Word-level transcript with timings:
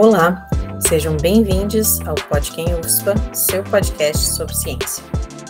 Olá, 0.00 0.48
sejam 0.88 1.14
bem-vindos 1.18 2.00
ao 2.06 2.14
Podquem 2.14 2.74
UFSPA, 2.74 3.12
seu 3.34 3.62
podcast 3.62 4.30
sobre 4.30 4.54
ciência. 4.56 5.04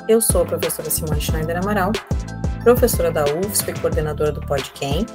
Eu 0.08 0.20
sou 0.20 0.42
a 0.42 0.44
professora 0.44 0.90
Simone 0.90 1.20
Schneider 1.20 1.56
Amaral, 1.56 1.92
professora 2.64 3.12
da 3.12 3.22
UFSP 3.26 3.70
e 3.70 3.78
coordenadora 3.78 4.32
do 4.32 4.40
Podquem, 4.40 5.06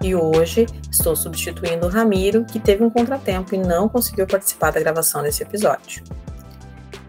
e 0.00 0.14
hoje 0.14 0.66
estou 0.88 1.16
substituindo 1.16 1.88
o 1.88 1.90
Ramiro, 1.90 2.44
que 2.44 2.60
teve 2.60 2.84
um 2.84 2.88
contratempo 2.88 3.56
e 3.56 3.58
não 3.58 3.88
conseguiu 3.88 4.28
participar 4.28 4.70
da 4.70 4.78
gravação 4.78 5.24
desse 5.24 5.42
episódio. 5.42 6.04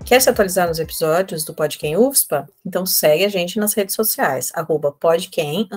Quer 0.03 0.19
se 0.19 0.27
atualizar 0.31 0.67
nos 0.67 0.79
episódios 0.79 1.45
do 1.45 1.53
Podquem 1.53 1.95
UFSPA? 1.95 2.49
Então 2.65 2.83
segue 2.83 3.25
a 3.25 3.29
gente 3.29 3.59
nas 3.59 3.75
redes 3.75 3.93
sociais, 3.93 4.51
arroba 4.55 4.91
podquem, 4.91 5.69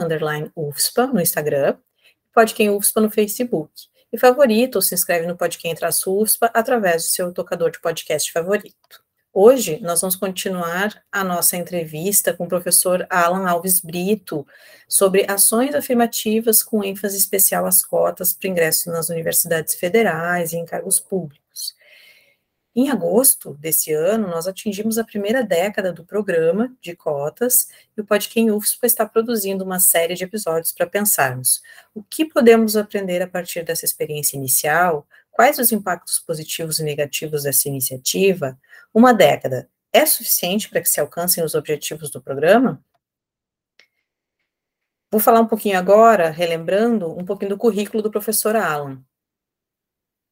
UFSPA, 0.57 1.07
no 1.09 1.21
Instagram, 1.21 1.77
Podquem 2.33 2.71
UFSPA 2.71 3.03
no 3.03 3.11
Facebook. 3.11 3.71
E 4.11 4.19
favorito 4.19 4.77
ou 4.77 4.83
se 4.83 4.95
inscreve 4.95 5.27
no 5.27 5.37
Podquem 5.37 5.75
UFSPA 6.07 6.51
através 6.55 7.05
do 7.05 7.09
seu 7.11 7.31
tocador 7.31 7.71
de 7.71 7.79
podcast 7.79 8.33
favorito. 8.33 9.05
Hoje 9.35 9.79
nós 9.83 10.01
vamos 10.01 10.17
continuar 10.17 11.03
a 11.13 11.23
nossa 11.23 11.59
entrevista 11.59 12.33
com 12.33 12.45
o 12.45 12.49
professor 12.49 13.07
Alan 13.11 13.47
Alves 13.47 13.81
Brito 13.81 14.47
sobre 14.89 15.27
ações 15.29 15.75
afirmativas 15.75 16.63
com 16.63 16.83
ênfase 16.83 17.19
especial 17.19 17.67
às 17.67 17.85
cotas 17.85 18.33
para 18.33 18.49
ingresso 18.49 18.91
nas 18.91 19.11
universidades 19.11 19.75
federais 19.75 20.55
e 20.55 20.57
em 20.57 20.65
cargos 20.65 20.99
públicos. 20.99 21.48
Em 22.81 22.91
agosto 22.91 23.55
desse 23.55 23.93
ano, 23.93 24.29
nós 24.29 24.47
atingimos 24.47 24.99
a 24.99 25.05
primeira 25.05 25.43
década 25.43 25.93
do 25.93 26.05
programa 26.05 26.73
de 26.81 26.95
cotas 26.95 27.67
e 27.97 28.01
o 28.01 28.05
Podquem 28.05 28.53
UFSPA 28.53 28.87
está 28.87 29.05
produzindo 29.05 29.65
uma 29.65 29.81
série 29.81 30.15
de 30.15 30.23
episódios 30.23 30.71
para 30.71 30.87
pensarmos 30.87 31.61
o 31.93 32.05
que 32.05 32.25
podemos 32.25 32.77
aprender 32.77 33.21
a 33.21 33.27
partir 33.27 33.65
dessa 33.65 33.85
experiência 33.85 34.37
inicial, 34.37 35.09
quais 35.33 35.59
os 35.59 35.73
impactos 35.73 36.21
positivos 36.21 36.79
e 36.79 36.85
negativos 36.85 37.43
dessa 37.43 37.69
iniciativa. 37.69 38.57
Uma 38.95 39.13
década 39.13 39.69
é 39.93 40.07
suficiente 40.07 40.71
para 40.71 40.81
que 40.81 40.89
se 40.89 41.01
alcancem 41.01 41.43
os 41.43 41.57
objetivos 41.57 42.13
do 42.13 42.23
programa? 42.23 42.81
Vou 45.11 45.21
falar 45.21 45.41
um 45.41 45.49
pouquinho 45.49 45.77
agora, 45.77 46.31
relembrando 46.31 47.11
um 47.11 47.25
pouquinho 47.25 47.49
do 47.51 47.59
currículo 47.59 48.05
do 48.05 48.11
professor 48.13 48.55
Alan. 48.55 49.03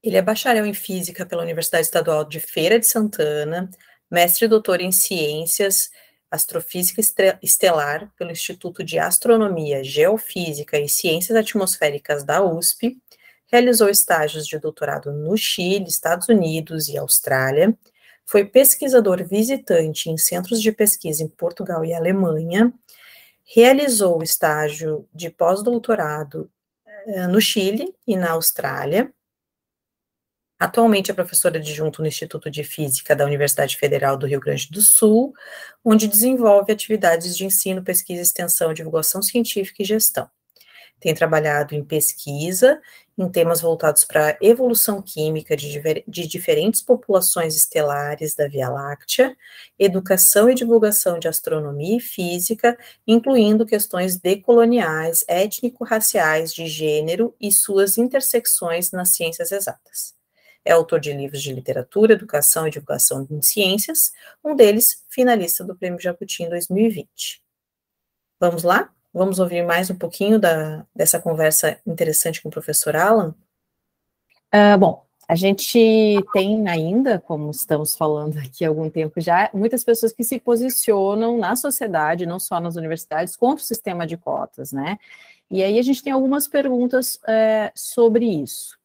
Ele 0.07 0.17
é 0.17 0.23
bacharel 0.23 0.65
em 0.65 0.73
Física 0.73 1.27
pela 1.27 1.43
Universidade 1.43 1.85
Estadual 1.85 2.25
de 2.25 2.39
Feira 2.39 2.79
de 2.79 2.87
Santana, 2.87 3.69
mestre 4.09 4.45
e 4.45 4.49
doutor 4.49 4.81
em 4.81 4.93
Ciências 4.93 5.91
Astrofísica 6.31 7.01
Estelar 7.43 8.13
pelo 8.17 8.31
Instituto 8.31 8.85
de 8.85 9.01
Astronomia, 9.01 9.83
Geofísica 9.83 10.79
e 10.79 10.89
Ciências 10.89 11.37
Atmosféricas 11.37 12.23
da 12.23 12.41
USP, 12.41 12.97
realizou 13.51 13.89
estágios 13.89 14.47
de 14.47 14.57
doutorado 14.61 15.11
no 15.11 15.37
Chile, 15.37 15.89
Estados 15.89 16.29
Unidos 16.29 16.89
e 16.89 16.97
Austrália, 16.97 17.77
foi 18.25 18.45
pesquisador 18.45 19.25
visitante 19.27 20.09
em 20.09 20.17
centros 20.17 20.63
de 20.63 20.71
pesquisa 20.71 21.25
em 21.25 21.29
Portugal 21.29 21.85
e 21.85 21.93
Alemanha, 21.93 22.73
realizou 23.45 24.23
estágio 24.23 25.09
de 25.13 25.31
pós-doutorado 25.31 26.49
eh, 27.09 27.27
no 27.27 27.41
Chile 27.41 27.93
e 28.07 28.17
na 28.17 28.31
Austrália, 28.31 29.13
Atualmente 30.59 31.11
é 31.11 31.15
professora 31.15 31.59
adjunto 31.59 32.01
no 32.01 32.09
Instituto 32.09 32.51
de 32.51 32.65
Física 32.65 33.15
da 33.15 33.27
Universidade 33.27 33.77
Federal 33.77 34.17
do 34.17 34.27
Rio 34.27 34.41
Grande 34.41 34.71
do 34.71 34.81
Sul, 34.81 35.35
onde 35.85 36.09
desenvolve 36.09 36.73
atividades 36.73 37.37
de 37.37 37.45
ensino, 37.45 37.85
pesquisa, 37.85 38.23
extensão, 38.23 38.73
divulgação 38.73 39.21
científica 39.21 39.83
e 39.83 39.87
gestão. 39.87 40.31
Tem 40.99 41.15
trabalhado 41.15 41.75
em 41.75 41.85
pesquisa 41.85 42.81
em 43.19 43.29
temas 43.29 43.61
voltados 43.61 44.03
para 44.05 44.31
a 44.31 44.37
evolução 44.41 45.03
química 45.03 45.55
de, 45.55 45.79
de 46.09 46.27
diferentes 46.27 46.81
populações 46.81 47.55
estelares 47.55 48.35
da 48.35 48.49
Via 48.49 48.71
Láctea, 48.71 49.37
educação 49.79 50.49
e 50.49 50.55
divulgação 50.55 51.19
de 51.19 51.29
astronomia 51.29 51.99
e 51.99 52.01
física, 52.01 52.79
incluindo 53.07 53.67
questões 53.67 54.19
decoloniais, 54.19 55.23
étnico-raciais, 55.29 56.53
de 56.53 56.67
gênero 56.67 57.35
e 57.39 57.53
suas 57.53 57.99
intersecções 57.99 58.91
nas 58.91 59.15
ciências 59.15 59.53
exatas. 59.53 60.17
É 60.67 60.73
autor 60.73 60.99
de 60.99 61.13
livros 61.13 61.41
de 61.41 61.53
literatura, 61.53 62.15
educação 62.15 62.67
e 62.67 62.71
divulgação 62.71 63.25
em 63.31 63.41
ciências, 63.41 64.13
um 64.45 64.57
deles 64.57 65.05
finalista 65.09 65.63
do 65.63 65.77
Prêmio 65.77 66.01
Jabuti 66.01 66.43
em 66.43 66.49
2020. 66.49 67.41
Vamos 68.41 68.65
lá? 68.65 68.91
Vamos 69.15 69.39
ouvir 69.39 69.65
mais 69.65 69.91
um 69.91 69.95
pouquinho 69.95 70.41
da, 70.41 70.85
dessa 70.93 71.21
conversa 71.21 71.81
interessante 71.87 72.43
com 72.43 72.49
o 72.49 72.53
professor 72.53 72.97
Alan? 72.97 73.33
Uh, 74.53 74.77
bom, 74.77 75.07
a 75.29 75.37
gente 75.37 75.79
tem 76.33 76.69
ainda, 76.69 77.21
como 77.21 77.49
estamos 77.53 77.97
falando 77.97 78.37
aqui 78.39 78.65
há 78.65 78.69
algum 78.69 78.91
tempo 78.91 79.21
já, 79.21 79.49
muitas 79.55 79.85
pessoas 79.85 80.13
que 80.13 80.25
se 80.25 80.41
posicionam 80.41 81.39
na 81.39 81.55
sociedade, 81.55 82.27
não 82.27 82.41
só 82.41 82.59
nas 82.59 82.75
universidades, 82.75 83.37
contra 83.37 83.63
o 83.63 83.67
sistema 83.67 84.05
de 84.05 84.17
cotas, 84.17 84.73
né? 84.73 84.99
E 85.49 85.63
aí 85.63 85.79
a 85.79 85.83
gente 85.83 86.03
tem 86.03 86.13
algumas 86.13 86.49
perguntas 86.49 87.21
é, 87.25 87.71
sobre 87.73 88.27
isso. 88.27 88.77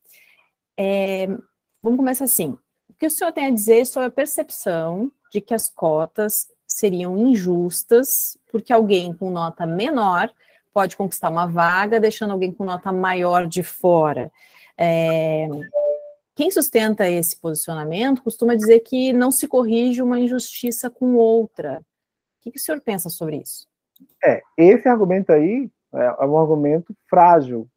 É, 0.77 1.27
Vamos 1.83 1.97
começar 1.97 2.25
assim. 2.25 2.57
O 2.87 2.93
que 2.93 3.07
o 3.07 3.11
senhor 3.11 3.31
tem 3.31 3.47
a 3.47 3.51
dizer 3.51 3.85
sobre 3.85 4.07
a 4.07 4.11
percepção 4.11 5.11
de 5.31 5.41
que 5.41 5.53
as 5.53 5.67
cotas 5.67 6.47
seriam 6.67 7.17
injustas, 7.17 8.37
porque 8.51 8.71
alguém 8.71 9.13
com 9.13 9.31
nota 9.31 9.65
menor 9.65 10.31
pode 10.73 10.95
conquistar 10.95 11.29
uma 11.29 11.47
vaga, 11.47 11.99
deixando 11.99 12.31
alguém 12.31 12.53
com 12.53 12.63
nota 12.63 12.91
maior 12.91 13.47
de 13.47 13.63
fora? 13.63 14.31
É, 14.77 15.47
quem 16.35 16.51
sustenta 16.51 17.09
esse 17.09 17.35
posicionamento 17.39 18.21
costuma 18.21 18.55
dizer 18.55 18.81
que 18.81 19.11
não 19.11 19.31
se 19.31 19.47
corrige 19.47 20.01
uma 20.01 20.19
injustiça 20.19 20.89
com 20.89 21.15
outra. 21.15 21.79
O 21.79 22.43
que, 22.43 22.51
que 22.51 22.57
o 22.57 22.61
senhor 22.61 22.79
pensa 22.81 23.09
sobre 23.09 23.37
isso? 23.37 23.67
É, 24.23 24.41
esse 24.55 24.87
argumento 24.87 25.31
aí 25.31 25.69
é 25.93 26.25
um 26.25 26.37
argumento 26.37 26.95
frágil. 27.09 27.67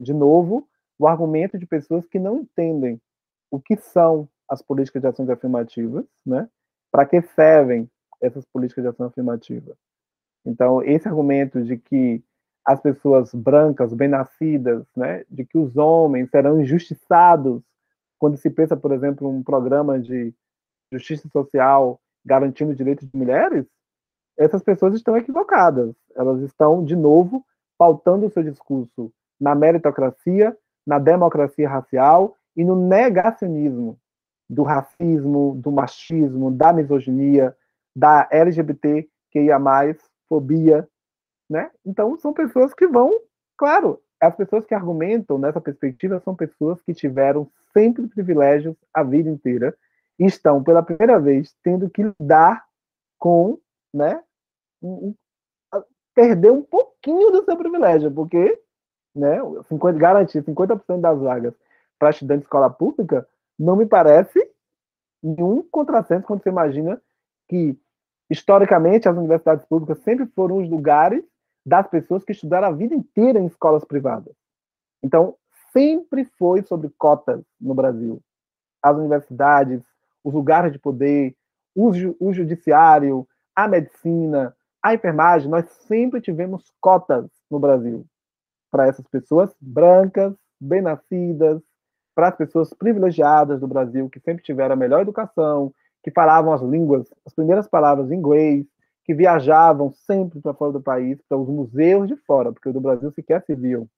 De 0.00 0.12
novo, 0.12 0.68
o 0.98 1.06
argumento 1.06 1.58
de 1.58 1.66
pessoas 1.66 2.06
que 2.06 2.18
não 2.18 2.40
entendem 2.40 3.00
o 3.50 3.60
que 3.60 3.76
são 3.76 4.28
as 4.48 4.62
políticas 4.62 5.02
de 5.02 5.08
ações 5.08 5.28
afirmativas, 5.28 6.04
né? 6.24 6.48
Para 6.90 7.06
que 7.06 7.20
servem 7.22 7.88
essas 8.20 8.44
políticas 8.44 8.84
de 8.84 8.88
ação 8.88 9.06
afirmativa? 9.06 9.76
Então, 10.44 10.82
esse 10.82 11.08
argumento 11.08 11.62
de 11.62 11.76
que 11.76 12.22
as 12.64 12.80
pessoas 12.80 13.34
brancas, 13.34 13.92
bem-nascidas, 13.92 14.86
né, 14.96 15.24
de 15.30 15.44
que 15.44 15.58
os 15.58 15.76
homens 15.76 16.30
serão 16.30 16.60
injustiçados 16.60 17.62
quando 18.18 18.36
se 18.36 18.50
pensa, 18.50 18.76
por 18.76 18.92
exemplo, 18.92 19.28
um 19.28 19.42
programa 19.42 19.98
de 19.98 20.34
justiça 20.92 21.28
social 21.28 21.98
garantindo 22.24 22.74
direitos 22.74 23.08
de 23.08 23.16
mulheres, 23.16 23.66
essas 24.36 24.62
pessoas 24.62 24.94
estão 24.94 25.16
equivocadas. 25.16 25.94
Elas 26.14 26.40
estão, 26.42 26.84
de 26.84 26.94
novo, 26.94 27.44
pautando 27.78 28.26
o 28.26 28.30
seu 28.30 28.42
discurso 28.42 29.10
na 29.40 29.54
meritocracia, 29.54 30.56
na 30.86 30.98
democracia 30.98 31.68
racial 31.68 32.36
e 32.60 32.64
no 32.64 32.76
negacionismo 32.76 33.98
do 34.46 34.62
racismo, 34.62 35.54
do 35.54 35.72
machismo, 35.72 36.50
da 36.50 36.74
misoginia, 36.74 37.56
da 37.96 38.28
LGBT 38.30 39.08
que 39.30 39.40
ia 39.40 39.58
mais 39.58 39.96
fobia, 40.28 40.86
né? 41.48 41.70
Então 41.86 42.18
são 42.18 42.34
pessoas 42.34 42.74
que 42.74 42.86
vão, 42.86 43.18
claro, 43.56 43.98
as 44.20 44.36
pessoas 44.36 44.66
que 44.66 44.74
argumentam 44.74 45.38
nessa 45.38 45.58
perspectiva 45.58 46.20
são 46.20 46.36
pessoas 46.36 46.82
que 46.82 46.92
tiveram 46.92 47.50
sempre 47.72 48.06
privilégios 48.08 48.76
a 48.92 49.02
vida 49.02 49.30
inteira 49.30 49.74
e 50.18 50.26
estão 50.26 50.62
pela 50.62 50.82
primeira 50.82 51.18
vez 51.18 51.56
tendo 51.62 51.88
que 51.88 52.02
lidar 52.02 52.62
com, 53.18 53.58
né, 53.94 54.22
um, 54.82 55.14
perder 56.14 56.50
um 56.50 56.62
pouquinho 56.62 57.30
do 57.30 57.42
seu 57.42 57.56
privilégio, 57.56 58.10
porque, 58.10 58.60
né, 59.14 59.38
50, 59.66 59.98
garantir 59.98 60.42
50% 60.42 61.00
das 61.00 61.18
vagas 61.18 61.54
para 62.00 62.10
estudante 62.10 62.40
de 62.40 62.44
escola 62.46 62.70
pública, 62.70 63.28
não 63.58 63.76
me 63.76 63.84
parece 63.84 64.40
nenhum 65.22 65.62
contrassenso 65.70 66.26
quando 66.26 66.42
você 66.42 66.48
imagina 66.48 67.00
que, 67.46 67.78
historicamente, 68.30 69.06
as 69.06 69.16
universidades 69.16 69.66
públicas 69.66 70.02
sempre 70.02 70.24
foram 70.34 70.56
os 70.56 70.68
lugares 70.68 71.22
das 71.64 71.86
pessoas 71.86 72.24
que 72.24 72.32
estudaram 72.32 72.68
a 72.68 72.72
vida 72.72 72.94
inteira 72.94 73.38
em 73.38 73.46
escolas 73.46 73.84
privadas. 73.84 74.34
Então, 75.02 75.36
sempre 75.74 76.24
foi 76.38 76.62
sobre 76.62 76.88
cotas 76.96 77.42
no 77.60 77.74
Brasil. 77.74 78.22
As 78.82 78.96
universidades, 78.96 79.82
os 80.24 80.32
lugares 80.32 80.72
de 80.72 80.78
poder, 80.78 81.36
o, 81.74 81.90
o 82.18 82.32
judiciário, 82.32 83.28
a 83.54 83.68
medicina, 83.68 84.56
a 84.82 84.94
enfermagem, 84.94 85.50
nós 85.50 85.68
sempre 85.86 86.22
tivemos 86.22 86.72
cotas 86.80 87.26
no 87.50 87.58
Brasil 87.60 88.06
para 88.70 88.86
essas 88.86 89.06
pessoas 89.06 89.54
brancas, 89.60 90.34
bem-nascidas, 90.58 91.60
para 92.14 92.28
as 92.28 92.36
pessoas 92.36 92.72
privilegiadas 92.74 93.60
do 93.60 93.68
Brasil, 93.68 94.08
que 94.08 94.20
sempre 94.20 94.42
tiveram 94.42 94.74
a 94.74 94.76
melhor 94.76 95.02
educação, 95.02 95.72
que 96.02 96.10
falavam 96.10 96.52
as 96.52 96.62
línguas, 96.62 97.06
as 97.24 97.34
primeiras 97.34 97.68
palavras 97.68 98.10
em 98.10 98.16
inglês, 98.16 98.66
que 99.04 99.14
viajavam 99.14 99.92
sempre 99.92 100.40
para 100.40 100.54
fora 100.54 100.72
do 100.72 100.80
país, 100.80 101.18
para 101.28 101.38
os 101.38 101.48
museus 101.48 102.08
de 102.08 102.16
fora, 102.16 102.52
porque 102.52 102.68
o 102.68 102.72
do 102.72 102.80
Brasil 102.80 103.10
sequer 103.12 103.42
se 103.44 103.54
viam. 103.54 103.88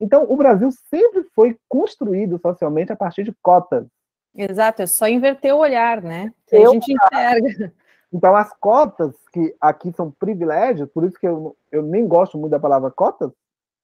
Então, 0.00 0.24
o 0.28 0.36
Brasil 0.36 0.70
sempre 0.90 1.24
foi 1.34 1.58
construído 1.68 2.38
socialmente 2.38 2.92
a 2.92 2.96
partir 2.96 3.24
de 3.24 3.34
cotas. 3.42 3.86
Exato, 4.34 4.82
é 4.82 4.86
só 4.86 5.08
inverter 5.08 5.54
o 5.54 5.58
olhar, 5.58 6.02
né? 6.02 6.32
Que 6.46 6.56
a 6.56 6.68
gente 6.68 6.92
enxerga. 6.92 7.72
Então, 8.12 8.36
as 8.36 8.52
cotas, 8.60 9.14
que 9.32 9.54
aqui 9.60 9.92
são 9.92 10.10
privilégios, 10.10 10.88
por 10.90 11.04
isso 11.04 11.18
que 11.18 11.26
eu, 11.26 11.56
eu 11.72 11.82
nem 11.82 12.06
gosto 12.06 12.38
muito 12.38 12.52
da 12.52 12.60
palavra 12.60 12.90
cotas, 12.90 13.32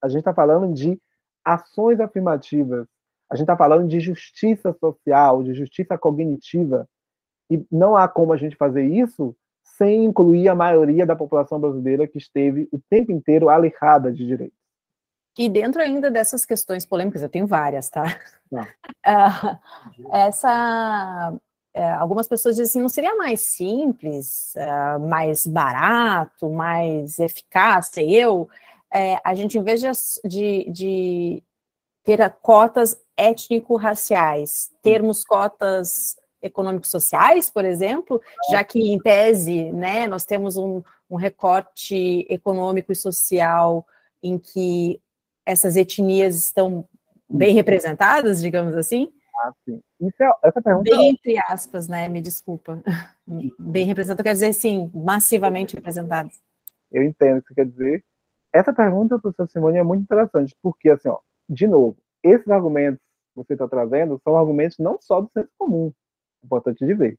a 0.01 0.07
gente 0.07 0.19
está 0.19 0.33
falando 0.33 0.73
de 0.73 0.99
ações 1.43 1.99
afirmativas, 1.99 2.87
a 3.33 3.35
gente 3.35 3.45
está 3.45 3.57
falando 3.57 3.87
de 3.87 3.99
justiça 3.99 4.71
social, 4.79 5.41
de 5.41 5.55
justiça 5.55 5.97
cognitiva, 5.97 6.87
e 7.49 7.65
não 7.71 7.95
há 7.95 8.07
como 8.07 8.31
a 8.31 8.37
gente 8.37 8.55
fazer 8.55 8.85
isso 8.85 9.35
sem 9.63 10.05
incluir 10.05 10.47
a 10.49 10.55
maioria 10.55 11.03
da 11.03 11.15
população 11.15 11.59
brasileira 11.59 12.07
que 12.07 12.19
esteve 12.19 12.69
o 12.71 12.79
tempo 12.87 13.11
inteiro 13.11 13.49
alejada 13.49 14.11
de 14.11 14.23
direitos. 14.23 14.57
E 15.35 15.49
dentro 15.49 15.81
ainda 15.81 16.11
dessas 16.11 16.45
questões 16.45 16.85
polêmicas, 16.85 17.23
eu 17.23 17.29
tenho 17.29 17.47
várias, 17.47 17.89
tá? 17.89 18.19
Uh, 18.51 20.13
essa, 20.13 21.33
uh, 21.75 21.81
algumas 21.97 22.27
pessoas 22.27 22.55
dizem 22.55 22.69
assim, 22.69 22.81
não 22.81 22.89
seria 22.89 23.15
mais 23.15 23.41
simples, 23.41 24.53
uh, 24.55 24.99
mais 24.99 25.47
barato, 25.47 26.51
mais 26.51 27.17
eficaz, 27.17 27.87
sei 27.87 28.13
eu, 28.13 28.47
é, 28.93 29.19
a 29.23 29.33
gente, 29.33 29.57
em 29.57 29.63
vez 29.63 29.81
de, 30.23 30.69
de 30.69 31.43
ter 32.03 32.29
cotas 32.41 32.95
étnico-raciais, 33.17 34.71
termos 34.81 35.23
cotas 35.23 36.15
econômicos 36.41 36.89
sociais, 36.91 37.49
por 37.49 37.63
exemplo, 37.63 38.21
já 38.51 38.63
que 38.63 38.79
em 38.79 38.99
tese, 38.99 39.71
né, 39.71 40.07
nós 40.07 40.25
temos 40.25 40.57
um, 40.57 40.83
um 41.09 41.15
recorte 41.15 42.25
econômico 42.29 42.91
e 42.91 42.95
social 42.95 43.85
em 44.21 44.37
que 44.37 44.99
essas 45.45 45.75
etnias 45.75 46.35
estão 46.35 46.87
bem 47.29 47.53
representadas, 47.53 48.41
digamos 48.41 48.75
assim? 48.75 49.11
Ah, 49.43 49.51
sim. 49.65 49.81
Isso 49.99 50.21
é, 50.21 50.31
essa 50.43 50.61
pergunta... 50.61 50.89
Bem 50.89 51.09
entre 51.09 51.37
aspas, 51.37 51.87
né? 51.87 52.07
Me 52.07 52.21
desculpa. 52.21 52.81
Bem 53.57 53.85
representadas, 53.85 54.23
quer 54.23 54.33
dizer, 54.33 54.53
sim, 54.53 54.91
massivamente 54.93 55.75
representadas. 55.75 56.41
Eu 56.91 57.03
entendo 57.03 57.39
o 57.39 57.41
que 57.41 57.49
você 57.49 57.55
quer 57.55 57.65
dizer. 57.65 58.05
Essa 58.53 58.71
pergunta, 58.71 59.17
professor 59.19 59.49
Simone, 59.49 59.79
é 59.79 59.83
muito 59.83 60.03
interessante, 60.03 60.55
porque, 60.61 60.89
assim, 60.89 61.09
ó, 61.09 61.19
de 61.49 61.67
novo, 61.67 61.97
esses 62.21 62.47
argumentos 62.47 63.01
você 63.35 63.53
está 63.53 63.67
trazendo 63.67 64.19
são 64.23 64.37
argumentos 64.37 64.77
não 64.77 64.97
só 64.99 65.21
do 65.21 65.29
senso 65.33 65.49
comum, 65.57 65.91
importante 66.43 66.85
de 66.85 66.93
ver. 66.93 67.17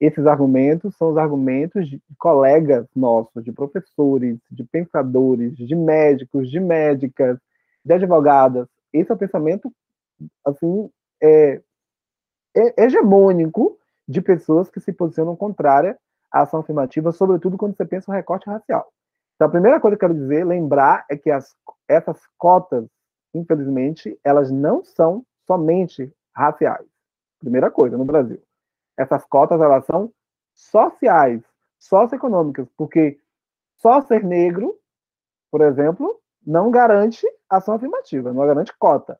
Esses 0.00 0.26
argumentos 0.26 0.96
são 0.96 1.10
os 1.10 1.18
argumentos 1.18 1.88
de 1.88 2.00
colegas 2.18 2.86
nossos, 2.96 3.44
de 3.44 3.52
professores, 3.52 4.38
de 4.50 4.64
pensadores, 4.64 5.54
de 5.54 5.74
médicos, 5.74 6.50
de 6.50 6.58
médicas, 6.58 7.38
de 7.84 7.92
advogadas. 7.92 8.66
Esse 8.92 9.10
é 9.10 9.14
o 9.14 9.18
pensamento, 9.18 9.70
assim, 10.46 10.90
é, 11.22 11.60
é 12.56 12.84
hegemônico 12.84 13.78
de 14.08 14.22
pessoas 14.22 14.70
que 14.70 14.80
se 14.80 14.92
posicionam 14.92 15.36
contrária 15.36 15.98
à 16.32 16.42
ação 16.42 16.60
afirmativa, 16.60 17.12
sobretudo 17.12 17.58
quando 17.58 17.76
você 17.76 17.84
pensa 17.84 18.10
no 18.10 18.16
recorte 18.16 18.48
racial. 18.48 18.90
Então, 19.34 19.48
a 19.48 19.50
primeira 19.50 19.80
coisa 19.80 19.96
que 19.96 20.04
eu 20.04 20.08
quero 20.08 20.20
dizer, 20.20 20.44
lembrar, 20.44 21.04
é 21.10 21.16
que 21.16 21.30
as, 21.30 21.54
essas 21.86 22.18
cotas, 22.38 22.86
infelizmente, 23.34 24.18
elas 24.24 24.50
não 24.50 24.82
são 24.82 25.24
somente 25.50 26.14
raciais. 26.32 26.86
Primeira 27.40 27.72
coisa, 27.72 27.98
no 27.98 28.04
Brasil. 28.04 28.40
Essas 28.96 29.24
cotas, 29.24 29.60
elas 29.60 29.84
são 29.84 30.12
sociais, 30.54 31.42
socioeconômicas, 31.76 32.68
porque 32.76 33.18
só 33.78 34.00
ser 34.00 34.22
negro, 34.22 34.78
por 35.50 35.60
exemplo, 35.62 36.20
não 36.46 36.70
garante 36.70 37.26
ação 37.48 37.74
afirmativa, 37.74 38.32
não 38.32 38.46
garante 38.46 38.72
cota. 38.78 39.18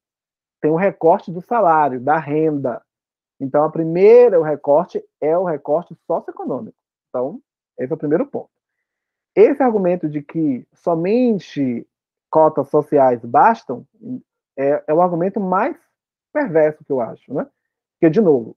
Tem 0.60 0.70
o 0.70 0.76
recorte 0.76 1.32
do 1.32 1.40
salário, 1.40 1.98
da 1.98 2.16
renda. 2.16 2.80
Então, 3.40 3.64
a 3.64 3.70
primeira, 3.70 4.38
o 4.38 4.44
recorte 4.44 5.04
é 5.20 5.36
o 5.36 5.44
recorte 5.44 5.96
socioeconômico. 6.06 6.76
Então, 7.08 7.40
esse 7.76 7.92
é 7.92 7.94
o 7.94 7.98
primeiro 7.98 8.24
ponto. 8.26 8.50
Esse 9.34 9.62
argumento 9.64 10.08
de 10.08 10.22
que 10.22 10.64
somente 10.74 11.84
cotas 12.30 12.68
sociais 12.68 13.24
bastam 13.24 13.84
é, 14.56 14.84
é 14.86 14.94
o 14.94 15.02
argumento 15.02 15.40
mais 15.40 15.76
perverso 16.32 16.84
que 16.84 16.92
eu 16.92 17.00
acho, 17.00 17.32
né? 17.32 17.46
Porque, 17.94 18.10
de 18.10 18.20
novo, 18.20 18.56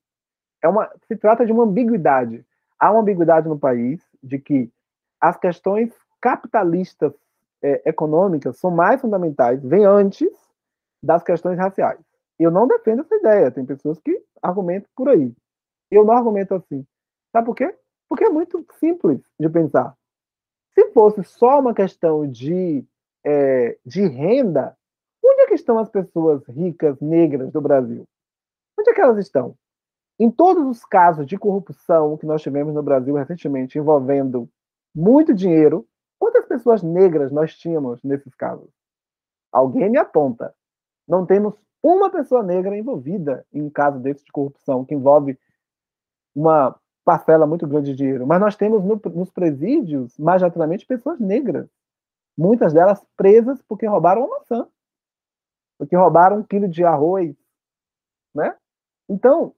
é 0.64 0.68
uma, 0.68 0.90
se 1.08 1.16
trata 1.16 1.46
de 1.46 1.52
uma 1.52 1.64
ambiguidade. 1.64 2.46
Há 2.80 2.92
uma 2.92 3.02
ambiguidade 3.02 3.48
no 3.48 3.60
país 3.60 4.02
de 4.22 4.40
que 4.40 4.72
as 5.20 5.38
questões 5.38 5.92
capitalistas 6.22 7.14
é, 7.62 7.82
econômicas 7.90 8.58
são 8.58 8.72
mais 8.72 9.00
fundamentais, 9.00 9.64
vêm 9.64 9.86
antes 9.86 10.30
das 11.02 11.24
questões 11.24 11.58
raciais. 11.58 12.00
Eu 12.40 12.52
não 12.52 12.68
defendo 12.68 13.02
essa 13.02 13.16
ideia, 13.16 13.52
tem 13.52 13.66
pessoas 13.66 14.00
que 14.00 14.22
argumentam 14.42 14.90
por 14.96 15.10
aí. 15.10 15.34
Eu 15.92 16.04
não 16.04 16.14
argumento 16.14 16.54
assim. 16.56 16.86
Sabe 17.32 17.46
por 17.46 17.56
quê? 17.56 17.74
Porque 18.10 18.26
é 18.26 18.30
muito 18.30 18.66
simples 18.80 19.22
de 19.40 19.50
pensar. 19.50 19.96
Se 20.74 20.92
fosse 20.92 21.24
só 21.24 21.60
uma 21.60 21.74
questão 21.74 22.28
de, 22.28 22.86
é, 23.26 23.78
de 23.86 24.08
renda, 24.08 24.76
estão 25.54 25.78
as 25.80 25.90
pessoas 25.90 26.46
ricas, 26.48 27.00
negras 27.00 27.52
do 27.52 27.62
Brasil? 27.62 28.06
Onde 28.80 28.90
é 28.90 28.94
que 28.94 29.02
elas 29.02 29.18
estão? 29.18 29.56
Em 30.20 30.30
todos 30.30 30.66
os 30.66 30.86
casos 30.86 31.26
de 31.26 31.38
corrupção 31.38 32.18
que 32.18 32.26
nós 32.26 32.42
tivemos 32.42 32.74
no 32.74 32.84
Brasil 32.84 33.16
recentemente, 33.16 33.78
envolvendo 33.78 34.50
muito 34.96 35.34
dinheiro, 35.34 35.88
Quantas 36.24 36.46
pessoas 36.46 36.82
negras 36.82 37.34
nós 37.34 37.54
tínhamos 37.54 38.02
nesses 38.02 38.34
casos? 38.34 38.70
Alguém 39.52 39.90
me 39.90 39.98
aponta. 39.98 40.56
Não 41.06 41.26
temos 41.26 41.54
uma 41.84 42.10
pessoa 42.10 42.42
negra 42.42 42.78
envolvida 42.78 43.46
em 43.52 43.62
um 43.62 43.70
caso 43.70 44.00
desse 44.00 44.24
de 44.24 44.32
corrupção, 44.32 44.86
que 44.86 44.96
envolve 44.96 45.38
uma 46.34 46.80
parcela 47.04 47.46
muito 47.46 47.68
grande 47.68 47.92
de 47.92 47.98
dinheiro. 47.98 48.26
Mas 48.26 48.40
nós 48.40 48.56
temos 48.56 48.86
no, 48.86 49.02
nos 49.14 49.32
presídios, 49.32 50.18
majoritariamente, 50.18 50.86
pessoas 50.86 51.20
negras. 51.20 51.68
Muitas 52.38 52.72
delas 52.72 53.06
presas 53.18 53.62
porque 53.62 53.86
roubaram 53.86 54.26
uma 54.26 54.40
maçã, 54.40 54.66
porque 55.84 55.98
roubaram 55.98 56.38
um 56.38 56.44
quilo 56.44 56.68
de 56.68 56.84
arroz. 56.84 57.36
Né? 58.34 58.56
Então, 59.10 59.54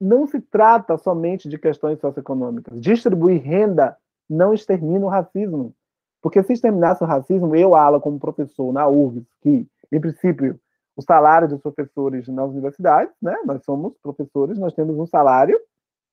não 0.00 0.26
se 0.26 0.40
trata 0.40 0.96
somente 0.96 1.48
de 1.48 1.58
questões 1.58 2.00
socioeconômicas. 2.00 2.80
Distribuir 2.80 3.42
renda 3.42 3.96
não 4.28 4.54
extermina 4.54 5.04
o 5.04 5.10
racismo. 5.10 5.74
Porque 6.22 6.42
se 6.42 6.54
exterminasse 6.54 7.04
o 7.04 7.06
racismo, 7.06 7.54
eu, 7.54 7.74
Ala, 7.74 8.00
como 8.00 8.18
professor 8.18 8.72
na 8.72 8.88
URGS, 8.88 9.26
que, 9.42 9.68
em 9.92 10.00
princípio, 10.00 10.58
o 10.96 11.02
salário 11.02 11.46
dos 11.46 11.60
professores 11.60 12.26
nas 12.28 12.50
universidades, 12.50 13.14
né? 13.22 13.36
Nós 13.44 13.62
somos 13.64 13.92
professores, 14.02 14.58
nós 14.58 14.74
temos 14.74 14.98
um 14.98 15.06
salário 15.06 15.60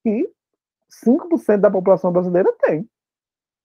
que 0.04 0.30
5% 1.04 1.58
da 1.58 1.72
população 1.72 2.12
brasileira 2.12 2.54
tem. 2.60 2.88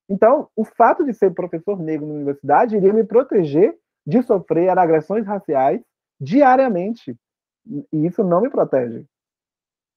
Então, 0.09 0.49
o 0.56 0.64
fato 0.64 1.04
de 1.04 1.12
ser 1.12 1.35
professor 1.35 1.78
negro 1.78 2.06
na 2.06 2.14
universidade 2.14 2.76
iria 2.76 2.92
me 2.92 3.04
proteger 3.04 3.78
de 4.11 4.23
sofrer 4.23 4.76
agressões 4.79 5.26
raciais 5.26 5.81
diariamente. 6.21 7.17
E 7.93 8.07
isso 8.07 8.23
não 8.23 8.40
me 8.40 8.50
protege. 8.50 9.05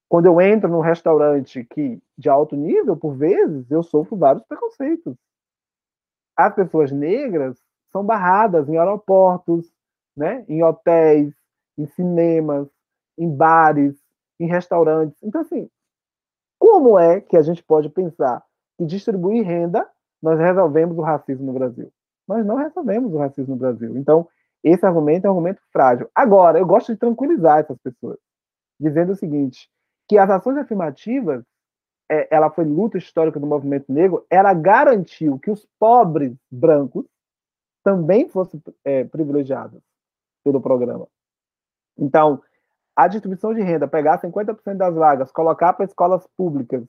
Quando 0.09 0.27
eu 0.27 0.39
entro 0.39 0.69
num 0.69 0.79
restaurante 0.79 1.65
que 1.65 1.99
de 2.17 2.29
alto 2.29 2.55
nível, 2.55 2.95
por 2.95 3.15
vezes, 3.15 3.69
eu 3.71 3.81
sofro 3.81 4.15
vários 4.15 4.45
preconceitos 4.45 5.15
as 6.35 6.53
pessoas 6.53 6.91
negras 6.91 7.57
são 7.91 8.03
barradas 8.03 8.67
em 8.67 8.77
aeroportos, 8.77 9.71
né, 10.15 10.43
em 10.47 10.63
hotéis, 10.63 11.33
em 11.77 11.85
cinemas, 11.87 12.67
em 13.17 13.29
bares, 13.29 13.95
em 14.39 14.47
restaurantes. 14.47 15.21
Então, 15.23 15.41
assim, 15.41 15.69
como 16.59 16.97
é 16.97 17.21
que 17.21 17.37
a 17.37 17.41
gente 17.41 17.63
pode 17.63 17.89
pensar 17.89 18.43
que 18.77 18.85
distribuir 18.85 19.45
renda 19.45 19.87
nós 20.21 20.39
resolvemos 20.39 20.97
o 20.97 21.01
racismo 21.01 21.45
no 21.45 21.53
Brasil? 21.53 21.91
Nós 22.27 22.45
não 22.45 22.55
resolvemos 22.55 23.13
o 23.13 23.17
racismo 23.17 23.55
no 23.55 23.59
Brasil. 23.59 23.97
Então, 23.97 24.27
esse 24.63 24.85
argumento 24.85 25.25
é 25.25 25.29
um 25.29 25.33
argumento 25.33 25.61
frágil. 25.71 26.09
Agora, 26.15 26.57
eu 26.57 26.65
gosto 26.65 26.93
de 26.93 26.99
tranquilizar 26.99 27.59
essas 27.59 27.77
pessoas, 27.79 28.17
dizendo 28.79 29.11
o 29.11 29.15
seguinte, 29.15 29.69
que 30.07 30.17
as 30.17 30.29
ações 30.29 30.57
afirmativas 30.57 31.43
é, 32.09 32.27
ela 32.29 32.49
foi 32.49 32.65
luta 32.65 32.97
histórica 32.97 33.39
do 33.39 33.47
movimento 33.47 33.91
negro, 33.91 34.25
ela 34.29 34.53
garantiu 34.53 35.39
que 35.39 35.49
os 35.49 35.67
pobres 35.79 36.35
brancos 36.51 37.05
também 37.83 38.29
fossem 38.29 38.61
é, 38.83 39.03
privilegiados 39.03 39.81
pelo 40.43 40.61
programa. 40.61 41.07
Então, 41.97 42.41
a 42.95 43.07
distribuição 43.07 43.53
de 43.53 43.61
renda, 43.61 43.87
pegar 43.87 44.21
50% 44.21 44.77
das 44.77 44.93
vagas, 44.93 45.31
colocar 45.31 45.73
para 45.73 45.85
escolas 45.85 46.27
públicas, 46.37 46.83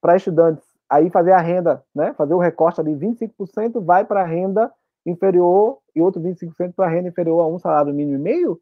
para 0.00 0.16
estudantes, 0.16 0.64
aí 0.90 1.08
fazer 1.08 1.30
a 1.30 1.40
renda, 1.40 1.84
né, 1.94 2.12
fazer 2.14 2.34
o 2.34 2.38
recorte 2.38 2.80
ali, 2.80 2.92
25% 2.96 3.80
vai 3.80 4.04
para 4.04 4.22
a 4.22 4.26
renda 4.26 4.72
inferior 5.06 5.78
e 5.94 6.02
outro 6.02 6.20
25% 6.20 6.74
para 6.74 6.86
a 6.86 6.88
renda 6.88 7.08
inferior 7.08 7.40
a 7.40 7.46
um 7.46 7.58
salário 7.58 7.94
mínimo 7.94 8.16
e 8.16 8.20
meio, 8.20 8.60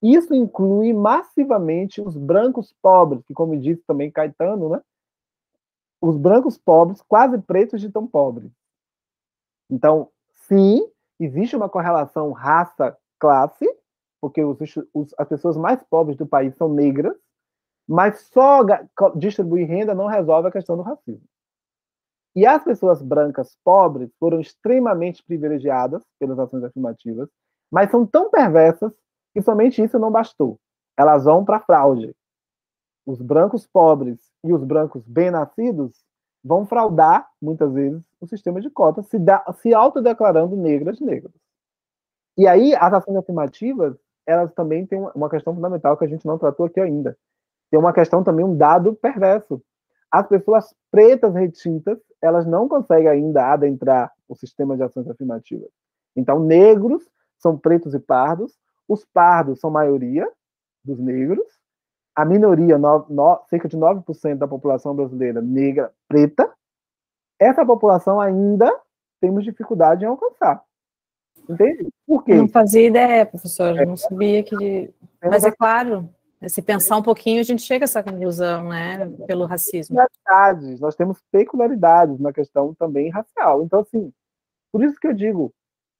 isso 0.00 0.32
inclui 0.32 0.92
massivamente 0.92 2.00
os 2.00 2.16
brancos 2.16 2.72
pobres, 2.80 3.24
que 3.24 3.34
como 3.34 3.58
disse 3.58 3.82
também 3.86 4.10
Caetano, 4.10 4.68
né, 4.68 4.80
os 6.00 6.16
brancos 6.16 6.56
pobres, 6.56 7.02
quase 7.02 7.38
pretos 7.38 7.80
de 7.80 7.90
tão 7.90 8.06
pobres. 8.06 8.52
Então, 9.68 10.10
sim, 10.32 10.86
existe 11.18 11.56
uma 11.56 11.68
correlação 11.68 12.30
raça-classe, 12.30 13.66
porque 14.20 14.44
os, 14.44 14.58
os, 14.92 15.14
as 15.18 15.28
pessoas 15.28 15.56
mais 15.56 15.82
pobres 15.82 16.16
do 16.16 16.26
país 16.26 16.54
são 16.56 16.68
negras, 16.68 17.16
mas 17.88 18.20
só 18.32 18.60
distribuir 19.16 19.66
renda 19.66 19.94
não 19.94 20.06
resolve 20.06 20.48
a 20.48 20.52
questão 20.52 20.76
do 20.76 20.82
racismo. 20.82 21.26
E 22.34 22.44
as 22.46 22.62
pessoas 22.64 23.00
brancas 23.00 23.56
pobres 23.64 24.10
foram 24.18 24.40
extremamente 24.40 25.22
privilegiadas 25.22 26.02
pelas 26.18 26.38
ações 26.38 26.64
afirmativas, 26.64 27.28
mas 27.70 27.90
são 27.90 28.04
tão 28.04 28.30
perversas 28.30 28.92
que 29.32 29.40
somente 29.40 29.82
isso 29.82 29.98
não 29.98 30.10
bastou. 30.10 30.58
Elas 30.96 31.24
vão 31.24 31.44
para 31.44 31.60
fraude. 31.60 32.14
Os 33.06 33.20
brancos 33.20 33.66
pobres 33.66 34.32
e 34.42 34.52
os 34.52 34.64
brancos 34.64 35.06
bem-nascidos 35.06 36.04
vão 36.42 36.66
fraudar, 36.66 37.28
muitas 37.40 37.72
vezes, 37.72 38.02
o 38.20 38.26
sistema 38.26 38.60
de 38.60 38.70
cotas, 38.70 39.06
se, 39.06 39.18
se 39.60 39.74
autodeclarando 39.74 40.56
negras 40.56 41.00
negros. 41.00 41.32
E 42.36 42.46
aí, 42.46 42.74
as 42.74 42.92
ações 42.92 43.16
afirmativas, 43.16 43.96
elas 44.26 44.52
também 44.52 44.86
têm 44.86 44.98
uma 45.14 45.30
questão 45.30 45.54
fundamental 45.54 45.96
que 45.96 46.04
a 46.04 46.08
gente 46.08 46.26
não 46.26 46.38
tratou 46.38 46.66
aqui 46.66 46.80
ainda. 46.80 47.16
Tem 47.70 47.78
uma 47.78 47.92
questão 47.92 48.22
também, 48.22 48.44
um 48.44 48.56
dado 48.56 48.94
perverso. 48.94 49.62
As 50.10 50.26
pessoas 50.26 50.74
pretas 50.90 51.34
retintas, 51.34 51.98
elas 52.24 52.46
não 52.46 52.66
conseguem 52.66 53.08
ainda 53.08 53.52
adentrar 53.52 54.10
o 54.26 54.34
sistema 54.34 54.76
de 54.76 54.82
ações 54.82 55.06
afirmativas. 55.08 55.68
Então, 56.16 56.40
negros 56.40 57.02
são 57.38 57.58
pretos 57.58 57.92
e 57.92 57.98
pardos, 57.98 58.58
os 58.88 59.04
pardos 59.04 59.60
são 59.60 59.70
maioria 59.70 60.26
dos 60.82 60.98
negros, 60.98 61.46
a 62.16 62.24
minoria, 62.24 62.78
no, 62.78 63.04
no, 63.10 63.42
cerca 63.50 63.68
de 63.68 63.76
9% 63.76 64.36
da 64.36 64.48
população 64.48 64.94
brasileira 64.96 65.42
negra 65.42 65.92
preta, 66.08 66.50
essa 67.38 67.66
população 67.66 68.18
ainda 68.18 68.72
temos 69.20 69.44
dificuldade 69.44 70.04
em 70.04 70.08
alcançar. 70.08 70.62
Entende? 71.46 71.88
Por 72.06 72.24
quê? 72.24 72.36
Não 72.36 72.48
fazia 72.48 72.86
ideia, 72.86 73.26
professor, 73.26 73.78
eu 73.78 73.86
não 73.86 73.96
sabia 73.98 74.42
que. 74.42 74.94
Mas 75.22 75.44
é 75.44 75.50
claro, 75.50 76.08
se 76.48 76.62
pensar 76.62 76.96
um 76.96 77.02
pouquinho, 77.02 77.40
a 77.40 77.44
gente 77.44 77.62
chega 77.62 77.84
a 77.84 77.86
essa 77.86 78.02
conclusão, 78.02 78.68
né, 78.68 79.06
pelo 79.26 79.46
racismo. 79.46 79.96
Nós 80.80 80.94
temos 80.94 81.22
peculiaridades 81.30 82.18
na 82.18 82.32
questão 82.32 82.74
também 82.74 83.10
racial. 83.10 83.62
Então, 83.62 83.80
assim, 83.80 84.12
por 84.72 84.82
isso 84.82 84.98
que 84.98 85.06
eu 85.06 85.12
digo, 85.12 85.52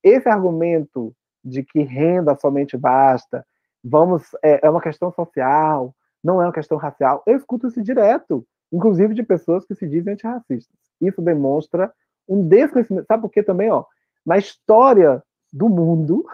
esse 0.02 0.28
argumento 0.28 1.14
de 1.44 1.62
que 1.62 1.82
renda 1.82 2.36
somente 2.36 2.76
basta, 2.76 3.46
vamos, 3.82 4.34
é, 4.42 4.66
é 4.66 4.70
uma 4.70 4.80
questão 4.80 5.12
social, 5.12 5.94
não 6.22 6.40
é 6.40 6.46
uma 6.46 6.52
questão 6.52 6.78
racial, 6.78 7.22
eu 7.26 7.36
escuto 7.36 7.66
isso 7.66 7.82
direto, 7.82 8.46
inclusive 8.72 9.14
de 9.14 9.22
pessoas 9.22 9.64
que 9.66 9.74
se 9.74 9.86
dizem 9.86 10.14
antirracistas. 10.14 10.76
Isso 11.00 11.20
demonstra 11.20 11.92
um 12.28 12.46
desconhecimento. 12.46 13.06
Sabe 13.06 13.22
por 13.22 13.30
quê 13.30 13.42
também, 13.42 13.70
ó? 13.70 13.84
Na 14.24 14.38
história 14.38 15.22
do 15.52 15.68
mundo, 15.68 16.24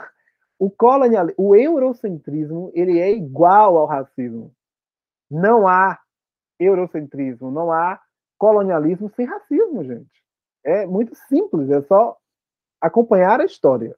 o 0.60 0.68
colonial, 0.68 1.26
o 1.38 1.56
eurocentrismo, 1.56 2.70
ele 2.74 3.00
é 3.00 3.10
igual 3.10 3.78
ao 3.78 3.86
racismo. 3.86 4.54
Não 5.30 5.66
há 5.66 5.98
eurocentrismo, 6.58 7.50
não 7.50 7.72
há 7.72 7.98
colonialismo 8.36 9.10
sem 9.16 9.24
racismo, 9.24 9.82
gente. 9.82 10.22
É 10.62 10.84
muito 10.84 11.14
simples, 11.14 11.70
é 11.70 11.80
só 11.80 12.14
acompanhar 12.78 13.40
a 13.40 13.46
história. 13.46 13.96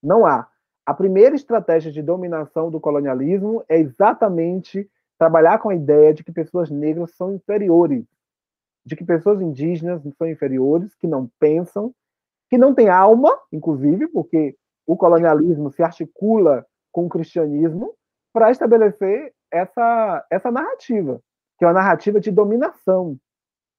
Não 0.00 0.24
há. 0.24 0.48
A 0.86 0.94
primeira 0.94 1.34
estratégia 1.34 1.90
de 1.90 2.00
dominação 2.00 2.70
do 2.70 2.78
colonialismo 2.78 3.64
é 3.68 3.76
exatamente 3.76 4.88
trabalhar 5.18 5.58
com 5.58 5.70
a 5.70 5.74
ideia 5.74 6.14
de 6.14 6.22
que 6.22 6.30
pessoas 6.30 6.70
negras 6.70 7.10
são 7.16 7.34
inferiores, 7.34 8.04
de 8.86 8.94
que 8.94 9.04
pessoas 9.04 9.40
indígenas 9.40 10.00
são 10.16 10.28
inferiores, 10.28 10.94
que 10.94 11.08
não 11.08 11.28
pensam, 11.40 11.92
que 12.48 12.56
não 12.56 12.72
têm 12.72 12.88
alma, 12.88 13.36
inclusive, 13.50 14.06
porque 14.06 14.56
o 14.86 14.96
colonialismo 14.96 15.70
se 15.70 15.82
articula 15.82 16.66
com 16.92 17.06
o 17.06 17.08
cristianismo 17.08 17.94
para 18.32 18.50
estabelecer 18.50 19.32
essa, 19.50 20.26
essa 20.30 20.50
narrativa, 20.50 21.20
que 21.58 21.64
é 21.64 21.68
uma 21.68 21.74
narrativa 21.74 22.20
de 22.20 22.30
dominação. 22.30 23.16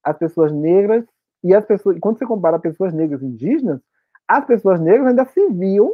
As 0.04 0.18
pessoas 0.18 0.52
negras 0.52 1.06
e 1.44 1.54
as 1.54 1.66
pessoas, 1.66 1.98
quando 2.00 2.18
você 2.18 2.26
compara 2.26 2.58
pessoas 2.60 2.94
negras 2.94 3.22
e 3.22 3.26
indígenas, 3.26 3.80
as 4.28 4.46
pessoas 4.46 4.80
negras 4.80 5.08
ainda 5.08 5.26
se 5.26 5.48
viam 5.50 5.94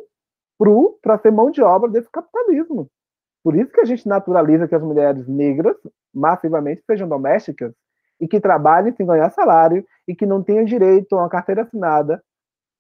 para 1.02 1.18
ser 1.18 1.32
mão 1.32 1.50
de 1.50 1.62
obra 1.62 1.90
desse 1.90 2.10
capitalismo. 2.10 2.88
Por 3.44 3.56
isso 3.56 3.72
que 3.72 3.82
a 3.82 3.86
gente 3.86 4.08
naturaliza 4.08 4.68
que 4.68 4.76
as 4.76 4.84
mulheres 4.84 5.28
negras 5.28 5.76
massivamente 6.14 6.84
sejam 6.86 7.10
domésticas 7.10 7.74
e 8.20 8.28
que 8.28 8.40
trabalhem 8.40 8.94
sem 8.94 9.06
ganhar 9.06 9.32
salário 9.32 9.84
e 10.08 10.16
que 10.16 10.28
não 10.28 10.44
tenham 10.44 10.64
direito 10.64 11.16
a 11.16 11.24
uma 11.24 11.30
carteira 11.30 11.64
assinada, 11.64 12.24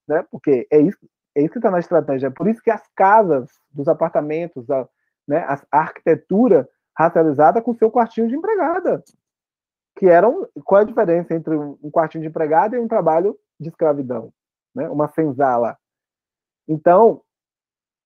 né? 0.08 0.24
Porque 0.30 0.68
é 0.72 0.80
isso, 0.80 1.00
é 1.36 1.42
isso 1.42 1.54
que 1.54 1.60
está 1.60 1.72
na 1.72 1.80
estratégia. 1.80 2.28
É 2.28 2.32
por 2.32 2.48
isso 2.48 2.62
que 2.62 2.72
as 2.72 2.86
casas 2.96 3.50
dos 3.72 3.88
apartamentos, 3.88 4.70
a, 4.70 4.88
né, 5.28 5.40
a, 5.40 5.60
arquitetura 5.72 6.68
racializada 6.98 7.62
com 7.62 7.74
seu 7.74 7.90
quartinho 7.90 8.28
de 8.28 8.36
empregada, 8.36 9.04
que 9.96 10.08
eram 10.08 10.48
qual 10.66 10.80
é 10.80 10.84
a 10.84 10.88
diferença 10.88 11.34
entre 11.34 11.56
um 11.56 11.92
quartinho 11.92 12.24
de 12.24 12.28
empregada 12.28 12.76
e 12.76 12.80
um 12.80 12.88
trabalho 12.88 13.38
de 13.60 13.70
escravidão, 13.70 14.34
né? 14.74 14.90
Uma 14.90 15.08
senzala. 15.10 15.78
Então, 16.68 17.22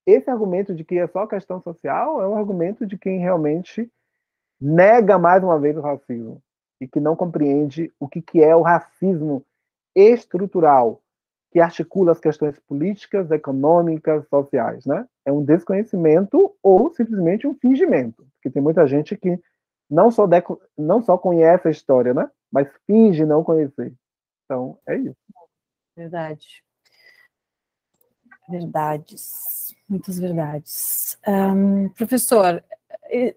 esse 0.06 0.30
argumento 0.30 0.74
de 0.74 0.84
que 0.84 1.00
é 1.00 1.08
só 1.08 1.26
questão 1.26 1.62
social 1.62 2.22
é 2.22 2.28
um 2.28 2.38
argumento 2.38 2.86
de 2.86 2.98
quem 2.98 3.20
realmente 3.20 3.92
nega 4.60 5.18
mais 5.18 5.44
uma 5.44 5.60
vez 5.60 5.76
o 5.78 5.82
racismo 5.82 6.42
e 6.80 6.88
que 6.88 7.00
não 7.00 7.16
compreende 7.16 7.92
o 8.00 8.08
que, 8.08 8.22
que 8.22 8.44
é 8.44 8.56
o 8.56 8.62
racismo 8.62 9.46
estrutural, 9.96 11.02
que 11.56 11.62
articula 11.62 12.12
as 12.12 12.20
questões 12.20 12.60
políticas, 12.68 13.32
econômicas, 13.32 14.28
sociais, 14.28 14.86
né? 14.86 15.08
É 15.24 15.32
um 15.32 15.42
desconhecimento 15.42 16.54
ou 16.62 16.94
simplesmente 16.94 17.48
um 17.48 17.56
fingimento, 17.56 18.28
porque 18.34 18.50
tem 18.50 18.62
muita 18.62 18.86
gente 18.86 19.16
que 19.16 19.40
não 19.90 20.12
só, 20.12 20.28
não 20.78 21.02
só 21.02 21.18
conhece 21.18 21.70
a 21.70 21.72
história, 21.72 22.14
né? 22.14 22.30
Mas 22.52 22.68
finge 22.86 23.24
não 23.24 23.42
conhecer. 23.42 23.94
Então, 24.44 24.78
é 24.86 24.98
isso. 24.98 25.16
Verdade. 25.96 26.46
Verdades. 28.50 29.74
Muitas 29.88 30.20
verdades. 30.20 31.18
Um, 31.26 31.88
professor, 31.88 32.62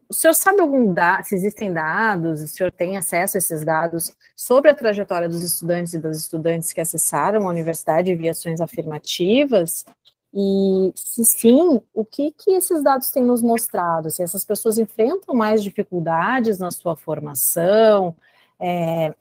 o 0.08 0.14
senhor 0.14 0.34
sabe 0.34 0.60
algum 0.60 0.92
dado, 0.92 1.24
se 1.24 1.34
existem 1.34 1.72
dados, 1.72 2.42
o 2.42 2.48
senhor 2.48 2.72
tem 2.72 2.96
acesso 2.96 3.36
a 3.36 3.38
esses 3.38 3.64
dados 3.64 4.14
sobre 4.36 4.70
a 4.70 4.74
trajetória 4.74 5.28
dos 5.28 5.42
estudantes 5.42 5.94
e 5.94 5.98
das 5.98 6.18
estudantes 6.18 6.72
que 6.72 6.80
acessaram 6.80 7.46
a 7.46 7.50
universidade 7.50 8.14
via 8.14 8.32
ações 8.32 8.60
afirmativas? 8.60 9.84
E 10.32 10.92
se 10.94 11.24
sim, 11.24 11.80
o 11.94 12.04
que, 12.04 12.30
que 12.32 12.52
esses 12.52 12.82
dados 12.82 13.10
têm 13.10 13.24
nos 13.24 13.42
mostrado? 13.42 14.10
Se 14.10 14.22
essas 14.22 14.44
pessoas 14.44 14.78
enfrentam 14.78 15.34
mais 15.34 15.62
dificuldades 15.62 16.58
na 16.58 16.70
sua 16.70 16.96
formação, 16.96 18.14
é, 18.60 19.14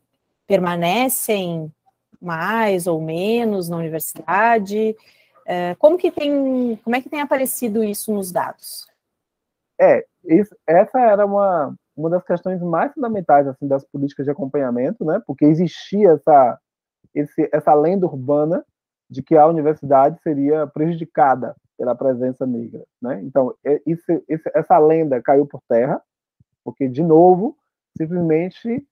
permanecem 0.46 1.72
mais 2.22 2.88
ou 2.88 3.02
menos 3.02 3.70
na 3.70 3.78
universidade? 3.78 4.96
É, 5.46 5.76
como 5.76 5.98
que 5.98 6.12
tem, 6.12 6.76
como 6.84 6.96
é 6.96 7.02
que 7.02 7.10
tem 7.10 7.22
aparecido 7.22 7.84
isso 7.84 8.14
nos 8.14 8.32
dados? 8.32 8.88
É, 9.80 10.06
isso, 10.28 10.56
essa 10.68 11.00
era 11.00 11.26
uma, 11.26 11.76
uma 11.96 12.10
das 12.10 12.24
questões 12.24 12.62
mais 12.62 12.94
fundamentais 12.94 13.48
assim 13.48 13.68
das 13.68 13.86
políticas 13.86 14.26
de 14.26 14.32
acompanhamento, 14.32 15.06
né? 15.06 15.22
Porque 15.26 15.46
existia 15.46 16.12
essa 16.12 16.60
esse, 17.16 17.50
essa 17.52 17.74
lenda 17.74 18.06
urbana 18.06 18.64
de 19.10 19.24
que 19.24 19.36
a 19.36 19.48
universidade 19.48 20.22
seria 20.22 20.68
prejudicada 20.68 21.56
pela 21.78 21.96
presença 21.96 22.46
negra, 22.46 22.84
né? 23.02 23.22
Então 23.24 23.56
é, 23.66 23.82
essa 24.54 24.78
lenda 24.78 25.22
caiu 25.22 25.46
por 25.46 25.62
terra, 25.68 26.02
porque 26.64 26.88
de 26.88 27.04
novo 27.04 27.58
simplesmente 27.98 28.86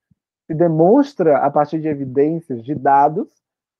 se 0.46 0.54
demonstra 0.54 1.38
a 1.38 1.50
partir 1.50 1.80
de 1.80 1.88
evidências, 1.88 2.62
de 2.64 2.74
dados, 2.74 3.28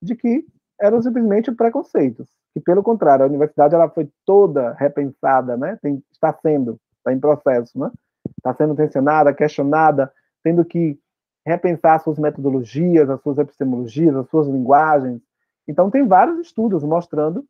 de 0.03 0.15
que 0.15 0.45
eram 0.81 1.01
simplesmente 1.01 1.51
preconceitos 1.53 2.29
que 2.57 2.61
pelo 2.61 2.83
contrário, 2.83 3.23
a 3.23 3.29
universidade 3.29 3.75
ela 3.75 3.91
foi 3.91 4.09
toda 4.25 4.73
repensada, 4.73 5.59
né? 5.59 5.79
Tem, 5.83 6.03
está 6.11 6.33
sendo, 6.41 6.81
está 7.07 7.13
em 7.13 7.21
processo, 7.21 7.79
né? 7.79 7.91
Está 8.37 8.53
sendo 8.55 8.75
tensionada, 8.75 9.33
questionada, 9.33 10.13
tendo 10.43 10.65
que 10.65 10.99
repensar 11.47 12.01
suas 12.01 12.19
metodologias, 12.19 13.09
as 13.09 13.23
suas 13.23 13.39
epistemologias, 13.39 14.17
as 14.17 14.29
suas 14.29 14.49
linguagens. 14.49 15.23
Então 15.69 15.91
tem 15.91 16.07
vários 16.07 16.41
estudos 16.41 16.83
mostrando 16.83 17.45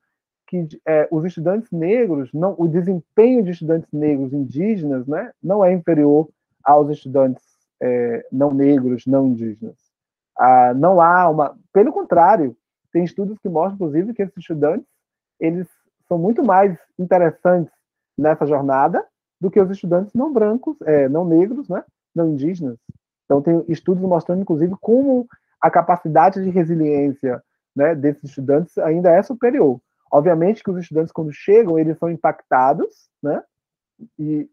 que 0.47 0.69
é, 0.87 1.09
os 1.11 1.25
estudantes 1.25 1.71
negros, 1.73 2.31
não, 2.33 2.55
o 2.57 2.69
desempenho 2.69 3.43
de 3.43 3.51
estudantes 3.51 3.91
negros 3.91 4.33
indígenas, 4.33 5.07
né, 5.07 5.33
não 5.43 5.65
é 5.65 5.73
inferior 5.73 6.29
aos 6.63 6.89
estudantes 6.91 7.43
é, 7.83 8.25
não 8.31 8.53
negros, 8.53 9.07
não 9.07 9.27
indígenas. 9.27 9.77
Ah, 10.39 10.73
não 10.75 11.01
há 11.01 11.29
uma, 11.29 11.59
pelo 11.73 11.93
contrário, 11.93 12.57
tem 12.93 13.03
estudos 13.03 13.39
que 13.39 13.49
mostram, 13.49 13.75
inclusive, 13.75 14.15
que 14.15 14.23
esses 14.23 14.37
estudantes 14.37 14.87
eles 15.41 15.67
são 16.07 16.17
muito 16.17 16.45
mais 16.45 16.79
interessantes 16.99 17.73
nessa 18.17 18.47
jornada 18.47 19.05
do 19.41 19.51
que 19.51 19.61
os 19.61 19.71
estudantes 19.71 20.13
não 20.15 20.33
brancos, 20.33 20.77
é, 20.83 21.09
não 21.09 21.25
negros, 21.25 21.69
né, 21.69 21.85
não 22.15 22.31
indígenas. 22.31 22.79
Então 23.25 23.43
tem 23.43 23.65
estudos 23.69 24.03
mostrando, 24.03 24.43
inclusive, 24.43 24.75
como 24.81 25.27
a 25.61 25.71
capacidade 25.71 26.43
de 26.43 26.51
resiliência 26.51 27.43
né, 27.75 27.95
desses 27.95 28.25
estudantes 28.25 28.77
ainda 28.79 29.11
é 29.11 29.23
superior. 29.23 29.81
Obviamente 30.11 30.63
que 30.63 30.71
os 30.71 30.79
estudantes, 30.79 31.13
quando 31.13 31.33
chegam, 31.33 31.79
eles 31.79 31.99
são 31.99 32.11
impactados, 32.11 33.09
né, 33.23 33.43
e 34.19 34.49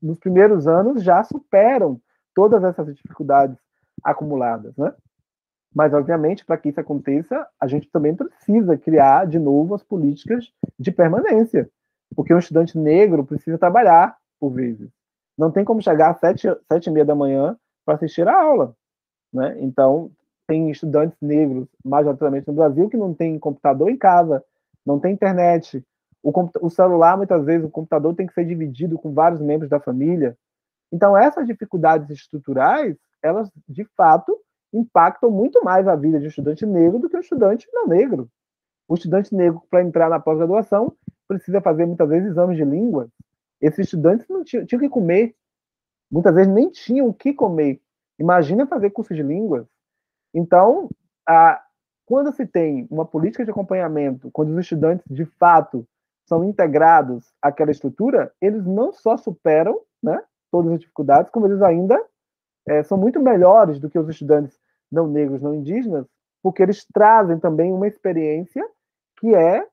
nos 0.00 0.18
primeiros 0.18 0.66
anos 0.66 1.02
já 1.02 1.22
superam 1.24 2.00
todas 2.34 2.62
essas 2.62 2.94
dificuldades 2.94 3.58
acumuladas, 4.02 4.76
né? 4.76 4.94
Mas, 5.74 5.92
obviamente, 5.92 6.44
para 6.44 6.56
que 6.56 6.70
isso 6.70 6.80
aconteça, 6.80 7.46
a 7.60 7.66
gente 7.66 7.90
também 7.90 8.14
precisa 8.14 8.76
criar 8.76 9.26
de 9.26 9.38
novo 9.38 9.74
as 9.74 9.82
políticas 9.82 10.50
de 10.78 10.90
permanência, 10.90 11.70
porque 12.18 12.34
um 12.34 12.38
estudante 12.40 12.76
negro 12.76 13.24
precisa 13.24 13.56
trabalhar 13.56 14.16
por 14.40 14.50
vezes. 14.50 14.90
Não 15.38 15.52
tem 15.52 15.64
como 15.64 15.80
chegar 15.80 16.10
às 16.10 16.18
sete, 16.18 16.48
sete 16.66 16.88
e 16.88 16.90
meia 16.90 17.04
da 17.04 17.14
manhã 17.14 17.56
para 17.86 17.94
assistir 17.94 18.26
a 18.26 18.36
aula, 18.36 18.74
né? 19.32 19.56
Então, 19.60 20.10
tem 20.44 20.68
estudantes 20.68 21.16
negros, 21.22 21.68
majoritariamente 21.84 22.48
no 22.48 22.54
Brasil, 22.54 22.88
que 22.88 22.96
não 22.96 23.14
tem 23.14 23.38
computador 23.38 23.88
em 23.88 23.96
casa, 23.96 24.42
não 24.84 24.98
tem 24.98 25.12
internet. 25.12 25.80
O, 26.20 26.32
o 26.60 26.68
celular, 26.68 27.16
muitas 27.16 27.44
vezes, 27.44 27.64
o 27.64 27.70
computador 27.70 28.12
tem 28.16 28.26
que 28.26 28.34
ser 28.34 28.44
dividido 28.44 28.98
com 28.98 29.14
vários 29.14 29.40
membros 29.40 29.70
da 29.70 29.78
família. 29.78 30.36
Então, 30.90 31.16
essas 31.16 31.46
dificuldades 31.46 32.10
estruturais, 32.10 32.96
elas, 33.22 33.48
de 33.68 33.84
fato, 33.96 34.36
impactam 34.72 35.30
muito 35.30 35.62
mais 35.62 35.86
a 35.86 35.94
vida 35.94 36.18
de 36.18 36.24
um 36.24 36.30
estudante 36.30 36.66
negro 36.66 36.98
do 36.98 37.08
que 37.08 37.16
um 37.16 37.20
estudante 37.20 37.68
não 37.72 37.86
negro. 37.86 38.28
O 38.88 38.94
estudante 38.94 39.32
negro, 39.32 39.62
para 39.70 39.84
entrar 39.84 40.10
na 40.10 40.18
pós-graduação, 40.18 40.92
precisa 41.28 41.60
fazer 41.60 41.86
muitas 41.86 42.08
vezes 42.08 42.30
exames 42.30 42.56
de 42.56 42.64
língua. 42.64 43.08
Esses 43.60 43.80
estudantes 43.86 44.26
não 44.28 44.42
tinham, 44.42 44.64
tinham 44.64 44.80
que 44.80 44.88
comer. 44.88 45.34
Muitas 46.10 46.34
vezes 46.34 46.52
nem 46.52 46.70
tinham 46.70 47.06
o 47.06 47.14
que 47.14 47.34
comer. 47.34 47.80
Imagina 48.18 48.66
fazer 48.66 48.90
curso 48.90 49.14
de 49.14 49.22
línguas. 49.22 49.66
Então, 50.34 50.88
a, 51.28 51.62
quando 52.06 52.32
se 52.32 52.46
tem 52.46 52.88
uma 52.90 53.04
política 53.04 53.44
de 53.44 53.50
acompanhamento, 53.50 54.30
quando 54.32 54.50
os 54.50 54.58
estudantes 54.58 55.04
de 55.08 55.24
fato 55.24 55.86
são 56.26 56.44
integrados 56.44 57.32
àquela 57.40 57.70
estrutura, 57.70 58.32
eles 58.40 58.64
não 58.64 58.92
só 58.92 59.16
superam 59.16 59.80
né, 60.02 60.22
todas 60.50 60.72
as 60.72 60.80
dificuldades, 60.80 61.30
como 61.30 61.46
eles 61.46 61.62
ainda 61.62 62.02
é, 62.66 62.82
são 62.82 62.98
muito 62.98 63.20
melhores 63.20 63.78
do 63.78 63.88
que 63.90 63.98
os 63.98 64.08
estudantes 64.08 64.58
não 64.90 65.06
negros, 65.06 65.42
não 65.42 65.54
indígenas, 65.54 66.06
porque 66.42 66.62
eles 66.62 66.86
trazem 66.92 67.38
também 67.38 67.72
uma 67.72 67.86
experiência 67.86 68.66
que 69.18 69.34
é, 69.34 69.66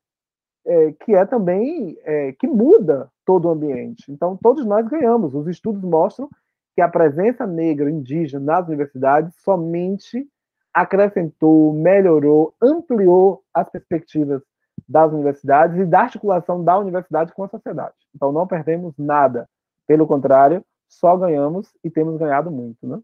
é 0.65 0.91
que 0.91 1.13
é 1.13 1.25
também 1.25 1.97
é, 2.03 2.31
que 2.33 2.47
muda 2.47 3.09
todo 3.25 3.47
o 3.47 3.51
ambiente. 3.51 4.11
Então 4.11 4.37
todos 4.37 4.65
nós 4.65 4.87
ganhamos. 4.87 5.33
Os 5.33 5.47
estudos 5.47 5.81
mostram 5.83 6.29
que 6.75 6.81
a 6.81 6.89
presença 6.89 7.45
negra 7.47 7.89
indígena 7.89 8.43
nas 8.43 8.67
universidades 8.67 9.33
somente 9.43 10.27
acrescentou, 10.73 11.73
melhorou, 11.73 12.53
ampliou 12.61 13.41
as 13.53 13.69
perspectivas 13.69 14.41
das 14.87 15.11
universidades 15.11 15.79
e 15.79 15.85
da 15.85 16.01
articulação 16.01 16.63
da 16.63 16.77
universidade 16.77 17.33
com 17.33 17.43
a 17.43 17.47
sociedade. 17.47 17.95
Então 18.13 18.31
não 18.31 18.45
perdemos 18.45 18.93
nada, 18.97 19.47
pelo 19.87 20.05
contrário, 20.05 20.63
só 20.87 21.15
ganhamos 21.15 21.71
e 21.83 21.89
temos 21.89 22.17
ganhado 22.17 22.51
muito, 22.51 22.85
né? 22.85 22.99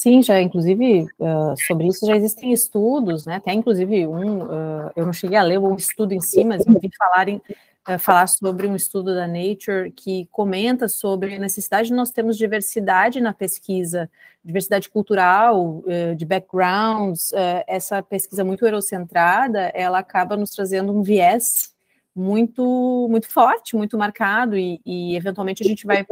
Sim, 0.00 0.22
já 0.22 0.40
inclusive 0.40 1.08
uh, 1.18 1.56
sobre 1.66 1.88
isso 1.88 2.06
já 2.06 2.16
existem 2.16 2.52
estudos, 2.52 3.26
né? 3.26 3.34
Até 3.34 3.52
inclusive 3.52 4.06
um, 4.06 4.44
uh, 4.44 4.92
eu 4.94 5.04
não 5.04 5.12
cheguei 5.12 5.36
a 5.36 5.42
ler 5.42 5.58
um 5.58 5.74
estudo 5.74 6.14
em 6.14 6.20
si, 6.20 6.44
mas 6.44 6.64
eu 6.64 6.78
vi 6.78 6.88
falarem 6.96 7.42
uh, 7.88 7.98
falar 7.98 8.28
sobre 8.28 8.68
um 8.68 8.76
estudo 8.76 9.12
da 9.12 9.26
Nature 9.26 9.90
que 9.90 10.28
comenta 10.30 10.86
sobre 10.86 11.34
a 11.34 11.38
necessidade 11.40 11.88
de 11.88 11.94
nós 11.94 12.12
termos 12.12 12.38
diversidade 12.38 13.20
na 13.20 13.34
pesquisa, 13.34 14.08
diversidade 14.44 14.88
cultural, 14.88 15.82
de 16.16 16.24
backgrounds. 16.24 17.32
essa 17.66 18.00
pesquisa 18.00 18.44
muito 18.44 18.64
eurocentrada, 18.64 19.62
ela 19.74 19.98
acaba 19.98 20.36
nos 20.36 20.50
trazendo 20.50 20.92
um 20.92 21.02
viés 21.02 21.74
muito 22.14 23.08
muito 23.10 23.28
forte, 23.28 23.74
muito 23.74 23.98
marcado 23.98 24.56
e, 24.56 24.80
e 24.86 25.16
eventualmente 25.16 25.64
a 25.64 25.66
gente 25.66 25.84
vai 25.84 26.06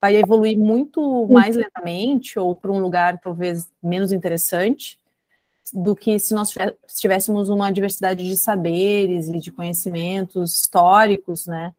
vai 0.00 0.16
evoluir 0.16 0.58
muito 0.58 1.26
mais 1.28 1.56
lentamente 1.56 2.38
ou 2.38 2.54
para 2.54 2.70
um 2.70 2.78
lugar 2.78 3.18
talvez 3.20 3.68
menos 3.82 4.12
interessante 4.12 4.98
do 5.72 5.94
que 5.94 6.18
se 6.18 6.34
nós 6.34 6.54
tivéssemos 6.96 7.48
uma 7.48 7.70
diversidade 7.70 8.26
de 8.26 8.36
saberes 8.36 9.28
e 9.28 9.38
de 9.38 9.52
conhecimentos 9.52 10.60
históricos, 10.60 11.46
né? 11.46 11.74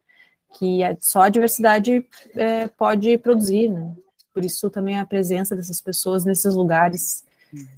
Que 0.54 0.80
só 1.00 1.22
a 1.22 1.28
diversidade 1.28 2.04
é, 2.34 2.68
pode 2.68 3.16
produzir, 3.18 3.68
né? 3.68 3.94
Por 4.32 4.44
isso 4.44 4.70
também 4.70 4.98
a 4.98 5.06
presença 5.06 5.56
dessas 5.56 5.80
pessoas 5.80 6.24
nesses 6.24 6.54
lugares, 6.54 7.24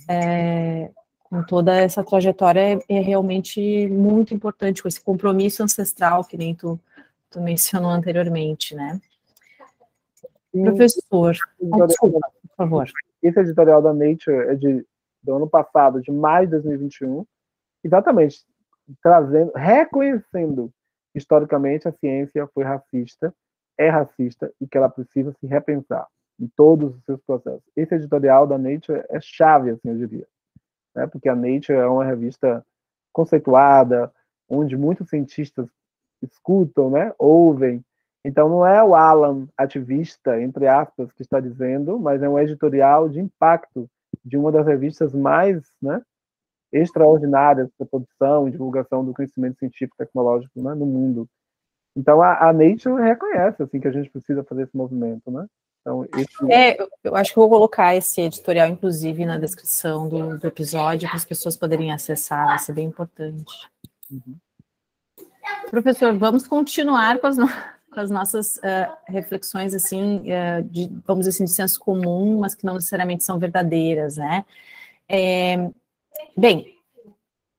é, 0.07 0.91
com 1.25 1.43
toda 1.45 1.75
essa 1.75 2.05
trajetória, 2.05 2.61
é, 2.61 2.79
é, 2.89 3.01
realmente 3.01 3.89
muito 3.89 4.35
importante, 4.35 4.83
com 4.83 4.89
esse 4.89 5.01
compromisso 5.01 5.63
ancestral 5.63 6.25
que 6.25 6.37
nem 6.37 6.55
tu, 6.55 6.79
tu 7.31 7.41
mencionou 7.41 7.91
anteriormente, 7.91 8.75
né? 8.75 9.01
Professor, 10.53 11.35
desculpa, 11.87 12.21
por 12.21 12.57
favor. 12.57 12.91
Esse 13.23 13.41
editorial 13.41 13.81
da 13.81 13.93
Nature 13.93 14.49
é 14.49 14.55
de, 14.55 14.87
do 15.23 15.35
ano 15.35 15.49
passado, 15.49 16.01
de 16.01 16.11
maio 16.11 16.47
de 16.47 16.53
2021, 16.53 17.25
exatamente 17.83 18.45
trazendo, 19.03 19.53
reconhecendo 19.55 20.71
historicamente 21.15 21.89
a 21.89 21.93
ciência 21.93 22.49
foi 22.55 22.65
racista, 22.65 23.35
é 23.79 23.89
racista 23.89 24.53
e 24.61 24.67
que 24.67 24.77
ela 24.77 24.89
precisa 24.89 25.33
se 25.41 25.47
repensar 25.47 26.07
em 26.39 26.49
todos 26.57 26.95
os 26.97 27.05
seus 27.05 27.21
processos. 27.23 27.63
Esse 27.77 27.95
editorial 27.95 28.47
da 28.47 28.59
Nature 28.59 29.05
é 29.09 29.21
chave, 29.21 29.71
assim, 29.71 29.89
eu 29.89 29.97
diria, 29.97 30.27
né? 30.95 31.07
porque 31.07 31.29
a 31.29 31.37
Nature 31.37 31.79
é 31.79 31.87
uma 31.87 32.05
revista 32.05 32.65
conceituada, 33.13 34.13
onde 34.49 34.77
muitos 34.77 35.09
cientistas 35.09 35.69
escutam, 36.23 36.91
né, 36.91 37.13
ouvem 37.19 37.85
então 38.25 38.49
não 38.49 38.67
é 38.67 38.83
o 38.83 38.95
Alan 38.95 39.49
ativista, 39.57 40.41
entre 40.41 40.69
aspas, 40.69 41.11
que 41.13 41.23
está 41.23 41.41
dizendo, 41.41 41.99
mas 41.99 42.23
é 42.23 42.29
um 42.29 42.39
editorial 42.39 43.09
de 43.09 43.21
impacto 43.21 43.89
de 44.25 44.37
uma 44.37 44.53
das 44.53 44.67
revistas 44.67 45.13
mais 45.13 45.61
né, 45.81 46.01
extraordinárias 46.73 47.69
para 47.77 47.87
produção 47.87 48.47
e 48.47 48.53
divulgação 48.53 49.05
do 49.05 49.13
conhecimento 49.13 49.59
científico 49.59 49.97
e 49.97 50.05
tecnológico 50.05 50.63
né, 50.63 50.75
no 50.75 50.87
mundo. 50.87 51.29
Então 51.97 52.23
a, 52.23 52.49
a, 52.49 52.53
Nature 52.53 53.03
reconhece 53.03 53.63
assim 53.63 53.81
que 53.81 53.89
a 53.89 53.93
gente 53.93 54.09
precisa 54.09 54.45
fazer 54.45 54.63
esse 54.63 54.77
movimento, 54.77 55.31
né? 55.31 55.47
Então, 55.81 56.07
esse... 56.17 56.53
É, 56.53 56.79
eu 57.03 57.17
acho 57.17 57.31
que 57.31 57.41
vou 57.41 57.49
colocar 57.49 57.97
esse 57.97 58.21
editorial, 58.21 58.69
inclusive, 58.69 59.27
na 59.27 59.37
descrição 59.37 60.09
do, 60.09 60.39
do 60.39 60.47
episódio, 60.47 61.09
para 61.09 61.17
as 61.17 61.25
pessoas 61.25 61.57
poderem 61.57 61.93
acessar, 61.93 62.47
vai 62.47 62.59
ser 62.61 62.73
bem 62.73 62.87
importante. 62.87 63.69
Uhum. 64.09 64.37
Professor, 65.71 66.17
vamos 66.17 66.47
continuar 66.47 67.19
com 67.19 67.27
as, 67.27 67.37
com 67.93 68.01
as 68.01 68.11
nossas 68.11 68.57
uh, 68.57 68.97
reflexões, 69.07 69.75
assim, 69.75 70.21
uh, 70.21 70.63
de, 70.65 70.89
vamos 71.07 71.27
dizer 71.27 71.31
assim, 71.31 71.45
de 71.45 71.51
senso 71.51 71.79
comum, 71.79 72.41
mas 72.41 72.55
que 72.55 72.65
não 72.65 72.75
necessariamente 72.75 73.23
são 73.23 73.39
verdadeiras, 73.39 74.17
né? 74.17 74.45
É, 75.09 75.71
bem, 76.37 76.75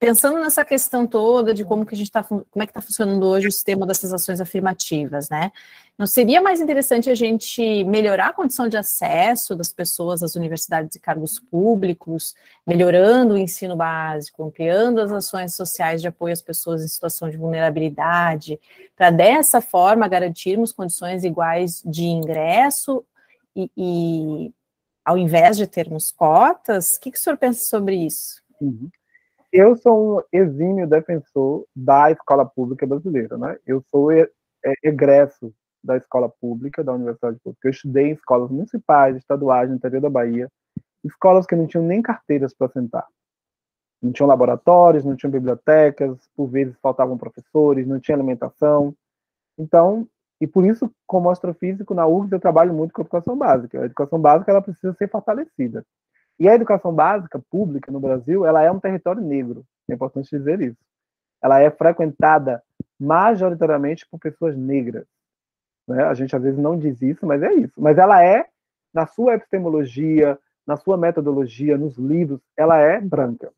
pensando 0.03 0.37
nessa 0.37 0.65
questão 0.65 1.07
toda 1.07 1.53
de 1.53 1.63
como 1.63 1.85
que 1.85 1.95
a 1.95 1.97
gente 1.97 2.07
está, 2.07 2.21
como 2.21 2.43
é 2.57 2.65
que 2.65 2.71
está 2.71 2.81
funcionando 2.81 3.25
hoje 3.25 3.47
o 3.47 3.51
sistema 3.51 3.87
dessas 3.87 4.11
ações 4.11 4.41
afirmativas, 4.41 5.29
né? 5.29 5.49
Não 5.97 6.05
seria 6.05 6.41
mais 6.41 6.59
interessante 6.59 7.09
a 7.09 7.15
gente 7.15 7.85
melhorar 7.85 8.27
a 8.27 8.33
condição 8.33 8.67
de 8.67 8.75
acesso 8.75 9.55
das 9.55 9.71
pessoas 9.71 10.21
às 10.21 10.35
universidades 10.35 10.93
e 10.97 10.99
cargos 10.99 11.39
públicos, 11.39 12.35
melhorando 12.67 13.35
o 13.35 13.37
ensino 13.37 13.77
básico, 13.77 14.43
ampliando 14.43 14.99
as 14.99 15.09
ações 15.09 15.55
sociais 15.55 16.01
de 16.01 16.09
apoio 16.09 16.33
às 16.33 16.41
pessoas 16.41 16.83
em 16.83 16.87
situação 16.89 17.29
de 17.29 17.37
vulnerabilidade, 17.37 18.59
para 18.97 19.09
dessa 19.09 19.61
forma 19.61 20.05
garantirmos 20.09 20.73
condições 20.73 21.23
iguais 21.23 21.81
de 21.85 22.03
ingresso 22.03 23.05
e, 23.55 23.71
e 23.77 24.53
ao 25.05 25.17
invés 25.17 25.55
de 25.55 25.65
termos 25.65 26.11
cotas? 26.11 26.97
O 26.97 26.99
que, 26.99 27.11
que 27.11 27.17
o 27.17 27.21
senhor 27.21 27.37
pensa 27.37 27.63
sobre 27.63 27.95
isso? 27.95 28.43
Uhum 28.59 28.91
eu 29.53 29.77
sou 29.77 30.17
um 30.17 30.23
exímio 30.31 30.87
defensor 30.87 31.65
da 31.75 32.09
escola 32.09 32.43
pública 32.43 32.87
brasileira, 32.87 33.37
né? 33.37 33.55
Eu 33.67 33.83
sou 33.91 34.09
egresso 34.83 35.53
da 35.83 35.95
escola 35.95 36.27
pública, 36.27 36.83
da 36.83 36.93
Universidade 36.93 37.37
Pública. 37.43 37.67
Eu 37.67 37.71
estudei 37.71 38.07
em 38.07 38.13
escolas 38.13 38.49
municipais, 38.49 39.15
estaduais, 39.15 39.69
no 39.69 39.75
interior 39.75 40.01
da 40.01 40.09
Bahia, 40.09 40.49
escolas 41.03 41.45
que 41.45 41.55
não 41.55 41.67
tinham 41.67 41.85
nem 41.85 42.01
carteiras 42.01 42.51
para 42.51 42.71
sentar. 42.71 43.05
Não 44.01 44.11
tinham 44.11 44.27
laboratórios, 44.27 45.05
não 45.05 45.15
tinham 45.15 45.31
bibliotecas, 45.31 46.17
por 46.35 46.47
vezes 46.47 46.75
faltavam 46.81 47.15
professores, 47.15 47.87
não 47.87 47.99
tinha 47.99 48.15
alimentação. 48.15 48.95
Então, 49.55 50.07
e 50.41 50.47
por 50.47 50.65
isso, 50.65 50.91
como 51.05 51.29
astrofísico, 51.29 51.93
na 51.93 52.07
URGS 52.07 52.31
eu 52.31 52.39
trabalho 52.39 52.73
muito 52.73 52.91
com 52.91 53.01
a 53.01 53.03
educação 53.03 53.37
básica. 53.37 53.81
A 53.81 53.85
educação 53.85 54.19
básica 54.19 54.51
ela 54.51 54.63
precisa 54.63 54.93
ser 54.93 55.09
fortalecida. 55.09 55.85
E 56.39 56.49
a 56.49 56.55
educação 56.55 56.93
básica 56.93 57.39
pública 57.49 57.91
no 57.91 57.99
Brasil, 57.99 58.45
ela 58.45 58.61
é 58.63 58.71
um 58.71 58.79
território 58.79 59.21
negro, 59.21 59.65
é 59.89 59.93
importante 59.93 60.29
dizer 60.29 60.61
isso. 60.61 60.77
Ela 61.41 61.59
é 61.59 61.69
frequentada 61.69 62.63
majoritariamente 62.99 64.07
por 64.09 64.19
pessoas 64.19 64.55
negras. 64.55 65.05
Né? 65.87 66.03
A 66.03 66.13
gente 66.13 66.35
às 66.35 66.41
vezes 66.41 66.59
não 66.59 66.77
diz 66.77 67.01
isso, 67.01 67.25
mas 67.25 67.43
é 67.43 67.53
isso. 67.53 67.73
Mas 67.77 67.97
ela 67.97 68.23
é, 68.23 68.47
na 68.93 69.05
sua 69.05 69.35
epistemologia, 69.35 70.39
na 70.65 70.77
sua 70.77 70.97
metodologia, 70.97 71.77
nos 71.77 71.97
livros, 71.97 72.39
ela 72.55 72.77
é 72.77 72.99
branca. 72.99 73.51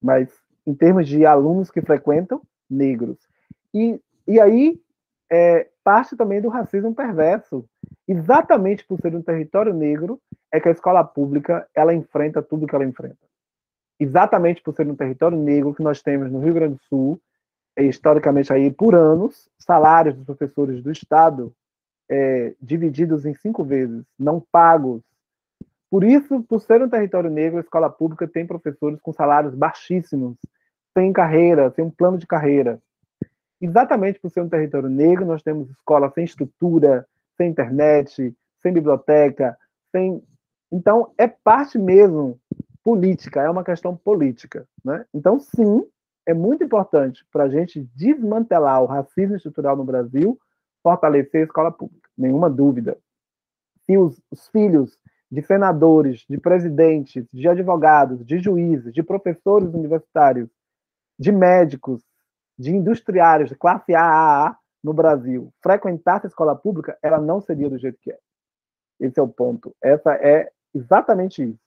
Mas 0.00 0.28
em 0.66 0.74
termos 0.74 1.08
de 1.08 1.24
alunos 1.24 1.70
que 1.70 1.80
frequentam, 1.80 2.42
negros. 2.68 3.18
E, 3.74 4.00
e 4.26 4.40
aí 4.40 4.80
é 5.30 5.68
parte 5.82 6.16
também 6.16 6.40
do 6.40 6.48
racismo 6.48 6.94
perverso. 6.94 7.64
Exatamente 8.06 8.84
por 8.84 9.00
ser 9.00 9.14
um 9.14 9.22
território 9.22 9.72
negro 9.72 10.20
é 10.52 10.60
que 10.60 10.68
a 10.68 10.72
escola 10.72 11.02
pública 11.02 11.66
ela 11.74 11.94
enfrenta 11.94 12.42
tudo 12.42 12.66
que 12.66 12.74
ela 12.74 12.84
enfrenta. 12.84 13.16
Exatamente 13.98 14.62
por 14.62 14.74
ser 14.74 14.86
um 14.86 14.94
território 14.94 15.38
negro 15.38 15.74
que 15.74 15.82
nós 15.82 16.02
temos 16.02 16.30
no 16.30 16.40
Rio 16.40 16.54
Grande 16.54 16.74
do 16.74 16.82
Sul, 16.84 17.20
historicamente 17.76 18.52
aí 18.52 18.70
por 18.70 18.94
anos, 18.94 19.48
salários 19.58 20.14
dos 20.14 20.26
professores 20.26 20.82
do 20.82 20.90
Estado 20.92 21.54
é, 22.10 22.54
divididos 22.60 23.24
em 23.24 23.34
cinco 23.34 23.64
vezes, 23.64 24.04
não 24.18 24.40
pagos. 24.40 25.02
Por 25.90 26.04
isso, 26.04 26.42
por 26.42 26.60
ser 26.60 26.82
um 26.82 26.88
território 26.88 27.30
negro, 27.30 27.58
a 27.58 27.62
escola 27.62 27.88
pública 27.88 28.28
tem 28.28 28.46
professores 28.46 29.00
com 29.00 29.12
salários 29.12 29.54
baixíssimos, 29.54 30.36
sem 30.92 31.12
carreira, 31.12 31.70
sem 31.70 31.84
um 31.84 31.90
plano 31.90 32.18
de 32.18 32.26
carreira. 32.26 32.78
Exatamente 33.60 34.18
por 34.18 34.30
ser 34.30 34.40
um 34.42 34.48
território 34.48 34.88
negro, 34.88 35.24
nós 35.24 35.42
temos 35.42 35.70
escolas 35.70 36.12
sem 36.14 36.24
estrutura, 36.24 37.06
sem 37.36 37.50
internet, 37.50 38.34
sem 38.60 38.72
biblioteca, 38.72 39.56
sem. 39.90 40.22
Então, 40.72 41.12
é 41.18 41.28
parte 41.28 41.78
mesmo 41.78 42.40
política, 42.82 43.42
é 43.42 43.50
uma 43.50 43.62
questão 43.62 43.94
política. 43.94 44.66
Né? 44.82 45.04
Então, 45.12 45.38
sim, 45.38 45.86
é 46.26 46.32
muito 46.32 46.64
importante 46.64 47.24
para 47.30 47.44
a 47.44 47.48
gente 47.48 47.82
desmantelar 47.94 48.82
o 48.82 48.86
racismo 48.86 49.36
estrutural 49.36 49.76
no 49.76 49.84
Brasil, 49.84 50.40
fortalecer 50.82 51.42
a 51.42 51.44
escola 51.44 51.70
pública, 51.70 52.08
nenhuma 52.16 52.48
dúvida. 52.48 52.96
Se 53.84 53.98
os, 53.98 54.20
os 54.30 54.48
filhos 54.48 54.98
de 55.30 55.42
senadores, 55.42 56.24
de 56.28 56.38
presidentes, 56.38 57.26
de 57.32 57.48
advogados, 57.48 58.24
de 58.24 58.38
juízes, 58.38 58.92
de 58.92 59.02
professores 59.02 59.72
universitários, 59.72 60.48
de 61.18 61.30
médicos, 61.30 62.02
de 62.58 62.74
industriários 62.74 63.48
de 63.48 63.56
classe 63.56 63.94
AAA 63.94 64.56
no 64.82 64.92
Brasil 64.92 65.52
frequentasse 65.62 66.26
a 66.26 66.28
escola 66.28 66.56
pública, 66.56 66.98
ela 67.02 67.18
não 67.18 67.40
seria 67.40 67.68
do 67.68 67.78
jeito 67.78 67.98
que 68.00 68.10
é. 68.10 68.18
Esse 69.00 69.18
é 69.18 69.22
o 69.22 69.28
ponto. 69.28 69.74
Essa 69.82 70.14
é 70.14 70.50
exatamente 70.74 71.42
isso. 71.42 71.58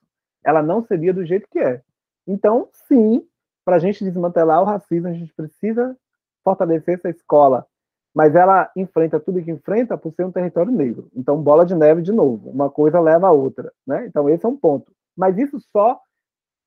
Ela 0.44 0.62
não 0.62 0.84
seria 0.84 1.13
do 1.13 1.26
jeito 1.26 1.48
que 1.50 1.60
é. 1.60 1.82
Então, 2.28 2.70
sim, 2.88 3.28
para 3.63 3.78
a 3.78 3.80
gente 3.80 4.04
desmantelar 4.04 4.62
o 4.62 4.65
racismo, 4.65 5.08
a 5.08 5.13
gente 5.13 5.34
precisa 5.34 5.98
fortalecer 6.44 6.96
essa 6.96 7.10
escola. 7.10 7.65
Mas 8.13 8.34
ela 8.36 8.72
enfrenta 8.76 9.20
tudo 9.20 9.44
que 9.44 9.52
enfrenta 9.52 9.98
por 9.98 10.13
ser 10.13 10.24
um 10.24 10.32
território 10.32 10.72
negro. 10.72 11.10
Então, 11.13 11.41
bola 11.41 11.65
de 11.65 11.76
neve 11.76 12.02
de 12.02 12.13
novo. 12.13 12.50
Uma 12.50 12.70
coisa 12.70 13.00
leva 13.00 13.28
a 13.28 13.32
outra. 13.32 13.74
Né? 13.86 14.06
Então, 14.06 14.30
esse 14.30 14.46
é 14.46 14.50
um 14.50 14.56
ponto. 14.56 14.91
Mas 15.18 15.38
isso 15.38 15.60
só, 15.72 16.00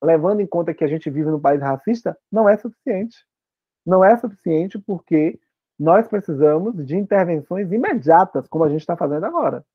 levando 0.03 0.41
em 0.41 0.47
conta 0.47 0.73
que 0.73 0.83
a 0.83 0.87
gente 0.87 1.09
vive 1.09 1.29
num 1.29 1.39
país 1.39 1.61
racista, 1.61 2.15
não 2.31 2.47
é 2.47 2.55
suficiente. 2.57 3.25
Não 3.85 4.03
é 4.03 4.15
suficiente 4.17 4.77
porque 4.77 5.39
nós 5.79 6.07
precisamos 6.07 6.85
de 6.85 6.95
intervenções 6.97 7.71
imediatas, 7.71 8.47
como 8.47 8.65
a 8.65 8.69
gente 8.69 8.81
está 8.81 8.95
fazendo 8.95 9.25
agora. 9.25 9.65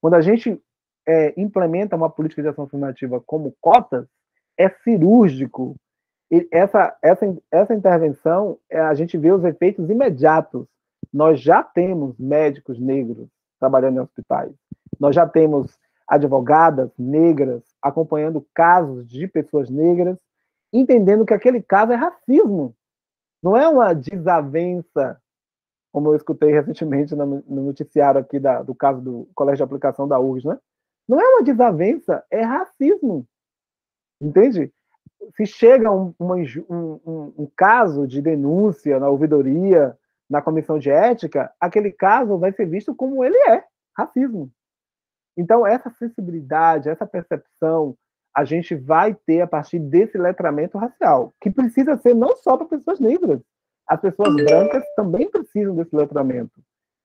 Quando 0.00 0.14
a 0.14 0.20
gente 0.20 0.60
é, 1.06 1.34
implementa 1.40 1.96
uma 1.96 2.10
política 2.10 2.42
de 2.42 2.48
ação 2.48 2.64
afirmativa 2.64 3.20
como 3.20 3.54
cotas, 3.60 4.06
é 4.58 4.68
cirúrgico, 4.68 5.76
e 6.32 6.48
essa, 6.50 6.96
essa, 7.02 7.36
essa 7.50 7.74
intervenção, 7.74 8.58
é, 8.70 8.80
a 8.80 8.94
gente 8.94 9.18
vê 9.18 9.30
os 9.30 9.44
efeitos 9.44 9.90
imediatos. 9.90 10.66
Nós 11.12 11.38
já 11.38 11.62
temos 11.62 12.16
médicos 12.18 12.80
negros 12.80 13.28
trabalhando 13.60 13.98
em 13.98 14.00
hospitais. 14.00 14.50
Nós 14.98 15.14
já 15.14 15.28
temos 15.28 15.78
advogadas 16.08 16.90
negras 16.98 17.62
acompanhando 17.82 18.46
casos 18.54 19.06
de 19.06 19.28
pessoas 19.28 19.68
negras, 19.68 20.18
entendendo 20.72 21.26
que 21.26 21.34
aquele 21.34 21.60
caso 21.60 21.92
é 21.92 21.96
racismo. 21.96 22.74
Não 23.42 23.54
é 23.54 23.68
uma 23.68 23.92
desavença, 23.92 25.20
como 25.92 26.08
eu 26.08 26.16
escutei 26.16 26.50
recentemente 26.50 27.14
no, 27.14 27.42
noticiário 27.46 28.18
aqui 28.18 28.40
da, 28.40 28.62
do 28.62 28.74
caso 28.74 29.02
do 29.02 29.28
Colégio 29.34 29.58
de 29.58 29.64
Aplicação 29.64 30.08
da 30.08 30.18
URGS, 30.18 30.46
né? 30.46 30.58
Não 31.12 31.20
é 31.20 31.28
uma 31.28 31.42
desavença, 31.42 32.24
é 32.30 32.40
racismo. 32.40 33.26
Entende? 34.18 34.72
se 35.36 35.46
chega 35.46 35.90
um, 35.90 36.14
uma, 36.18 36.36
um, 36.36 37.32
um, 37.38 37.50
caso 37.54 38.06
de 38.06 38.20
denúncia 38.20 38.98
na 38.98 39.08
ouvidoria, 39.08 39.96
na 40.28 40.40
comissão 40.40 40.78
de 40.78 40.90
ética, 40.90 41.52
aquele 41.60 41.92
caso 41.92 42.38
vai 42.38 42.50
ser 42.52 42.66
visto 42.66 42.94
como 42.94 43.22
ele 43.22 43.36
é, 43.48 43.62
racismo. 43.96 44.50
Então, 45.36 45.66
essa 45.66 45.90
sensibilidade, 45.90 46.88
essa 46.88 47.06
percepção, 47.06 47.94
a 48.34 48.44
gente 48.44 48.74
vai 48.74 49.14
ter 49.14 49.42
a 49.42 49.46
partir 49.46 49.78
desse 49.78 50.16
letramento 50.16 50.78
racial, 50.78 51.34
que 51.40 51.50
precisa 51.50 51.96
ser 51.98 52.14
não 52.14 52.36
só 52.38 52.56
para 52.56 52.66
pessoas 52.66 52.98
negras. 52.98 53.40
As 53.86 54.00
pessoas 54.00 54.34
brancas 54.34 54.82
também 54.96 55.30
precisam 55.30 55.76
desse 55.76 55.94
letramento 55.94 56.60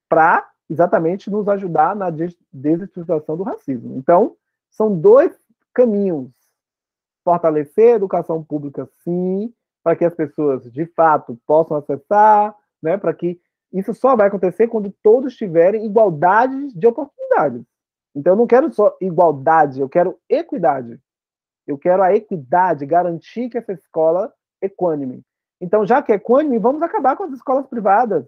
para 0.10 0.50
exatamente 0.70 1.30
nos 1.30 1.48
ajudar 1.48 1.96
na 1.96 2.10
desestruturação 2.52 3.38
do 3.38 3.44
racismo. 3.44 3.96
Então, 3.98 4.36
são 4.70 4.98
dois 4.98 5.38
caminhos 5.74 6.30
fortalecer 7.24 7.94
a 7.94 7.96
educação 7.98 8.44
pública, 8.44 8.88
sim, 9.04 9.54
para 9.84 9.96
que 9.96 10.06
as 10.06 10.14
pessoas, 10.14 10.72
de 10.72 10.86
fato, 10.88 11.38
possam 11.46 11.78
acessar, 11.78 12.56
né, 12.82 12.98
para 12.98 13.14
que 13.14 13.40
isso 13.72 13.94
só 13.94 14.16
vai 14.16 14.28
acontecer 14.28 14.68
quando 14.68 14.94
todos 15.04 15.36
tiverem 15.36 15.86
igualdade 15.86 16.74
de 16.74 16.88
oportunidades. 16.88 17.64
Então, 18.16 18.34
eu 18.34 18.38
não 18.38 18.48
quero 18.48 18.74
só 18.74 18.96
igualdade, 19.02 19.80
eu 19.80 19.90
quero 19.90 20.18
equidade. 20.30 21.00
Eu 21.68 21.78
quero 21.78 22.02
a 22.02 22.16
equidade, 22.16 22.86
garantir 22.86 23.50
que 23.50 23.58
essa 23.58 23.74
escola 23.74 24.34
é 24.62 24.68
equânime. 24.68 25.22
Então, 25.60 25.86
já 25.86 26.02
que 26.02 26.12
é 26.12 26.16
equânime, 26.16 26.58
vamos 26.58 26.82
acabar 26.82 27.18
com 27.18 27.24
as 27.24 27.34
escolas 27.34 27.68
privadas. 27.68 28.26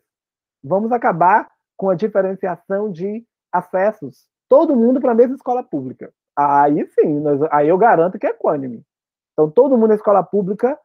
Vamos 0.61 0.91
acabar 0.91 1.49
com 1.79 1.89
a 1.89 1.95
diferenciação 1.95 2.91
de 2.91 3.25
acessos. 3.49 4.27
Todo 4.49 4.75
mundo 4.75 4.99
para 4.99 5.13
a 5.13 5.15
mesma 5.15 5.35
escola 5.37 5.63
pública. 5.63 6.13
Aí 6.37 6.85
sim, 6.87 7.23
aí 7.49 7.69
eu 7.69 7.77
garanto 7.77 8.19
que 8.19 8.27
é 8.27 8.31
equânime. 8.31 8.83
Então, 9.31 9.49
todo 9.49 9.77
mundo 9.77 9.87
na 9.87 9.95
escola 9.95 10.21
pública, 10.21 10.77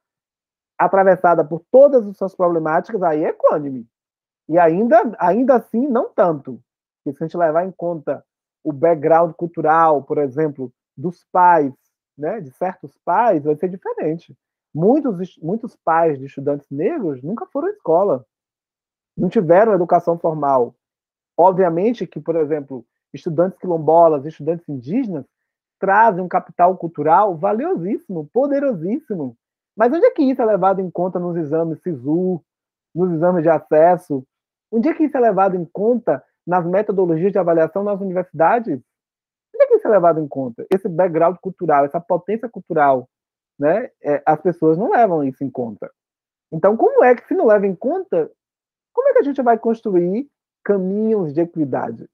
atravessada 0.79 1.45
por 1.45 1.65
todas 1.69 2.07
as 2.07 2.17
suas 2.17 2.37
problemáticas, 2.37 3.03
aí 3.03 3.25
é 3.25 3.31
equânime. 3.31 3.89
E 4.49 4.57
ainda, 4.57 5.17
ainda 5.19 5.57
assim, 5.57 5.89
não 5.89 6.13
tanto. 6.15 6.63
Porque 7.03 7.19
se 7.19 7.25
a 7.25 7.27
gente 7.27 7.37
levar 7.37 7.65
em 7.65 7.73
conta 7.73 8.25
o 8.63 8.73
background 8.73 9.33
cultural, 9.33 10.05
por 10.05 10.19
exemplo, 10.19 10.73
dos 10.97 11.25
pais, 11.33 11.75
né, 12.17 12.41
de 12.41 12.53
certos 12.53 12.97
pais, 13.05 13.43
vai 13.43 13.57
ser 13.57 13.69
diferente. 13.69 14.33
Muitos, 14.73 15.37
muitos 15.39 15.75
pais 15.75 16.21
de 16.21 16.27
estudantes 16.27 16.71
negros 16.71 17.21
nunca 17.21 17.47
foram 17.47 17.67
à 17.67 17.71
escola, 17.73 18.25
não 19.17 19.29
tiveram 19.29 19.75
educação 19.75 20.17
formal. 20.17 20.77
Obviamente 21.37 22.07
que, 22.07 22.21
por 22.21 22.37
exemplo, 22.37 22.85
estudantes 23.13 23.59
quilombolas, 23.59 24.25
estudantes 24.25 24.69
indígenas, 24.69 25.25
trazem 25.79 26.23
um 26.23 26.29
capital 26.29 26.77
cultural 26.77 27.37
valiosíssimo, 27.37 28.29
poderosíssimo. 28.33 29.37
Mas 29.77 29.93
onde 29.93 30.07
é 30.07 30.11
que 30.11 30.23
isso 30.23 30.41
é 30.41 30.45
levado 30.45 30.81
em 30.81 30.91
conta 30.91 31.19
nos 31.19 31.37
exames 31.37 31.83
SISU, 31.83 32.41
nos 32.95 33.13
exames 33.13 33.43
de 33.43 33.49
acesso? 33.49 34.25
Onde 34.71 34.89
é 34.89 34.95
que 34.95 35.05
isso 35.05 35.17
é 35.17 35.21
levado 35.21 35.57
em 35.57 35.65
conta 35.65 36.23
nas 36.47 36.65
metodologias 36.65 37.33
de 37.33 37.39
avaliação 37.39 37.83
nas 37.83 38.01
universidades? 38.01 38.81
Onde 39.55 39.65
é 39.65 39.67
que 39.67 39.75
isso 39.75 39.87
é 39.87 39.91
levado 39.91 40.21
em 40.21 40.29
conta? 40.29 40.67
Esse 40.73 40.89
background 40.89 41.37
cultural, 41.41 41.85
essa 41.85 42.01
potência 42.01 42.49
cultural, 42.49 43.09
né? 43.59 43.91
É, 44.03 44.23
as 44.25 44.41
pessoas 44.41 44.79
não 44.79 44.91
levam 44.91 45.23
isso 45.25 45.45
em 45.45 45.51
conta. 45.51 45.91
Então, 46.53 46.77
como 46.77 47.03
é 47.05 47.15
que, 47.15 47.27
se 47.27 47.35
não 47.35 47.47
leva 47.47 47.67
em 47.67 47.75
conta, 47.75 48.31
como 48.93 49.09
é 49.09 49.13
que 49.13 49.19
a 49.19 49.23
gente 49.23 49.43
vai 49.43 49.59
construir 49.59 50.29
caminhos 50.65 51.33
de 51.33 51.41
equidade? 51.41 52.09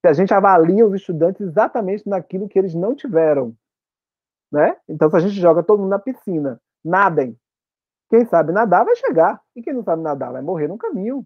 se 0.00 0.08
a 0.08 0.12
gente 0.12 0.32
avalia 0.32 0.86
os 0.86 0.94
estudantes 0.94 1.40
exatamente 1.42 2.08
naquilo 2.08 2.48
que 2.48 2.58
eles 2.58 2.74
não 2.74 2.94
tiveram. 2.94 3.54
Né? 4.50 4.76
Então, 4.88 5.10
se 5.10 5.16
a 5.16 5.20
gente 5.20 5.34
joga 5.34 5.62
todo 5.62 5.80
mundo 5.80 5.90
na 5.90 5.98
piscina, 5.98 6.60
nadem. 6.84 7.38
Quem 8.08 8.24
sabe 8.24 8.50
nadar 8.50 8.84
vai 8.84 8.96
chegar. 8.96 9.40
E 9.54 9.62
quem 9.62 9.74
não 9.74 9.84
sabe 9.84 10.02
nadar 10.02 10.32
vai 10.32 10.42
morrer 10.42 10.68
no 10.68 10.78
caminho, 10.78 11.24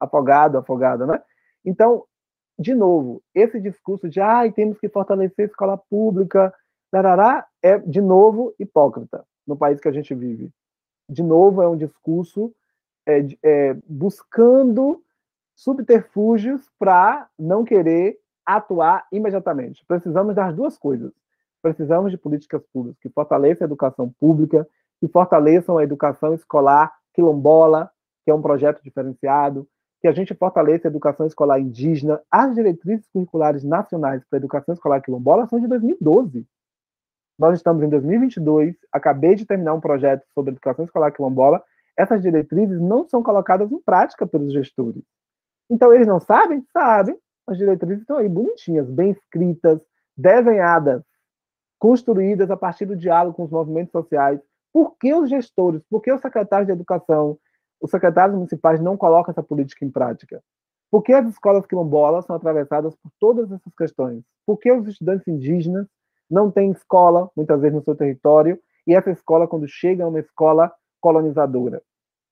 afogado, 0.00 0.58
afogada. 0.58 1.06
Né? 1.06 1.22
Então, 1.64 2.04
de 2.58 2.74
novo, 2.74 3.22
esse 3.34 3.60
discurso 3.60 4.08
de 4.08 4.20
ah, 4.20 4.50
temos 4.50 4.78
que 4.78 4.88
fortalecer 4.88 5.44
a 5.44 5.50
escola 5.50 5.76
pública, 5.76 6.52
tarará, 6.90 7.46
é, 7.62 7.78
de 7.78 8.00
novo, 8.00 8.54
hipócrita 8.58 9.24
no 9.46 9.56
país 9.56 9.80
que 9.80 9.88
a 9.88 9.92
gente 9.92 10.14
vive. 10.14 10.50
De 11.08 11.22
novo, 11.22 11.60
é 11.60 11.68
um 11.68 11.76
discurso 11.76 12.54
é, 13.06 13.26
é, 13.42 13.76
buscando 13.86 15.03
subterfúgios 15.54 16.70
para 16.78 17.28
não 17.38 17.64
querer 17.64 18.18
atuar 18.44 19.06
imediatamente. 19.12 19.84
Precisamos 19.86 20.34
das 20.34 20.54
duas 20.54 20.76
coisas. 20.76 21.12
Precisamos 21.62 22.10
de 22.10 22.18
políticas 22.18 22.62
públicas 22.72 22.98
que 23.00 23.08
fortaleçam 23.08 23.64
a 23.64 23.68
educação 23.68 24.12
pública, 24.20 24.68
que 25.00 25.08
fortaleçam 25.08 25.78
a 25.78 25.84
educação 25.84 26.34
escolar 26.34 26.92
quilombola, 27.14 27.90
que 28.24 28.30
é 28.30 28.34
um 28.34 28.42
projeto 28.42 28.82
diferenciado, 28.82 29.66
que 30.00 30.08
a 30.08 30.12
gente 30.12 30.34
fortaleça 30.34 30.86
a 30.86 30.90
educação 30.90 31.26
escolar 31.26 31.58
indígena. 31.58 32.20
As 32.30 32.54
diretrizes 32.54 33.08
curriculares 33.08 33.64
nacionais 33.64 34.22
para 34.28 34.36
a 34.36 34.40
educação 34.40 34.74
escolar 34.74 35.00
quilombola 35.00 35.46
são 35.46 35.58
de 35.58 35.66
2012. 35.66 36.46
Nós 37.38 37.56
estamos 37.56 37.82
em 37.82 37.88
2022, 37.88 38.76
acabei 38.92 39.34
de 39.34 39.46
terminar 39.46 39.74
um 39.74 39.80
projeto 39.80 40.24
sobre 40.34 40.52
educação 40.52 40.84
escolar 40.84 41.10
quilombola. 41.10 41.62
Essas 41.96 42.20
diretrizes 42.20 42.80
não 42.80 43.08
são 43.08 43.22
colocadas 43.22 43.72
em 43.72 43.78
prática 43.80 44.26
pelos 44.26 44.52
gestores. 44.52 45.02
Então, 45.70 45.92
eles 45.92 46.06
não 46.06 46.20
sabem? 46.20 46.64
Sabem. 46.72 47.18
As 47.46 47.58
diretrizes 47.58 48.02
estão 48.02 48.16
aí 48.16 48.28
bonitinhas, 48.28 48.88
bem 48.88 49.10
escritas, 49.10 49.84
desenhadas, 50.16 51.02
construídas 51.78 52.50
a 52.50 52.56
partir 52.56 52.86
do 52.86 52.96
diálogo 52.96 53.36
com 53.36 53.44
os 53.44 53.50
movimentos 53.50 53.92
sociais. 53.92 54.40
Por 54.72 54.96
que 54.96 55.14
os 55.14 55.28
gestores, 55.28 55.82
por 55.88 56.00
que 56.00 56.12
os 56.12 56.20
secretários 56.20 56.66
de 56.66 56.72
educação, 56.72 57.38
os 57.80 57.90
secretários 57.90 58.34
municipais 58.34 58.80
não 58.80 58.96
colocam 58.96 59.32
essa 59.32 59.42
política 59.42 59.84
em 59.84 59.90
prática? 59.90 60.42
Por 60.90 61.02
que 61.02 61.12
as 61.12 61.28
escolas 61.28 61.66
quilombolas 61.66 62.24
são 62.24 62.36
atravessadas 62.36 62.94
por 62.94 63.10
todas 63.18 63.50
essas 63.50 63.74
questões? 63.76 64.22
Por 64.46 64.58
que 64.58 64.72
os 64.72 64.86
estudantes 64.86 65.26
indígenas 65.28 65.86
não 66.30 66.50
têm 66.50 66.70
escola, 66.70 67.30
muitas 67.36 67.60
vezes, 67.60 67.76
no 67.76 67.84
seu 67.84 67.94
território, 67.94 68.58
e 68.86 68.94
essa 68.94 69.10
escola, 69.10 69.48
quando 69.48 69.66
chega, 69.66 70.04
é 70.04 70.06
uma 70.06 70.20
escola 70.20 70.72
colonizadora? 71.00 71.82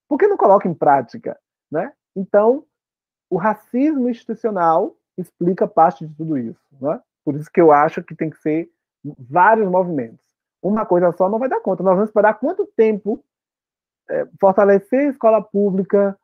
Por 0.09 0.19
que 0.19 0.27
não 0.27 0.37
coloca 0.37 0.69
em 0.69 0.75
prática? 0.75 1.39
Né? 1.71 1.93
Então, 2.15 2.65
o 3.33 3.39
racismo 3.39 4.11
institucional 4.11 4.95
explica 5.17 5.67
parte 5.67 6.07
de 6.07 6.15
tudo 6.15 6.37
isso. 6.37 6.61
Né? 6.79 7.01
Por 7.25 7.35
isso 7.35 7.51
que 7.51 7.63
eu 7.63 7.73
acho 7.73 8.03
que 8.03 8.15
tem 8.15 8.29
que 8.29 8.37
ser 8.37 8.69
vários 9.19 9.67
movimentos. 9.71 10.21
Uma 10.63 10.85
coisa 10.85 11.11
só 11.13 11.31
não 11.31 11.39
vai 11.39 11.49
dar 11.49 11.61
conta. 11.61 11.83
Nós 11.83 11.95
vamos 11.95 12.11
esperar 12.11 12.35
quanto 12.35 12.67
tempo 12.77 13.25
é, 14.11 14.29
fortalecer 14.39 15.07
a 15.07 15.11
escola 15.11 15.43
pública, 15.43 16.15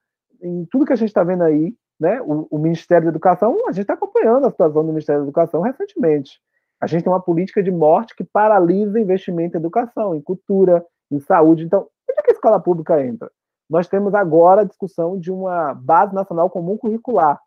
em 0.42 0.66
tudo 0.66 0.85
que 0.85 0.92
a 0.92 0.97
gente 0.97 1.09
está 1.09 1.25
vendo 1.25 1.44
aí, 1.44 1.75
né? 1.99 2.21
O, 2.21 2.47
o, 2.51 2.59
Ministério 2.59 3.07
da 3.07 3.11
Educação, 3.11 3.57
a 3.66 3.73
gente 3.73 3.83
está 3.83 3.94
acompanhando 3.94 4.47
a 4.47 4.51
situação 4.51 4.85
do 4.85 4.92
Ministério 4.92 5.23
da 5.23 5.27
Educação 5.29 5.62
recentemente. 5.62 6.38
A 6.79 6.87
gente 6.87 7.05
tem 7.05 7.12
uma 7.12 7.23
política 7.23 7.62
de 7.62 7.71
morte 7.71 8.14
que 8.14 8.23
paralisa 8.23 9.01
investimento 9.01 9.57
em 9.57 9.61
educação, 9.61 10.14
em 10.14 10.21
cultura, 10.21 10.85
em 11.11 11.18
saúde. 11.21 11.64
Então, 11.64 11.81
onde 11.81 12.21
é 12.21 12.23
que 12.23 12.31
a 12.33 12.35
escola 12.35 12.61
pública 12.61 13.03
entra? 13.03 13.33
Nós 13.69 13.87
temos 13.87 14.15
agora 14.15 14.63
a 14.63 14.65
discussão 14.65 15.19
de 15.19 15.31
uma 15.31 15.75
base 15.75 16.15
nacional 16.15 16.49
comum 16.49 16.77
curricular, 16.77 17.41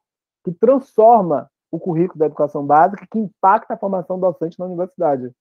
que 0.44 0.52
transforma 0.52 1.50
o 1.72 1.80
currículo 1.80 2.20
da 2.20 2.26
educação 2.26 2.66
básica, 2.66 3.08
que 3.10 3.18
impacta 3.18 3.74
a 3.74 3.78
formação 3.78 4.20
docente 4.20 4.60
na 4.60 4.66
universidade. 4.66 5.32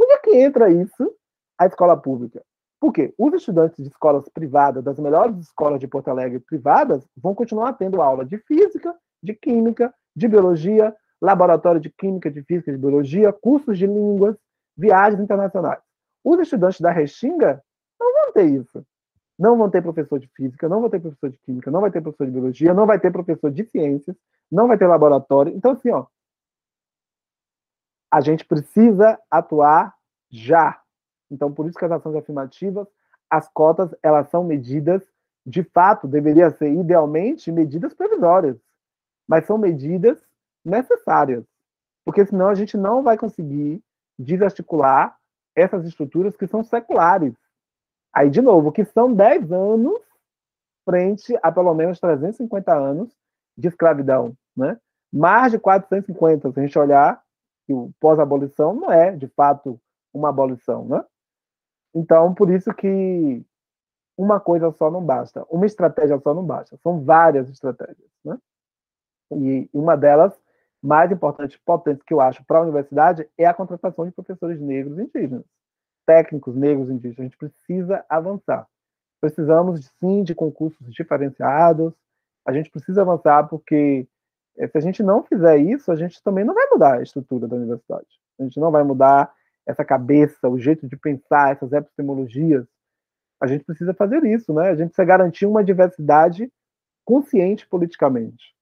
Onde 0.00 0.12
é 0.12 0.18
que 0.18 0.36
entra 0.36 0.70
isso, 0.70 1.14
a 1.58 1.66
escola 1.66 1.96
pública? 1.96 2.42
Por 2.80 2.92
quê? 2.92 3.14
Os 3.16 3.32
estudantes 3.34 3.76
de 3.76 3.88
escolas 3.88 4.28
privadas, 4.28 4.82
das 4.82 4.98
melhores 4.98 5.38
escolas 5.38 5.78
de 5.78 5.86
Porto 5.86 6.08
Alegre 6.08 6.40
privadas, 6.40 7.06
vão 7.16 7.34
continuar 7.34 7.74
tendo 7.74 8.02
aula 8.02 8.24
de 8.24 8.38
física, 8.38 8.92
de 9.22 9.34
química, 9.34 9.94
de 10.16 10.26
biologia, 10.26 10.92
laboratório 11.20 11.80
de 11.80 11.90
química, 11.90 12.28
de 12.28 12.42
física, 12.42 12.72
de 12.72 12.78
biologia, 12.78 13.32
cursos 13.32 13.78
de 13.78 13.86
línguas, 13.86 14.36
viagens 14.76 15.20
internacionais. 15.20 15.80
Os 16.24 16.40
estudantes 16.40 16.80
da 16.80 16.90
Restinga 16.90 17.62
não 18.00 18.12
vão 18.12 18.32
ter 18.32 18.46
isso. 18.46 18.84
Não 19.42 19.58
vão 19.58 19.68
ter 19.68 19.82
professor 19.82 20.20
de 20.20 20.28
física, 20.28 20.68
não 20.68 20.80
vão 20.80 20.88
ter 20.88 21.00
professor 21.00 21.28
de 21.28 21.36
química, 21.38 21.68
não 21.68 21.80
vai 21.80 21.90
ter 21.90 22.00
professor 22.00 22.26
de 22.26 22.30
biologia, 22.30 22.72
não 22.72 22.86
vai 22.86 23.00
ter 23.00 23.10
professor 23.10 23.50
de 23.50 23.64
ciências, 23.64 24.16
não 24.48 24.68
vai 24.68 24.78
ter 24.78 24.86
laboratório. 24.86 25.52
Então, 25.52 25.72
assim, 25.72 25.90
ó, 25.90 26.06
a 28.08 28.20
gente 28.20 28.44
precisa 28.44 29.18
atuar 29.28 29.96
já. 30.30 30.80
Então, 31.28 31.52
por 31.52 31.66
isso 31.66 31.76
que 31.76 31.84
as 31.84 31.90
ações 31.90 32.14
afirmativas, 32.14 32.86
as 33.28 33.48
cotas, 33.48 33.92
elas 34.00 34.30
são 34.30 34.44
medidas, 34.44 35.02
de 35.44 35.64
fato, 35.64 36.06
deveria 36.06 36.48
ser, 36.52 36.72
idealmente, 36.72 37.50
medidas 37.50 37.92
provisórias, 37.94 38.56
mas 39.26 39.44
são 39.44 39.58
medidas 39.58 40.24
necessárias, 40.64 41.44
porque 42.04 42.24
senão 42.24 42.46
a 42.46 42.54
gente 42.54 42.76
não 42.76 43.02
vai 43.02 43.18
conseguir 43.18 43.82
desarticular 44.16 45.18
essas 45.52 45.84
estruturas 45.84 46.36
que 46.36 46.46
são 46.46 46.62
seculares. 46.62 47.34
Aí, 48.12 48.28
de 48.28 48.42
novo, 48.42 48.72
que 48.72 48.84
são 48.84 49.12
10 49.12 49.50
anos 49.52 50.00
frente 50.84 51.38
a 51.42 51.50
pelo 51.50 51.72
menos 51.74 51.98
350 52.00 52.74
anos 52.74 53.10
de 53.56 53.68
escravidão, 53.68 54.36
né? 54.56 54.78
Mais 55.12 55.52
de 55.52 55.58
450, 55.58 56.52
se 56.52 56.58
a 56.58 56.62
gente 56.62 56.78
olhar 56.78 57.22
que 57.66 57.72
o 57.72 57.92
pós-abolição 58.00 58.74
não 58.74 58.90
é, 58.92 59.14
de 59.14 59.28
fato, 59.28 59.80
uma 60.12 60.28
abolição, 60.30 60.84
né? 60.84 61.04
Então, 61.94 62.34
por 62.34 62.50
isso 62.50 62.72
que 62.74 63.44
uma 64.16 64.40
coisa 64.40 64.70
só 64.72 64.90
não 64.90 65.04
basta, 65.04 65.46
uma 65.50 65.66
estratégia 65.66 66.18
só 66.18 66.34
não 66.34 66.44
basta, 66.44 66.76
são 66.82 67.02
várias 67.02 67.48
estratégias, 67.48 68.10
né? 68.24 68.38
E 69.32 69.68
uma 69.72 69.96
delas, 69.96 70.32
mais 70.82 71.10
importante, 71.10 71.60
potente 71.64 72.04
que 72.04 72.12
eu 72.12 72.20
acho 72.20 72.44
para 72.44 72.58
a 72.58 72.62
universidade, 72.62 73.28
é 73.38 73.46
a 73.46 73.54
contratação 73.54 74.04
de 74.04 74.12
professores 74.12 74.60
negros 74.60 74.98
e 74.98 75.02
indígenas, 75.02 75.44
técnicos 76.06 76.54
negros 76.56 76.90
indígenas. 76.90 77.20
A 77.20 77.22
gente 77.22 77.36
precisa 77.36 78.04
avançar. 78.08 78.66
Precisamos, 79.20 79.90
sim, 80.00 80.22
de 80.22 80.34
concursos 80.34 80.92
diferenciados, 80.92 81.92
a 82.44 82.52
gente 82.52 82.70
precisa 82.70 83.02
avançar 83.02 83.48
porque 83.48 84.06
eh, 84.58 84.68
se 84.68 84.78
a 84.78 84.80
gente 84.80 85.02
não 85.02 85.22
fizer 85.22 85.58
isso, 85.58 85.92
a 85.92 85.96
gente 85.96 86.22
também 86.22 86.44
não 86.44 86.54
vai 86.54 86.66
mudar 86.66 86.98
a 86.98 87.02
estrutura 87.02 87.46
da 87.46 87.56
universidade. 87.56 88.06
A 88.38 88.42
gente 88.42 88.58
não 88.58 88.70
vai 88.70 88.82
mudar 88.82 89.32
essa 89.66 89.84
cabeça, 89.84 90.48
o 90.48 90.58
jeito 90.58 90.88
de 90.88 90.96
pensar, 90.96 91.52
essas 91.52 91.72
epistemologias. 91.72 92.66
A 93.40 93.46
gente 93.46 93.64
precisa 93.64 93.94
fazer 93.94 94.24
isso, 94.24 94.52
né? 94.52 94.70
A 94.70 94.74
gente 94.74 94.88
precisa 94.88 95.04
garantir 95.04 95.46
uma 95.46 95.62
diversidade 95.62 96.50
consciente 97.04 97.66
politicamente, 97.68 98.54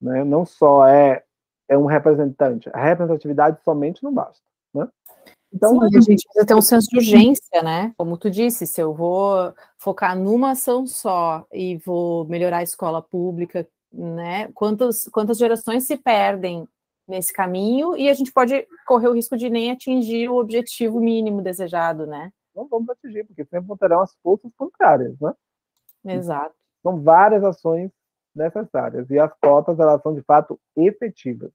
né? 0.00 0.24
Não 0.24 0.44
só 0.44 0.86
é 0.86 1.24
é 1.66 1.78
um 1.78 1.86
representante, 1.86 2.68
a 2.74 2.84
representatividade 2.84 3.58
somente 3.64 4.04
não 4.04 4.12
basta, 4.12 4.44
né? 4.74 4.86
Então, 5.54 5.70
Sim, 5.70 5.96
a 5.96 6.00
gente 6.00 6.24
precisa 6.24 6.44
ter 6.44 6.54
um 6.54 6.60
senso 6.60 6.88
de 6.88 6.96
urgência, 6.96 7.62
né? 7.62 7.94
Como 7.96 8.18
tu 8.18 8.28
disse, 8.28 8.66
se 8.66 8.80
eu 8.80 8.92
vou 8.92 9.54
focar 9.78 10.18
numa 10.18 10.50
ação 10.50 10.84
só 10.84 11.46
e 11.52 11.76
vou 11.76 12.26
melhorar 12.26 12.58
a 12.58 12.62
escola 12.64 13.00
pública, 13.00 13.66
né? 13.92 14.48
Quantas, 14.52 15.08
quantas 15.12 15.38
gerações 15.38 15.86
se 15.86 15.96
perdem 15.96 16.66
nesse 17.06 17.32
caminho 17.32 17.96
e 17.96 18.08
a 18.08 18.14
gente 18.14 18.32
pode 18.32 18.66
correr 18.84 19.06
o 19.06 19.12
risco 19.12 19.36
de 19.36 19.48
nem 19.48 19.70
atingir 19.70 20.28
o 20.28 20.38
objetivo 20.38 20.98
mínimo 20.98 21.40
desejado, 21.40 22.04
né? 22.04 22.32
Não 22.52 22.66
vamos 22.66 22.88
atingir, 22.88 23.24
porque 23.24 23.44
sempre 23.44 23.78
terão 23.78 24.00
as 24.00 24.12
forças 24.22 24.50
contrárias, 24.56 25.14
né? 25.20 25.32
Exato. 26.04 26.54
São 26.82 27.00
várias 27.00 27.44
ações 27.44 27.92
necessárias 28.34 29.08
e 29.08 29.18
as 29.20 29.32
cotas 29.40 29.78
elas 29.78 30.02
são 30.02 30.12
de 30.12 30.22
fato 30.22 30.58
efetivas. 30.76 31.52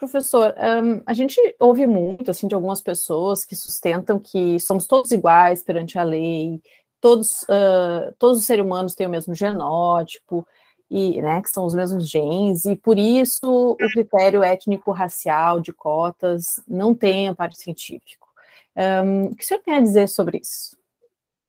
Professor, 0.00 0.54
um, 0.82 1.02
a 1.04 1.12
gente 1.12 1.38
ouve 1.60 1.86
muito 1.86 2.30
assim 2.30 2.48
de 2.48 2.54
algumas 2.54 2.80
pessoas 2.80 3.44
que 3.44 3.54
sustentam 3.54 4.18
que 4.18 4.58
somos 4.58 4.86
todos 4.86 5.10
iguais 5.10 5.62
perante 5.62 5.98
a 5.98 6.02
lei, 6.02 6.62
todos, 7.02 7.42
uh, 7.42 8.10
todos 8.18 8.38
os 8.38 8.46
seres 8.46 8.64
humanos 8.64 8.94
têm 8.94 9.06
o 9.06 9.10
mesmo 9.10 9.34
genótipo, 9.34 10.46
e, 10.90 11.20
né, 11.20 11.42
que 11.42 11.50
são 11.50 11.66
os 11.66 11.74
mesmos 11.74 12.08
genes, 12.08 12.64
e 12.64 12.74
por 12.74 12.98
isso 12.98 13.72
o 13.72 13.76
critério 13.76 14.42
étnico-racial 14.42 15.60
de 15.60 15.70
cotas 15.70 16.62
não 16.66 16.94
tem 16.94 17.28
amparo 17.28 17.54
científico. 17.54 18.26
Um, 18.74 19.26
o 19.26 19.36
que 19.36 19.44
o 19.44 19.46
senhor 19.46 19.60
tem 19.60 19.74
a 19.74 19.80
dizer 19.80 20.08
sobre 20.08 20.38
isso? 20.38 20.78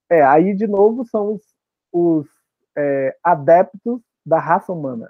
É, 0.10 0.22
aí 0.24 0.54
de 0.54 0.68
novo 0.68 1.06
são 1.06 1.36
os, 1.36 1.42
os 1.92 2.28
é, 2.78 3.18
adeptos 3.24 4.02
da 4.26 4.40
raça 4.40 4.74
humana. 4.74 5.10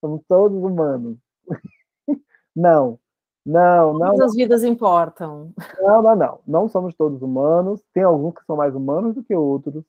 Somos 0.00 0.22
todos 0.28 0.60
humanos. 0.60 1.16
Não, 2.60 2.98
não, 3.44 3.92
não. 3.94 4.10
Todas 4.10 4.30
as 4.30 4.34
vidas 4.34 4.64
importam. 4.64 5.52
Não, 5.80 6.02
não, 6.02 6.16
não. 6.16 6.40
Não 6.46 6.68
somos 6.68 6.94
todos 6.94 7.22
humanos. 7.22 7.82
Tem 7.94 8.02
alguns 8.02 8.34
que 8.34 8.44
são 8.44 8.56
mais 8.56 8.74
humanos 8.74 9.14
do 9.14 9.22
que 9.22 9.34
outros 9.34 9.84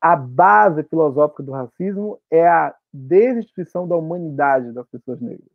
a 0.00 0.14
base 0.14 0.82
filosófica 0.84 1.42
do 1.42 1.52
racismo 1.52 2.20
é 2.30 2.46
a 2.46 2.74
desinstituição 2.92 3.88
da 3.88 3.96
humanidade 3.96 4.72
das 4.72 4.86
pessoas 4.88 5.20
negras. 5.20 5.50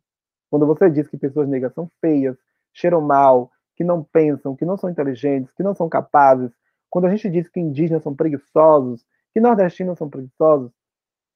Quando 0.50 0.66
você 0.66 0.90
diz 0.90 1.08
que 1.08 1.16
pessoas 1.16 1.48
negras 1.48 1.72
são 1.72 1.88
feias, 2.00 2.36
cheiram 2.72 3.00
mal, 3.00 3.50
que 3.76 3.84
não 3.84 4.02
pensam, 4.02 4.54
que 4.54 4.64
não 4.64 4.76
são 4.76 4.90
inteligentes, 4.90 5.52
que 5.52 5.62
não 5.62 5.74
são 5.74 5.88
capazes, 5.88 6.50
quando 6.90 7.06
a 7.06 7.10
gente 7.10 7.30
diz 7.30 7.48
que 7.48 7.60
indígenas 7.60 8.02
são 8.02 8.14
preguiçosos, 8.14 9.04
que 9.32 9.40
nordestinos 9.40 9.96
são 9.96 10.10
preguiçosos, 10.10 10.70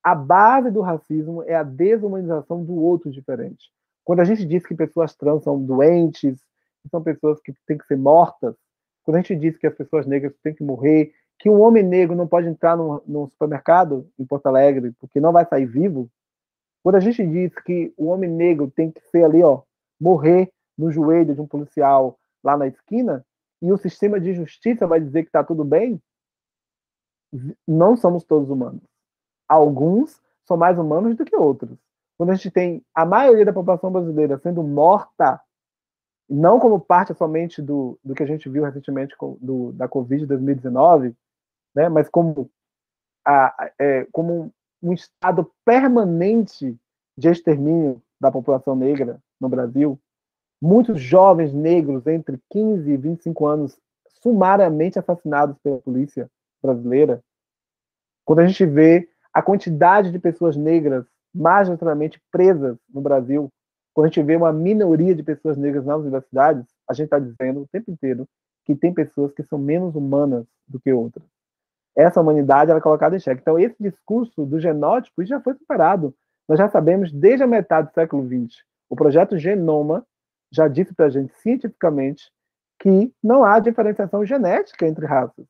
a 0.03 0.15
base 0.15 0.71
do 0.71 0.83
racismo 0.83 1.43
é 1.45 1.55
a 1.55 1.63
desumanização 1.63 2.63
do 2.63 2.75
outro 2.75 3.11
diferente. 3.11 3.73
Quando 4.07 4.21
a 4.21 4.25
gente 4.25 4.45
diz 4.45 4.65
que 4.65 4.73
pessoas 4.73 5.17
trans 5.17 5.43
são 5.43 5.61
doentes, 5.61 6.39
que 6.81 6.89
são 6.89 7.03
pessoas 7.03 7.41
que 7.41 7.53
têm 7.67 7.77
que 7.77 7.87
ser 7.89 7.99
mortas, 7.99 8.55
quando 9.03 9.17
a 9.17 9.21
gente 9.21 9.35
diz 9.35 9.59
que 9.59 9.67
as 9.67 9.75
pessoas 9.75 10.07
negras 10.07 10.33
têm 10.45 10.55
que 10.55 10.63
morrer, 10.63 11.13
que 11.41 11.51
um 11.51 11.61
homem 11.61 11.83
negro 11.83 12.15
não 12.15 12.29
pode 12.29 12.47
entrar 12.47 12.77
no, 12.77 13.03
no 13.05 13.29
supermercado 13.31 14.09
em 14.17 14.25
Porto 14.25 14.47
Alegre 14.47 14.93
porque 15.01 15.19
não 15.19 15.33
vai 15.33 15.45
sair 15.45 15.67
vivo, 15.67 16.09
quando 16.85 16.95
a 16.95 17.01
gente 17.01 17.27
diz 17.27 17.53
que 17.65 17.93
o 17.97 18.07
homem 18.07 18.31
negro 18.31 18.71
tem 18.71 18.93
que 18.93 19.01
ser 19.09 19.25
ali, 19.25 19.43
ó, 19.43 19.63
morrer 20.01 20.53
no 20.79 20.89
joelho 20.93 21.35
de 21.35 21.41
um 21.41 21.47
policial 21.47 22.17
lá 22.45 22.57
na 22.57 22.69
esquina, 22.69 23.27
e 23.61 23.73
o 23.73 23.77
sistema 23.77 24.21
de 24.21 24.35
justiça 24.35 24.87
vai 24.87 25.01
dizer 25.01 25.23
que 25.23 25.31
está 25.31 25.43
tudo 25.43 25.65
bem, 25.65 26.01
não 27.67 27.97
somos 27.97 28.23
todos 28.23 28.51
humanos. 28.51 28.83
Alguns 29.49 30.23
são 30.45 30.57
mais 30.57 30.79
humanos 30.79 31.17
do 31.17 31.25
que 31.25 31.35
outros. 31.35 31.77
Quando 32.17 32.31
a 32.31 32.35
gente 32.35 32.51
tem 32.51 32.83
a 32.95 33.05
maioria 33.05 33.45
da 33.45 33.53
população 33.53 33.91
brasileira 33.91 34.39
sendo 34.39 34.63
morta 34.63 35.41
não 36.29 36.59
como 36.59 36.81
parte 36.81 37.15
somente 37.15 37.63
do, 37.63 37.99
do 38.03 38.15
que 38.15 38.23
a 38.23 38.27
gente 38.27 38.49
viu 38.49 38.65
recentemente 38.65 39.15
do, 39.41 39.73
da 39.73 39.87
Covid 39.87 40.27
2019, 40.27 41.15
né, 41.75 41.89
mas 41.89 42.09
como, 42.09 42.51
a, 43.25 43.71
é, 43.79 44.07
como 44.11 44.53
um 44.83 44.93
estado 44.93 45.51
permanente 45.65 46.77
de 47.17 47.29
extermínio 47.29 48.03
da 48.21 48.31
população 48.31 48.75
negra 48.75 49.21
no 49.41 49.49
Brasil, 49.49 49.99
muitos 50.61 51.01
jovens 51.01 51.53
negros 51.53 52.07
entre 52.07 52.41
15 52.51 52.91
e 52.91 52.97
25 52.97 53.47
anos 53.47 53.79
sumariamente 54.23 54.99
assassinados 54.99 55.57
pela 55.63 55.79
polícia 55.79 56.29
brasileira, 56.63 57.23
quando 58.25 58.41
a 58.41 58.47
gente 58.47 58.67
vê 58.67 59.09
a 59.33 59.41
quantidade 59.43 60.11
de 60.11 60.19
pessoas 60.19 60.57
negras 60.57 61.07
majoritariamente 61.37 62.21
presas 62.31 62.77
no 62.93 63.01
Brasil, 63.01 63.51
quando 63.95 64.07
a 64.07 64.09
gente 64.09 64.23
vê 64.23 64.37
uma 64.37 64.53
minoria 64.53 65.15
de 65.15 65.23
pessoas 65.23 65.57
negras 65.57 65.85
nas 65.85 66.01
universidades, 66.01 66.67
a 66.89 66.93
gente 66.93 67.07
está 67.07 67.19
dizendo 67.19 67.63
o 67.63 67.69
tempo 67.69 67.91
inteiro 67.91 68.29
que 68.65 68.75
tem 68.75 68.93
pessoas 68.93 69.33
que 69.33 69.43
são 69.43 69.59
menos 69.59 69.95
humanas 69.95 70.45
do 70.67 70.81
que 70.81 70.93
outras. 70.93 71.25
Essa 71.97 72.21
humanidade 72.21 72.71
é 72.71 72.81
colocada 72.81 73.17
em 73.17 73.21
xeque. 73.21 73.41
Então, 73.41 73.59
esse 73.59 73.77
discurso 73.81 74.45
do 74.45 74.61
genótipo 74.61 75.25
já 75.25 75.41
foi 75.41 75.55
superado. 75.55 76.15
Nós 76.47 76.59
já 76.59 76.69
sabemos 76.69 77.11
desde 77.11 77.43
a 77.43 77.47
metade 77.47 77.89
do 77.89 77.95
século 77.95 78.27
XX. 78.27 78.63
O 78.89 78.95
projeto 78.95 79.39
Genoma 79.39 80.07
já 80.53 80.69
disse 80.69 80.95
para 80.95 81.07
a 81.07 81.11
gente 81.11 81.35
cientificamente 81.39 82.31
que 82.79 83.13
não 83.23 83.45
há 83.45 83.59
diferenciação 83.59 84.25
genética 84.25 84.87
entre 84.87 85.07
raças. 85.07 85.47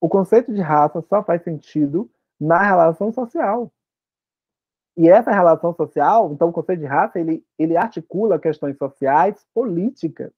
O 0.00 0.08
conceito 0.08 0.52
de 0.52 0.60
raça 0.60 1.02
só 1.02 1.22
faz 1.22 1.42
sentido 1.42 2.10
na 2.40 2.62
relação 2.62 3.12
social. 3.12 3.70
E 4.98 5.08
essa 5.08 5.30
relação 5.30 5.72
social, 5.72 6.32
então 6.32 6.48
o 6.48 6.52
conceito 6.52 6.80
de 6.80 6.86
raça, 6.86 7.20
ele, 7.20 7.44
ele 7.56 7.76
articula 7.76 8.36
questões 8.36 8.76
sociais, 8.76 9.46
políticas. 9.54 10.32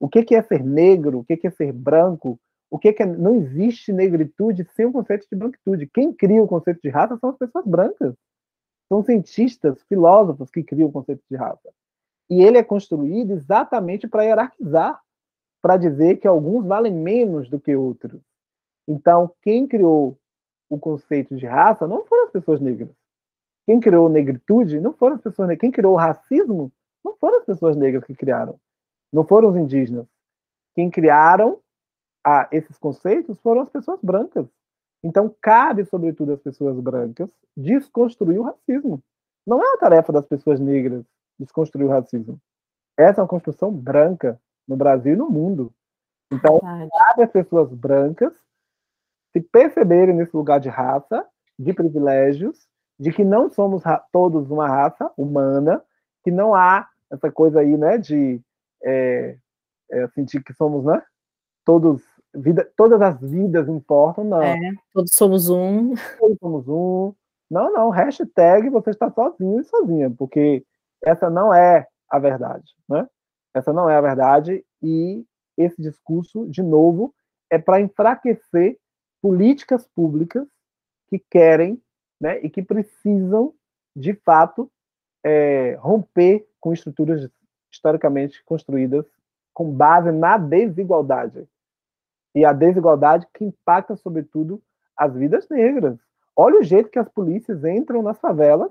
O 0.00 0.08
que, 0.08 0.24
que 0.24 0.34
é 0.34 0.40
ser 0.40 0.64
negro? 0.64 1.18
O 1.18 1.24
que, 1.24 1.36
que 1.36 1.46
é 1.48 1.50
ser 1.50 1.70
branco? 1.70 2.40
O 2.70 2.78
que, 2.78 2.94
que 2.94 3.02
é... 3.02 3.06
Não 3.06 3.36
existe 3.36 3.92
negritude 3.92 4.66
sem 4.74 4.86
o 4.86 4.92
conceito 4.92 5.26
de 5.30 5.36
branquitude. 5.36 5.86
Quem 5.86 6.14
cria 6.14 6.42
o 6.42 6.48
conceito 6.48 6.80
de 6.82 6.88
raça 6.88 7.18
são 7.18 7.28
as 7.28 7.36
pessoas 7.36 7.66
brancas. 7.66 8.14
São 8.88 9.04
cientistas, 9.04 9.82
filósofos 9.82 10.50
que 10.50 10.62
criam 10.62 10.88
o 10.88 10.92
conceito 10.92 11.22
de 11.30 11.36
raça. 11.36 11.68
E 12.30 12.42
ele 12.42 12.56
é 12.56 12.64
construído 12.64 13.32
exatamente 13.32 14.08
para 14.08 14.24
hierarquizar, 14.24 14.98
para 15.60 15.76
dizer 15.76 16.16
que 16.16 16.26
alguns 16.26 16.64
valem 16.64 16.94
menos 16.94 17.50
do 17.50 17.60
que 17.60 17.76
outros. 17.76 18.18
Então, 18.88 19.30
quem 19.42 19.68
criou 19.68 20.16
o 20.70 20.78
conceito 20.78 21.36
de 21.36 21.44
raça 21.44 21.86
não 21.86 22.02
foram 22.06 22.24
as 22.24 22.32
pessoas 22.32 22.58
negras. 22.58 22.88
Quem 23.66 23.80
criou 23.80 24.08
negritude 24.08 24.80
não 24.80 24.92
foram 24.92 25.16
as 25.16 25.22
pessoas 25.22 25.48
negras. 25.48 25.60
Quem 25.60 25.70
criou 25.70 25.94
o 25.94 25.98
racismo 25.98 26.72
não 27.04 27.14
foram 27.16 27.38
as 27.38 27.44
pessoas 27.44 27.76
negras 27.76 28.04
que 28.04 28.14
criaram. 28.14 28.58
Não 29.12 29.24
foram 29.24 29.50
os 29.50 29.56
indígenas. 29.56 30.06
Quem 30.74 30.90
criaram 30.90 31.60
a, 32.24 32.48
esses 32.50 32.78
conceitos 32.78 33.38
foram 33.40 33.62
as 33.62 33.68
pessoas 33.68 34.00
brancas. 34.02 34.46
Então, 35.02 35.34
cabe, 35.40 35.84
sobretudo, 35.84 36.32
às 36.32 36.40
pessoas 36.40 36.78
brancas 36.78 37.28
desconstruir 37.56 38.38
o 38.38 38.44
racismo. 38.44 39.02
Não 39.46 39.62
é 39.62 39.74
a 39.74 39.78
tarefa 39.78 40.12
das 40.12 40.26
pessoas 40.26 40.60
negras 40.60 41.04
desconstruir 41.38 41.84
o 41.84 41.90
racismo. 41.90 42.38
Essa 42.96 43.20
é 43.20 43.22
uma 43.22 43.28
construção 43.28 43.72
branca 43.72 44.40
no 44.66 44.76
Brasil 44.76 45.14
e 45.14 45.16
no 45.16 45.28
mundo. 45.28 45.72
Então, 46.32 46.60
cabe 46.60 47.22
às 47.24 47.30
pessoas 47.30 47.72
brancas 47.72 48.32
se 49.32 49.40
perceberem 49.40 50.14
nesse 50.14 50.36
lugar 50.36 50.60
de 50.60 50.68
raça, 50.68 51.26
de 51.58 51.72
privilégios, 51.72 52.68
de 52.98 53.12
que 53.12 53.24
não 53.24 53.50
somos 53.50 53.82
todos 54.12 54.50
uma 54.50 54.68
raça 54.68 55.10
humana, 55.16 55.82
que 56.22 56.30
não 56.30 56.54
há 56.54 56.88
essa 57.10 57.30
coisa 57.30 57.60
aí, 57.60 57.76
né, 57.76 57.98
de 57.98 58.40
é, 58.82 59.36
é, 59.90 60.08
sentir 60.08 60.42
que 60.42 60.52
somos, 60.54 60.84
né, 60.84 61.02
todos 61.64 62.02
vida, 62.34 62.70
todas 62.76 63.00
as 63.00 63.20
vidas 63.20 63.68
importam, 63.68 64.24
não. 64.24 64.42
É, 64.42 64.58
todos 64.92 65.12
somos 65.14 65.48
um. 65.50 65.94
Todos 66.18 66.38
somos 66.38 66.68
um. 66.68 67.14
Não, 67.50 67.72
não, 67.72 67.90
hashtag 67.90 68.70
você 68.70 68.90
está 68.90 69.10
sozinho 69.10 69.60
e 69.60 69.64
sozinha, 69.64 70.10
porque 70.10 70.64
essa 71.04 71.28
não 71.28 71.52
é 71.52 71.86
a 72.08 72.18
verdade, 72.18 72.64
né? 72.88 73.06
Essa 73.54 73.72
não 73.72 73.90
é 73.90 73.96
a 73.96 74.00
verdade 74.00 74.64
e 74.82 75.24
esse 75.58 75.80
discurso, 75.82 76.46
de 76.48 76.62
novo, 76.62 77.14
é 77.50 77.58
para 77.58 77.80
enfraquecer 77.80 78.78
políticas 79.20 79.86
públicas 79.94 80.46
que 81.08 81.18
querem 81.30 81.80
né, 82.22 82.38
e 82.40 82.48
que 82.48 82.62
precisam, 82.62 83.52
de 83.96 84.14
fato, 84.14 84.70
é, 85.24 85.74
romper 85.80 86.46
com 86.60 86.72
estruturas 86.72 87.28
historicamente 87.72 88.44
construídas 88.44 89.04
com 89.52 89.68
base 89.68 90.12
na 90.12 90.38
desigualdade. 90.38 91.48
E 92.32 92.44
a 92.44 92.52
desigualdade 92.52 93.26
que 93.34 93.44
impacta, 93.44 93.96
sobretudo, 93.96 94.62
as 94.96 95.12
vidas 95.12 95.48
negras. 95.48 95.98
Olha 96.36 96.60
o 96.60 96.62
jeito 96.62 96.90
que 96.90 96.98
as 96.98 97.08
polícias 97.08 97.64
entram 97.64 98.02
nas 98.02 98.20
favelas 98.20 98.70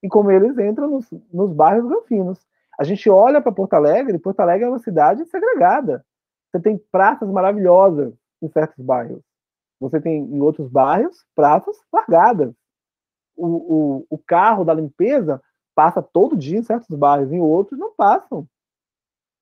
e 0.00 0.08
como 0.08 0.30
eles 0.30 0.56
entram 0.56 0.88
nos, 0.88 1.10
nos 1.32 1.52
bairros 1.52 1.88
granfinos. 1.88 2.46
A 2.78 2.84
gente 2.84 3.10
olha 3.10 3.42
para 3.42 3.52
Porto 3.52 3.74
Alegre, 3.74 4.16
e 4.16 4.20
Porto 4.20 4.40
Alegre 4.40 4.64
é 4.64 4.68
uma 4.68 4.78
cidade 4.78 5.24
segregada. 5.26 6.06
Você 6.50 6.60
tem 6.60 6.78
praças 6.78 7.28
maravilhosas 7.28 8.14
em 8.40 8.48
certos 8.48 8.82
bairros. 8.82 9.20
Você 9.80 10.00
tem 10.00 10.22
em 10.22 10.40
outros 10.40 10.68
bairros 10.68 11.26
praças 11.34 11.76
largadas. 11.92 12.54
O, 13.36 13.46
o, 13.46 14.06
o 14.10 14.18
carro 14.18 14.64
da 14.64 14.74
limpeza 14.74 15.42
passa 15.74 16.02
todo 16.02 16.36
dia 16.36 16.58
em 16.58 16.62
certos 16.62 16.88
bairros, 16.96 17.32
em 17.32 17.40
outros 17.40 17.78
não 17.78 17.92
passam. 17.94 18.46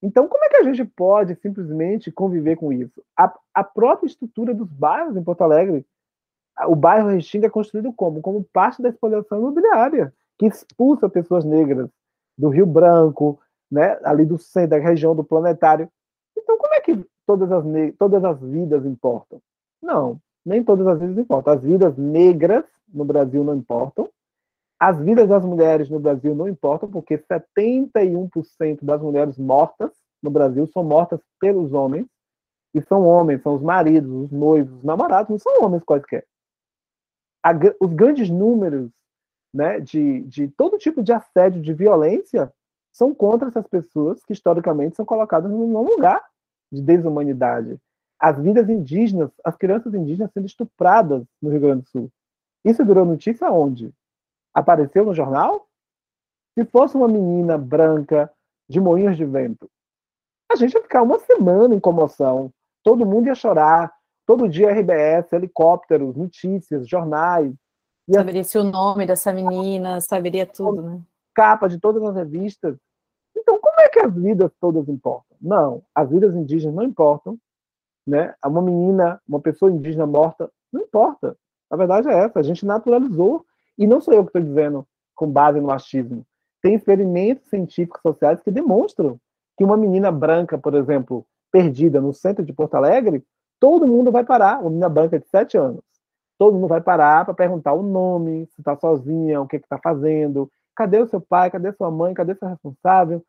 Então, 0.03 0.29
como 0.29 0.45
é 0.45 0.49
que 0.49 0.57
a 0.57 0.63
gente 0.63 0.85
pode 0.85 1.35
simplesmente 1.37 2.11
conviver 2.11 2.57
com 2.57 2.73
isso? 2.73 3.03
A, 3.17 3.35
a 3.53 3.65
própria 3.65 4.07
estrutura 4.07 4.55
dos 4.55 4.69
bairros 4.71 5.17
em 5.17 5.23
Porto 5.23 5.43
Alegre, 5.43 5.85
o 6.67 6.75
bairro 6.75 7.09
Restinga 7.09 7.47
é 7.47 7.51
construído 7.51 7.93
como? 7.93 8.23
Como 8.23 8.45
parte 8.53 8.81
da 8.81 8.89
expoliação 8.89 9.39
imobiliária, 9.39 10.15
que 10.39 10.47
expulsa 10.47 11.09
pessoas 11.09 11.45
negras 11.45 11.91
do 12.39 12.49
Rio 12.49 12.65
Branco, 12.65 13.39
né, 13.71 13.99
ali 14.05 14.25
do 14.25 14.39
centro, 14.39 14.71
da 14.71 14.79
região 14.79 15.15
do 15.15 15.25
Planetário. 15.25 15.91
Então, 16.37 16.57
como 16.57 16.75
é 16.75 16.81
que 16.81 17.05
todas 17.27 17.53
as, 17.53 17.65
todas 17.99 18.25
as 18.25 18.41
vidas 18.41 18.87
importam? 18.87 19.41
Não 19.83 20.19
nem 20.45 20.65
todas 20.65 20.87
as 20.87 20.99
vidas 20.99 21.19
importam. 21.19 21.53
As 21.53 21.63
vidas 21.63 21.97
negras 21.97 22.65
no 22.93 23.05
Brasil 23.05 23.45
não 23.45 23.55
importam. 23.55 24.09
As 24.79 24.99
vidas 24.99 25.29
das 25.29 25.45
mulheres 25.45 25.91
no 25.91 26.01
Brasil 26.01 26.35
não 26.35 26.49
importam, 26.49 26.91
porque 26.91 27.19
71% 27.19 28.79
das 28.83 29.01
mulheres 29.03 29.37
mortas 29.37 29.93
no 30.23 30.31
Brasil 30.31 30.67
são 30.69 30.83
mortas 30.83 31.21
pelos 31.39 31.73
homens. 31.73 32.07
E 32.73 32.81
são 32.83 33.05
homens, 33.05 33.43
são 33.43 33.57
os 33.57 33.63
maridos, 33.63 34.11
os 34.11 34.31
noivos, 34.31 34.79
os 34.79 34.85
namorados, 34.85 35.29
não 35.29 35.39
são 35.39 35.65
homens 35.65 35.83
quaisquer. 35.83 36.25
A, 37.43 37.51
os 37.81 37.93
grandes 37.93 38.31
números 38.31 38.91
né, 39.53 39.81
de, 39.81 40.21
de 40.23 40.49
todo 40.49 40.79
tipo 40.79 41.03
de 41.03 41.13
assédio, 41.13 41.61
de 41.61 41.75
violência, 41.75 42.53
são 42.93 43.13
contra 43.13 43.49
essas 43.49 43.67
pessoas 43.67 44.23
que 44.25 44.33
historicamente 44.33 44.97
são 44.97 45.05
colocadas 45.05 45.51
num 45.51 45.83
lugar 45.83 46.25
de 46.71 46.81
desumanidade 46.81 47.81
as 48.21 48.39
vidas 48.39 48.69
indígenas, 48.69 49.31
as 49.43 49.57
crianças 49.57 49.95
indígenas 49.95 50.31
sendo 50.33 50.47
estupradas 50.47 51.25
no 51.41 51.49
Rio 51.49 51.61
Grande 51.61 51.83
do 51.83 51.89
Sul. 51.89 52.13
Isso 52.65 52.85
virou 52.85 53.05
notícia 53.05 53.51
onde? 53.51 53.93
Apareceu 54.53 55.05
no 55.05 55.15
jornal? 55.15 55.67
Se 56.59 56.65
fosse 56.65 56.97
uma 56.97 57.09
menina 57.09 57.57
branca 57.57 58.31
de 58.69 58.81
moinhos 58.81 59.17
de 59.17 59.25
vento, 59.25 59.71
a 60.51 60.57
gente 60.57 60.75
ia 60.75 60.83
ficar 60.83 61.03
uma 61.03 61.19
semana 61.21 61.75
em 61.75 61.81
comoção. 61.81 62.53
Todo 62.83 63.07
mundo 63.07 63.29
ia 63.29 63.35
chorar. 63.35 63.93
Todo 64.27 64.49
dia 64.49 64.71
RBS, 64.71 65.33
helicópteros, 65.33 66.17
notícias, 66.17 66.89
jornais. 66.89 67.53
Saberia 68.13 68.45
se 68.45 68.59
o 68.59 68.65
nome 68.65 69.07
dessa 69.07 69.33
menina, 69.33 70.01
saberia 70.01 70.47
tudo, 70.47 70.83
né? 70.83 71.01
Capa 71.35 71.69
de 71.69 71.79
todas 71.79 72.03
as 72.03 72.15
revistas. 72.15 72.77
Então, 73.37 73.59
como 73.61 73.81
é 73.81 73.89
que 73.89 74.01
as 74.01 74.13
vidas 74.13 74.51
todas 74.61 74.89
importam? 74.89 75.37
Não, 75.41 75.83
as 75.95 76.11
vidas 76.11 76.35
indígenas 76.35 76.75
não 76.75 76.83
importam, 76.83 77.39
né? 78.07 78.35
Uma 78.45 78.63
menina, 78.63 79.21
uma 79.27 79.41
pessoa 79.41 79.71
indígena 79.71 80.07
morta, 80.07 80.51
não 80.73 80.83
importa. 80.83 81.37
A 81.71 81.77
verdade 81.77 82.09
é 82.09 82.19
essa, 82.19 82.41
a 82.41 82.43
gente 82.43 82.67
naturalizou. 82.67 83.45
E 83.79 83.87
não 83.87 84.01
sou 84.01 84.13
eu 84.13 84.25
que 84.25 84.29
estou 84.29 84.43
dizendo 84.43 84.87
com 85.15 85.31
base 85.31 85.61
no 85.61 85.71
achismo. 85.71 86.27
Tem 86.61 86.75
experimentos 86.75 87.49
científicos 87.49 88.03
sociais 88.03 88.43
que 88.43 88.51
demonstram 88.51 89.19
que 89.57 89.65
uma 89.65 89.77
menina 89.77 90.11
branca, 90.11 90.59
por 90.59 90.75
exemplo, 90.75 91.25
perdida 91.51 92.01
no 92.01 92.13
centro 92.13 92.45
de 92.45 92.53
Porto 92.53 92.75
Alegre, 92.75 93.25
todo 93.59 93.87
mundo 93.87 94.11
vai 94.11 94.25
parar, 94.25 94.61
uma 94.61 94.71
menina 94.71 94.89
branca 94.89 95.19
de 95.19 95.27
7 95.29 95.57
anos, 95.57 95.83
todo 96.39 96.55
mundo 96.55 96.69
vai 96.69 96.81
parar 96.81 97.25
para 97.25 97.35
perguntar 97.35 97.75
o 97.75 97.83
nome, 97.83 98.47
se 98.47 98.61
está 98.61 98.77
sozinha, 98.77 99.41
o 99.41 99.47
que 99.47 99.57
está 99.57 99.79
fazendo, 99.79 100.51
cadê 100.75 100.99
o 100.99 101.07
seu 101.07 101.21
pai, 101.21 101.51
cadê 101.51 101.73
sua 101.73 101.91
mãe, 101.91 102.15
cadê 102.15 102.35
seu 102.35 102.49
responsável? 102.49 103.23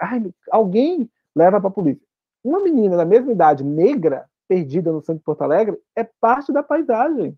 Ai, 0.00 0.30
alguém 0.50 1.10
leva 1.34 1.58
para 1.58 1.68
a 1.68 1.72
polícia. 1.72 2.06
Uma 2.44 2.60
menina 2.60 2.96
da 2.96 3.04
mesma 3.04 3.32
idade, 3.32 3.64
negra, 3.64 4.26
perdida 4.46 4.92
no 4.92 5.00
centro 5.00 5.18
de 5.20 5.24
Porto 5.24 5.42
Alegre, 5.42 5.78
é 5.96 6.04
parte 6.04 6.52
da 6.52 6.62
paisagem. 6.62 7.36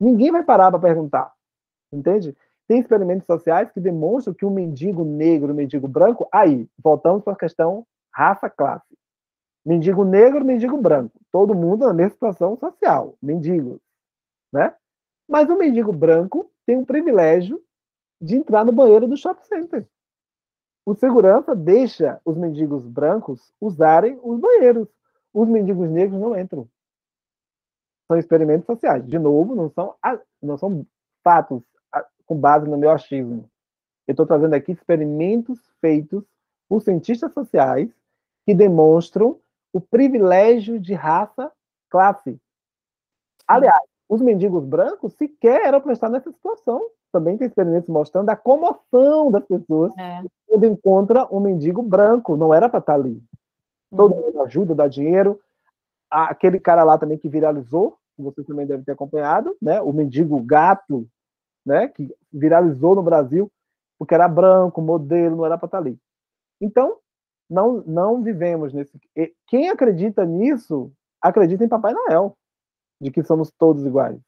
Ninguém 0.00 0.32
vai 0.32 0.42
parar 0.42 0.70
para 0.70 0.80
perguntar. 0.80 1.32
Entende? 1.92 2.34
Tem 2.66 2.80
experimentos 2.80 3.26
sociais 3.26 3.70
que 3.70 3.80
demonstram 3.80 4.32
que 4.32 4.44
o 4.44 4.48
um 4.48 4.54
mendigo 4.54 5.04
negro, 5.04 5.52
o 5.52 5.56
mendigo 5.56 5.86
branco, 5.86 6.26
aí, 6.32 6.68
voltamos 6.82 7.22
para 7.22 7.32
a 7.34 7.38
questão 7.38 7.86
raça-classe. 8.12 8.96
Mendigo 9.66 10.04
negro, 10.04 10.44
mendigo 10.44 10.76
branco. 10.78 11.20
Todo 11.30 11.54
mundo 11.54 11.86
na 11.86 11.92
mesma 11.92 12.12
situação 12.12 12.56
social, 12.56 13.14
mendigos. 13.20 13.78
Né? 14.52 14.74
Mas 15.28 15.50
o 15.50 15.56
mendigo 15.56 15.92
branco 15.92 16.50
tem 16.64 16.78
o 16.78 16.86
privilégio 16.86 17.62
de 18.20 18.36
entrar 18.36 18.64
no 18.64 18.72
banheiro 18.72 19.06
do 19.06 19.16
shopping 19.16 19.44
center. 19.44 19.86
O 20.86 20.94
segurança 20.94 21.54
deixa 21.54 22.20
os 22.24 22.36
mendigos 22.36 22.86
brancos 22.86 23.52
usarem 23.60 24.18
os 24.22 24.38
banheiros. 24.38 24.88
Os 25.32 25.48
mendigos 25.48 25.90
negros 25.90 26.20
não 26.20 26.38
entram. 26.38 26.68
São 28.10 28.18
experimentos 28.18 28.66
sociais. 28.66 29.06
De 29.06 29.20
novo, 29.20 29.54
não 29.54 29.70
são, 29.70 29.94
não 30.42 30.58
são 30.58 30.84
fatos 31.22 31.62
com 32.26 32.36
base 32.36 32.68
no 32.68 32.76
meu 32.76 32.90
achismo. 32.90 33.48
Eu 34.04 34.14
estou 34.14 34.26
trazendo 34.26 34.52
aqui 34.54 34.72
experimentos 34.72 35.60
feitos 35.80 36.24
por 36.68 36.82
cientistas 36.82 37.32
sociais 37.32 37.88
que 38.44 38.52
demonstram 38.52 39.38
o 39.72 39.80
privilégio 39.80 40.80
de 40.80 40.92
raça, 40.92 41.52
classe. 41.88 42.36
Aliás, 43.46 43.84
os 44.08 44.20
mendigos 44.20 44.64
brancos 44.64 45.12
sequer 45.12 45.66
eram 45.66 45.80
para 45.80 45.92
estar 45.92 46.08
nessa 46.08 46.32
situação. 46.32 46.84
Também 47.12 47.38
tem 47.38 47.46
experimentos 47.46 47.88
mostrando 47.88 48.28
a 48.30 48.34
comoção 48.34 49.30
das 49.30 49.44
pessoas 49.44 49.92
é. 49.96 50.24
quando 50.48 50.66
encontra 50.66 51.28
um 51.32 51.38
mendigo 51.38 51.80
branco. 51.80 52.36
Não 52.36 52.52
era 52.52 52.68
para 52.68 52.80
estar 52.80 52.94
ali. 52.94 53.22
Todo 53.96 54.16
uhum. 54.16 54.22
mundo 54.22 54.42
ajuda, 54.42 54.74
dá 54.74 54.88
dinheiro. 54.88 55.38
Aquele 56.10 56.58
cara 56.58 56.82
lá 56.82 56.98
também 56.98 57.16
que 57.16 57.28
viralizou, 57.28 57.99
você 58.22 58.44
também 58.44 58.66
deve 58.66 58.84
ter 58.84 58.92
acompanhado, 58.92 59.56
né? 59.60 59.80
O 59.80 59.92
mendigo 59.92 60.40
gato, 60.42 61.06
né? 61.64 61.88
Que 61.88 62.08
viralizou 62.32 62.94
no 62.94 63.02
Brasil 63.02 63.50
porque 64.00 64.14
era 64.14 64.26
branco, 64.26 64.80
modelo, 64.80 65.36
não 65.36 65.44
era 65.44 65.58
para 65.58 65.66
estar 65.66 65.76
ali. 65.76 65.98
Então, 66.58 66.96
não, 67.50 67.82
não 67.86 68.22
vivemos 68.22 68.72
nesse. 68.72 68.98
Quem 69.46 69.68
acredita 69.68 70.24
nisso, 70.24 70.90
acredita 71.20 71.62
em 71.62 71.68
Papai 71.68 71.92
Noel 71.92 72.34
de 72.98 73.10
que 73.10 73.22
somos 73.22 73.50
todos 73.50 73.84
iguais, 73.84 74.18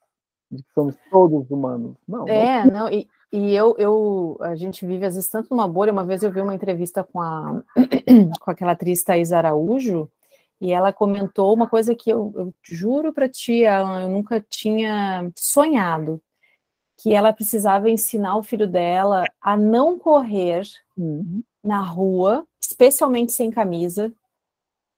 de 0.51 0.63
que 0.63 0.73
somos 0.75 0.95
todos 1.11 1.51
humanos. 1.51 1.97
Não. 2.07 2.29
É, 2.29 2.71
não, 2.71 2.91
e, 2.91 3.09
e 3.33 3.55
eu, 3.55 3.75
eu, 3.79 4.37
a 4.41 4.55
gente 4.55 4.85
vive 4.85 5.07
às 5.07 5.15
vezes 5.15 5.31
tanto 5.31 5.49
numa 5.51 5.67
bolha. 5.67 5.93
Uma 5.93 6.05
vez 6.05 6.23
eu 6.23 6.31
vi 6.31 6.43
uma 6.43 6.55
entrevista 6.55 7.03
com 7.03 7.19
a, 7.23 7.63
com 8.41 8.51
aquela 8.51 8.73
atriz 8.73 9.03
Thais 9.03 9.33
Araújo, 9.33 10.07
e 10.63 10.71
ela 10.71 10.93
comentou 10.93 11.53
uma 11.53 11.69
coisa 11.69 11.93
que 11.93 12.09
eu, 12.09 12.33
eu 12.37 12.55
juro 12.63 13.13
para 13.13 13.29
ti, 13.29 13.63
eu 13.63 14.09
nunca 14.09 14.41
tinha 14.41 15.29
sonhado, 15.37 16.23
que 16.97 17.13
ela 17.13 17.33
precisava 17.33 17.91
ensinar 17.91 18.37
o 18.37 18.45
filho 18.45 18.69
dela 18.69 19.25
a 19.41 19.57
não 19.57 19.99
correr 19.99 20.63
uhum. 20.97 21.43
na 21.65 21.81
rua, 21.81 22.47
especialmente 22.63 23.33
sem 23.33 23.51
camisa, 23.51 24.13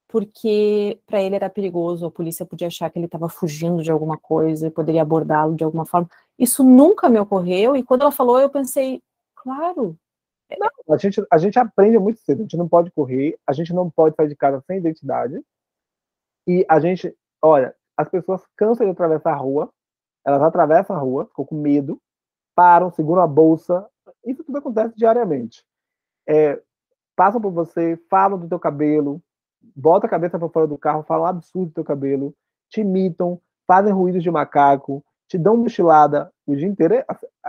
porque 0.06 1.00
para 1.06 1.22
ele 1.22 1.34
era 1.34 1.48
perigoso, 1.48 2.04
a 2.04 2.10
polícia 2.10 2.44
podia 2.44 2.66
achar 2.66 2.90
que 2.90 2.98
ele 2.98 3.06
estava 3.06 3.30
fugindo 3.30 3.82
de 3.82 3.90
alguma 3.90 4.18
coisa, 4.18 4.70
poderia 4.70 5.00
abordá-lo 5.00 5.56
de 5.56 5.64
alguma 5.64 5.86
forma. 5.86 6.10
Isso 6.38 6.62
nunca 6.62 7.08
me 7.08 7.18
ocorreu, 7.18 7.74
e 7.74 7.82
quando 7.82 8.02
ela 8.02 8.12
falou, 8.12 8.38
eu 8.38 8.50
pensei, 8.50 9.00
claro. 9.34 9.96
Não, 10.58 10.94
a, 10.94 10.98
gente, 10.98 11.24
a 11.32 11.38
gente 11.38 11.58
aprende 11.58 11.98
muito 11.98 12.20
cedo, 12.20 12.40
a 12.40 12.42
gente 12.42 12.56
não 12.58 12.68
pode 12.68 12.90
correr, 12.90 13.38
a 13.46 13.54
gente 13.54 13.72
não 13.72 13.88
pode 13.88 14.14
sair 14.14 14.28
de 14.28 14.36
casa 14.36 14.62
sem 14.66 14.76
identidade, 14.76 15.42
e 16.46 16.64
a 16.68 16.78
gente, 16.80 17.16
olha, 17.42 17.74
as 17.96 18.08
pessoas 18.08 18.42
cansam 18.56 18.86
de 18.86 18.92
atravessar 18.92 19.32
a 19.32 19.36
rua, 19.36 19.70
elas 20.24 20.42
atravessam 20.42 20.96
a 20.96 20.98
rua, 20.98 21.26
ficam 21.26 21.44
com 21.44 21.54
medo, 21.54 22.00
param, 22.54 22.90
seguram 22.90 23.22
a 23.22 23.26
bolsa, 23.26 23.86
isso 24.24 24.42
tudo 24.44 24.58
acontece 24.58 24.96
diariamente. 24.96 25.64
É, 26.26 26.60
passam 27.14 27.40
por 27.40 27.52
você, 27.52 27.98
falam 28.08 28.38
do 28.38 28.48
teu 28.48 28.58
cabelo, 28.58 29.20
bota 29.74 30.06
a 30.06 30.10
cabeça 30.10 30.38
para 30.38 30.48
fora 30.48 30.66
do 30.66 30.78
carro, 30.78 31.02
falam 31.02 31.26
absurdo 31.26 31.68
do 31.68 31.74
teu 31.74 31.84
cabelo, 31.84 32.34
te 32.68 32.80
imitam, 32.80 33.40
fazem 33.66 33.92
ruídos 33.92 34.22
de 34.22 34.30
macaco, 34.30 35.04
te 35.28 35.38
dão 35.38 35.56
mochilada 35.56 36.32
o 36.46 36.54
dia 36.54 36.68
inteiro. 36.68 36.94
É, 36.94 37.06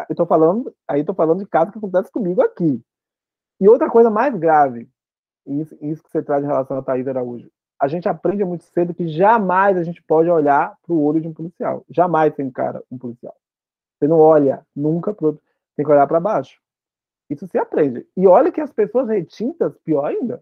eu 0.10 0.16
tô 0.16 0.26
falando, 0.26 0.74
aí 0.88 1.04
tô 1.04 1.14
falando 1.14 1.40
de 1.40 1.48
casos 1.48 1.72
que 1.72 1.78
acontece 1.78 2.12
comigo 2.12 2.42
aqui. 2.42 2.82
E 3.60 3.68
outra 3.70 3.90
coisa 3.90 4.10
mais 4.10 4.36
grave, 4.36 4.90
isso, 5.46 5.78
isso 5.82 6.04
que 6.04 6.10
você 6.10 6.22
traz 6.22 6.44
em 6.44 6.48
relação 6.48 6.78
a 6.78 6.82
Thaís 6.82 7.08
Araújo, 7.08 7.50
a 7.80 7.88
gente 7.88 8.08
aprende 8.08 8.44
muito 8.44 8.64
cedo 8.64 8.94
que 8.94 9.08
jamais 9.08 9.78
a 9.78 9.84
gente 9.84 10.02
pode 10.02 10.30
olhar 10.30 10.78
para 10.82 10.94
o 10.94 11.04
olho 11.04 11.22
de 11.22 11.28
um 11.28 11.34
policial. 11.34 11.84
Jamais 11.90 12.34
você 12.34 12.44
encara 12.44 12.84
um 12.90 12.98
policial. 12.98 13.36
Você 13.98 14.08
não 14.08 14.20
olha 14.20 14.66
nunca 14.76 15.14
pro 15.14 15.40
tem 15.76 15.86
que 15.86 15.92
olhar 15.92 16.08
para 16.08 16.20
baixo. 16.20 16.62
Isso 17.30 17.48
se 17.48 17.58
aprende. 17.58 18.08
E 18.16 18.26
olha 18.28 18.52
que 18.52 18.62
as 18.62 18.72
pessoas 18.72 19.10
retintas, 19.10 19.78
pior 19.80 20.06
ainda, 20.06 20.42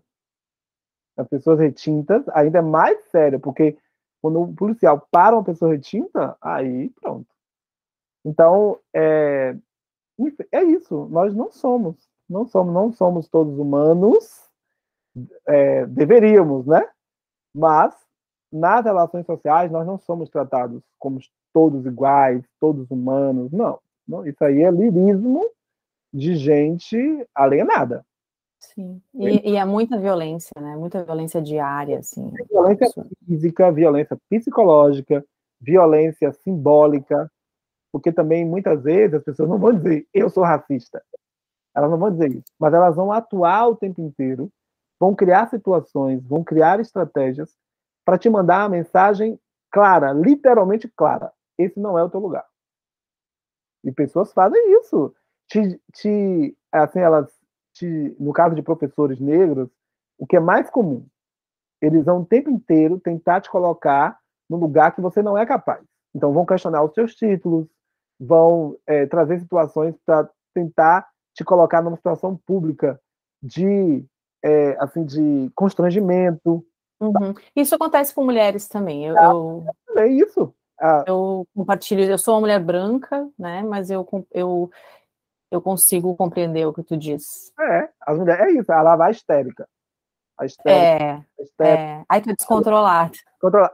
as 1.18 1.28
pessoas 1.28 1.60
retintas, 1.60 2.28
ainda 2.30 2.60
é 2.60 2.62
mais 2.62 3.04
sério, 3.06 3.40
porque 3.40 3.78
quando 4.22 4.42
o 4.42 4.54
policial 4.54 5.08
para 5.12 5.36
uma 5.36 5.44
pessoa 5.44 5.72
retinta, 5.72 6.38
aí 6.42 6.90
pronto. 7.02 7.28
Então, 8.24 8.80
é, 8.94 9.56
é 10.52 10.64
isso. 10.64 11.08
Nós 11.10 11.34
não 11.34 11.52
somos, 11.52 11.98
não 12.30 12.46
somos, 12.48 12.74
não 12.74 12.92
somos 12.92 13.28
todos 13.28 13.58
humanos. 13.58 14.42
É, 15.46 15.86
deveríamos, 15.86 16.66
né? 16.66 16.88
Mas 17.54 17.96
nas 18.52 18.86
relações 18.86 19.26
sociais 19.26 19.72
nós 19.72 19.86
não 19.86 19.98
somos 19.98 20.30
tratados 20.30 20.82
como 21.00 21.20
todos 21.52 21.86
iguais, 21.86 22.44
todos 22.60 22.90
humanos. 22.90 23.52
Não, 23.52 23.80
não 24.08 24.26
isso 24.26 24.44
aí 24.44 24.62
é 24.62 24.72
lirismo 24.72 25.44
de 26.14 26.36
gente 26.36 27.28
alienada. 27.34 28.06
Sim, 28.60 29.02
e, 29.14 29.52
e 29.52 29.56
é 29.58 29.66
muita 29.66 30.00
violência, 30.00 30.54
né? 30.60 30.76
Muita 30.78 31.04
violência 31.04 31.42
diária, 31.42 32.00
assim. 32.00 32.32
Violência 32.50 32.88
física, 33.26 33.72
violência 33.72 34.18
psicológica, 34.30 35.26
violência 35.60 36.32
simbólica, 36.32 37.30
porque 37.92 38.12
também 38.12 38.46
muitas 38.46 38.82
vezes 38.84 39.16
as 39.16 39.24
pessoas 39.24 39.50
não 39.50 39.60
vão 39.60 39.74
dizer 39.74 40.08
eu 40.14 40.30
sou 40.30 40.44
racista, 40.44 41.04
elas 41.76 41.92
não 41.92 41.98
vão 41.98 42.12
dizer 42.12 42.32
isso, 42.32 42.52
mas 42.58 42.74
elas 42.74 42.96
vão 42.96 43.12
atuar 43.12 43.68
o 43.68 43.76
tempo 43.76 44.02
inteiro, 44.02 44.50
vão 45.04 45.14
criar 45.14 45.50
situações, 45.50 46.26
vão 46.26 46.46
criar 46.46 46.80
estratégias 46.80 47.54
para 48.06 48.18
te 48.18 48.30
mandar 48.30 48.64
a 48.64 48.70
mensagem 48.70 49.38
clara, 49.70 50.14
literalmente 50.14 50.88
clara. 50.88 51.30
Esse 51.58 51.78
não 51.78 52.00
é 52.00 52.04
o 52.04 52.10
teu 52.10 52.22
lugar. 52.22 52.46
E 53.84 53.92
pessoas 53.92 54.32
fazem 54.32 54.80
isso. 54.80 55.14
Te, 55.50 55.78
te, 55.92 56.58
assim, 56.72 57.00
elas 57.00 57.30
te, 57.74 58.16
no 58.18 58.32
caso 58.32 58.56
de 58.56 58.62
professores 58.62 59.20
negros, 59.20 59.70
o 60.18 60.26
que 60.26 60.38
é 60.38 60.40
mais 60.40 60.70
comum, 60.70 61.06
eles 61.82 62.06
vão 62.06 62.22
o 62.22 62.26
tempo 62.26 62.50
inteiro 62.50 62.98
tentar 62.98 63.42
te 63.42 63.50
colocar 63.50 64.18
no 64.50 64.56
lugar 64.56 64.96
que 64.96 65.02
você 65.02 65.22
não 65.22 65.38
é 65.38 65.46
capaz. 65.46 65.84
Então, 66.16 66.32
vão 66.32 66.46
questionar 66.46 66.82
os 66.82 66.94
seus 66.94 67.14
títulos, 67.14 67.68
vão 68.18 68.78
é, 68.88 69.06
trazer 69.06 69.38
situações 69.40 69.98
para 70.06 70.30
tentar 70.54 71.06
te 71.36 71.44
colocar 71.44 71.82
numa 71.82 71.98
situação 71.98 72.38
pública 72.38 73.02
de, 73.42 74.06
é, 74.44 74.76
assim, 74.80 75.06
de 75.06 75.50
constrangimento. 75.56 76.66
Uhum. 77.00 77.34
Isso 77.56 77.76
acontece 77.76 78.14
com 78.14 78.24
mulheres 78.24 78.68
também. 78.68 79.06
Eu, 79.06 79.16
eu... 79.16 79.66
É 79.96 80.08
isso. 80.08 80.54
Ah. 80.80 81.04
Eu 81.08 81.48
compartilho, 81.56 82.04
eu 82.04 82.18
sou 82.18 82.34
uma 82.36 82.42
mulher 82.42 82.60
branca, 82.60 83.30
né? 83.38 83.62
Mas 83.64 83.90
eu, 83.90 84.08
eu 84.32 84.70
eu 85.54 85.62
consigo 85.62 86.16
compreender 86.16 86.66
o 86.66 86.74
que 86.74 86.82
tu 86.82 86.98
diz. 86.98 87.54
É, 87.60 87.88
as 88.02 88.18
mulheres, 88.18 88.42
é 88.42 88.60
isso, 88.60 88.72
ela 88.72 88.96
vai 88.96 89.12
histérica. 89.12 89.68
A 90.36 90.46
histérica, 90.46 91.04
é, 91.04 91.12
a 91.12 91.44
histérica. 91.44 91.80
é. 91.80 92.04
Aí 92.10 92.22
tu 92.22 92.30
é 92.32 92.34
descontrolado. 92.34 93.14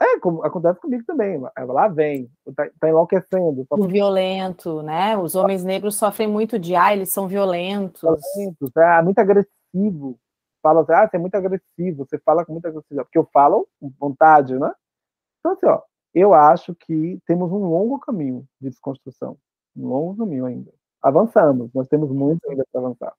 É, 0.02 0.20
como 0.20 0.44
acontece 0.44 0.80
comigo 0.82 1.06
também. 1.06 1.42
Ela 1.56 1.74
lá 1.74 1.88
vem, 1.88 2.30
tá, 2.54 2.68
tá 2.78 2.90
enlouquecendo. 2.90 3.66
O 3.70 3.88
violento, 3.88 4.82
né? 4.82 5.18
Os 5.18 5.36
homens 5.36 5.64
negros 5.64 5.96
sofrem 5.96 6.28
muito 6.28 6.60
de, 6.60 6.76
ah, 6.76 6.92
eles 6.92 7.14
são 7.14 7.30
violentos. 7.30 8.02
Violentos, 8.02 8.72
é 8.76 9.02
muito 9.02 9.20
agressivo. 9.20 10.20
Fala 10.62 10.82
assim, 10.82 10.94
ah, 10.94 11.08
você 11.08 11.16
é 11.16 11.20
muito 11.20 11.36
agressivo, 11.36 12.06
você 12.06 12.18
fala 12.20 12.46
com 12.46 12.54
muita 12.54 12.68
agressividade. 12.68 13.08
Porque 13.08 13.18
eu 13.18 13.30
falo 13.32 13.68
com 13.80 13.90
vontade, 14.00 14.58
né? 14.58 14.74
Então, 15.40 15.54
assim, 15.54 15.68
ó, 15.68 15.82
eu 16.14 16.34
acho 16.34 16.76
que 16.76 17.20
temos 17.26 17.52
um 17.52 17.66
longo 17.70 18.00
caminho 18.00 18.46
de 18.60 18.70
desconstrução. 18.70 19.38
Um 19.76 19.88
longo 19.88 20.18
caminho 20.18 20.46
ainda 20.46 20.72
avançamos, 21.02 21.72
nós 21.74 21.88
temos 21.88 22.12
muito 22.12 22.48
ainda 22.50 22.66
para 22.72 22.82
avançar. 22.82 23.14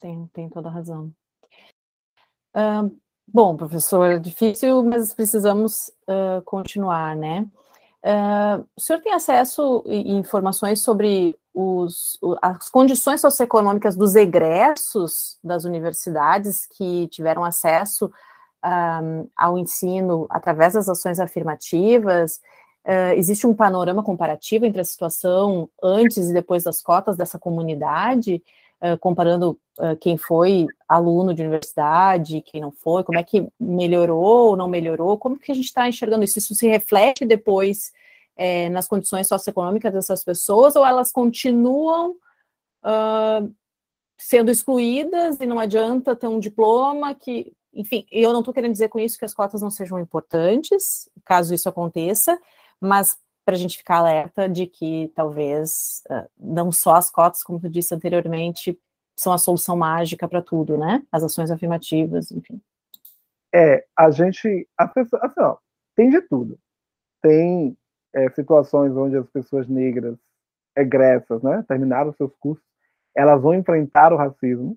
Tem, 0.00 0.26
tem 0.28 0.48
toda 0.48 0.68
a 0.68 0.72
razão. 0.72 1.12
Uh, 2.54 2.98
bom, 3.26 3.56
professor, 3.56 4.10
é 4.10 4.18
difícil, 4.18 4.82
mas 4.82 5.14
precisamos 5.14 5.88
uh, 6.08 6.42
continuar, 6.44 7.14
né? 7.14 7.48
Uh, 8.04 8.66
o 8.76 8.80
senhor 8.80 9.00
tem 9.00 9.12
acesso 9.12 9.84
a 9.86 9.94
informações 9.94 10.80
sobre 10.80 11.38
os, 11.54 12.18
as 12.40 12.68
condições 12.68 13.20
socioeconômicas 13.20 13.94
dos 13.94 14.16
egressos 14.16 15.38
das 15.42 15.64
universidades 15.64 16.66
que 16.66 17.06
tiveram 17.08 17.44
acesso 17.44 18.10
um, 18.64 19.28
ao 19.36 19.56
ensino 19.56 20.26
através 20.30 20.74
das 20.74 20.88
ações 20.88 21.20
afirmativas? 21.20 22.40
Uh, 22.84 23.14
existe 23.14 23.46
um 23.46 23.54
panorama 23.54 24.02
comparativo 24.02 24.66
entre 24.66 24.80
a 24.80 24.84
situação 24.84 25.68
antes 25.80 26.28
e 26.28 26.34
depois 26.34 26.64
das 26.64 26.82
cotas 26.82 27.16
dessa 27.16 27.38
comunidade, 27.38 28.42
comparando 29.00 29.58
uh, 29.78 29.96
quem 30.00 30.16
foi 30.16 30.66
aluno 30.88 31.32
de 31.32 31.42
universidade, 31.42 32.42
quem 32.42 32.60
não 32.60 32.72
foi, 32.72 33.04
como 33.04 33.18
é 33.18 33.22
que 33.22 33.48
melhorou 33.58 34.48
ou 34.48 34.56
não 34.56 34.68
melhorou, 34.68 35.16
como 35.16 35.38
que 35.38 35.52
a 35.52 35.54
gente 35.54 35.66
está 35.66 35.88
enxergando 35.88 36.24
isso? 36.24 36.38
Isso 36.38 36.54
se 36.54 36.66
reflete 36.66 37.24
depois 37.24 37.92
é, 38.36 38.68
nas 38.70 38.88
condições 38.88 39.28
socioeconômicas 39.28 39.92
dessas 39.92 40.24
pessoas, 40.24 40.74
ou 40.74 40.84
elas 40.84 41.12
continuam 41.12 42.16
uh, 42.82 43.54
sendo 44.18 44.50
excluídas 44.50 45.38
e 45.40 45.46
não 45.46 45.58
adianta 45.58 46.16
ter 46.16 46.26
um 46.26 46.40
diploma 46.40 47.14
que, 47.14 47.52
enfim, 47.72 48.06
eu 48.10 48.32
não 48.32 48.40
estou 48.40 48.52
querendo 48.52 48.72
dizer 48.72 48.88
com 48.88 48.98
isso 48.98 49.18
que 49.18 49.24
as 49.24 49.34
cotas 49.34 49.62
não 49.62 49.70
sejam 49.70 49.98
importantes, 50.00 51.08
caso 51.24 51.54
isso 51.54 51.68
aconteça, 51.68 52.38
mas 52.80 53.16
para 53.44 53.54
a 53.54 53.58
gente 53.58 53.78
ficar 53.78 53.96
alerta 53.96 54.48
de 54.48 54.66
que 54.66 55.10
talvez 55.14 56.02
uh, 56.10 56.28
não 56.38 56.70
só 56.70 56.94
as 56.94 57.10
cotas, 57.10 57.42
como 57.42 57.60
tu 57.60 57.68
disse 57.68 57.94
anteriormente, 57.94 58.78
são 59.16 59.32
a 59.32 59.38
solução 59.38 59.76
mágica 59.76 60.28
para 60.28 60.42
tudo, 60.42 60.76
né? 60.76 61.02
As 61.10 61.22
ações 61.22 61.50
afirmativas, 61.50 62.30
enfim. 62.30 62.60
É, 63.54 63.84
a 63.96 64.10
gente, 64.10 64.66
a 64.76 64.88
pessoa, 64.88 65.20
assim, 65.24 65.40
ó, 65.40 65.56
tem 65.94 66.08
de 66.08 66.20
tudo. 66.22 66.58
Tem 67.20 67.76
é, 68.14 68.30
situações 68.30 68.96
onde 68.96 69.16
as 69.16 69.28
pessoas 69.28 69.68
negras 69.68 70.16
egressas, 70.76 71.42
né, 71.42 71.64
terminaram 71.68 72.12
seus 72.14 72.34
cursos, 72.36 72.64
elas 73.14 73.40
vão 73.40 73.54
enfrentar 73.54 74.12
o 74.12 74.16
racismo. 74.16 74.76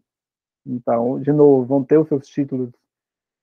Então, 0.65 1.19
de 1.19 1.31
novo, 1.31 1.65
vão 1.65 1.83
ter 1.83 1.97
os 1.97 2.07
seus 2.07 2.27
títulos 2.27 2.71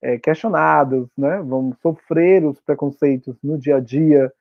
é, 0.02 0.18
questionados, 0.18 1.08
né, 1.16 1.40
vão 1.40 1.74
sofrer 1.80 2.44
os 2.44 2.60
preconceitos 2.60 3.36
no 3.42 3.58
dia 3.58 3.76
a 3.76 3.80
dia. 3.80 4.32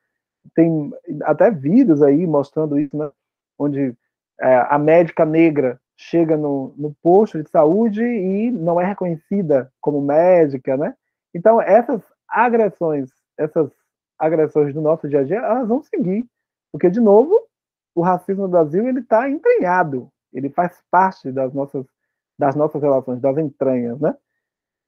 Tem 0.54 0.92
até 1.22 1.50
vídeos 1.50 2.02
aí 2.02 2.26
mostrando 2.26 2.78
isso, 2.78 2.96
né, 2.96 3.10
onde 3.58 3.94
é, 4.40 4.56
a 4.68 4.78
médica 4.78 5.24
negra 5.24 5.80
chega 5.96 6.36
no, 6.36 6.74
no 6.76 6.94
posto 7.02 7.42
de 7.42 7.48
saúde 7.48 8.02
e 8.02 8.50
não 8.50 8.80
é 8.80 8.84
reconhecida 8.84 9.72
como 9.80 10.00
médica, 10.00 10.76
né? 10.76 10.94
Então, 11.34 11.60
essas 11.60 12.02
agressões, 12.28 13.10
essas 13.38 13.70
agressões 14.18 14.74
do 14.74 14.80
nosso 14.80 15.08
dia 15.08 15.20
a 15.20 15.24
dia, 15.24 15.38
elas 15.38 15.68
vão 15.68 15.82
seguir. 15.82 16.26
Porque, 16.72 16.90
de 16.90 17.00
novo, 17.00 17.38
o 17.94 18.02
racismo 18.02 18.42
no 18.42 18.48
Brasil 18.48 18.88
ele 18.88 19.00
está 19.00 19.28
entranhado, 19.28 20.08
ele 20.32 20.48
faz 20.48 20.82
parte 20.90 21.30
das 21.30 21.52
nossas, 21.52 21.86
das 22.38 22.56
nossas 22.56 22.80
relações, 22.80 23.20
das 23.20 23.36
entranhas, 23.38 24.00
né? 24.00 24.16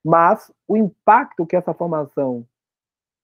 Mas 0.04 0.52
o 0.66 0.76
impacto 0.76 1.46
que 1.46 1.56
essa 1.56 1.72
formação 1.72 2.46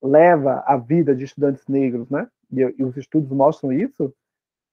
leva 0.02 0.62
à 0.66 0.76
vida 0.76 1.14
de 1.14 1.24
estudantes 1.24 1.66
negros, 1.66 2.08
né? 2.08 2.28
E, 2.52 2.60
e 2.78 2.84
os 2.84 2.96
estudos 2.96 3.30
mostram 3.30 3.72
isso, 3.72 4.12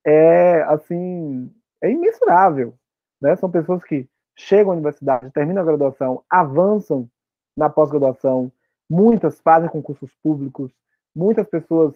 é 0.05 0.61
assim, 0.63 1.51
é 1.81 1.91
imensurável. 1.91 2.73
Né? 3.21 3.35
São 3.35 3.49
pessoas 3.49 3.83
que 3.83 4.07
chegam 4.35 4.71
à 4.71 4.73
universidade, 4.73 5.31
terminam 5.31 5.61
a 5.61 5.65
graduação, 5.65 6.23
avançam 6.29 7.09
na 7.55 7.69
pós-graduação, 7.69 8.51
muitas 8.89 9.39
fazem 9.41 9.69
concursos 9.69 10.11
públicos, 10.23 10.71
muitas 11.15 11.47
pessoas 11.47 11.95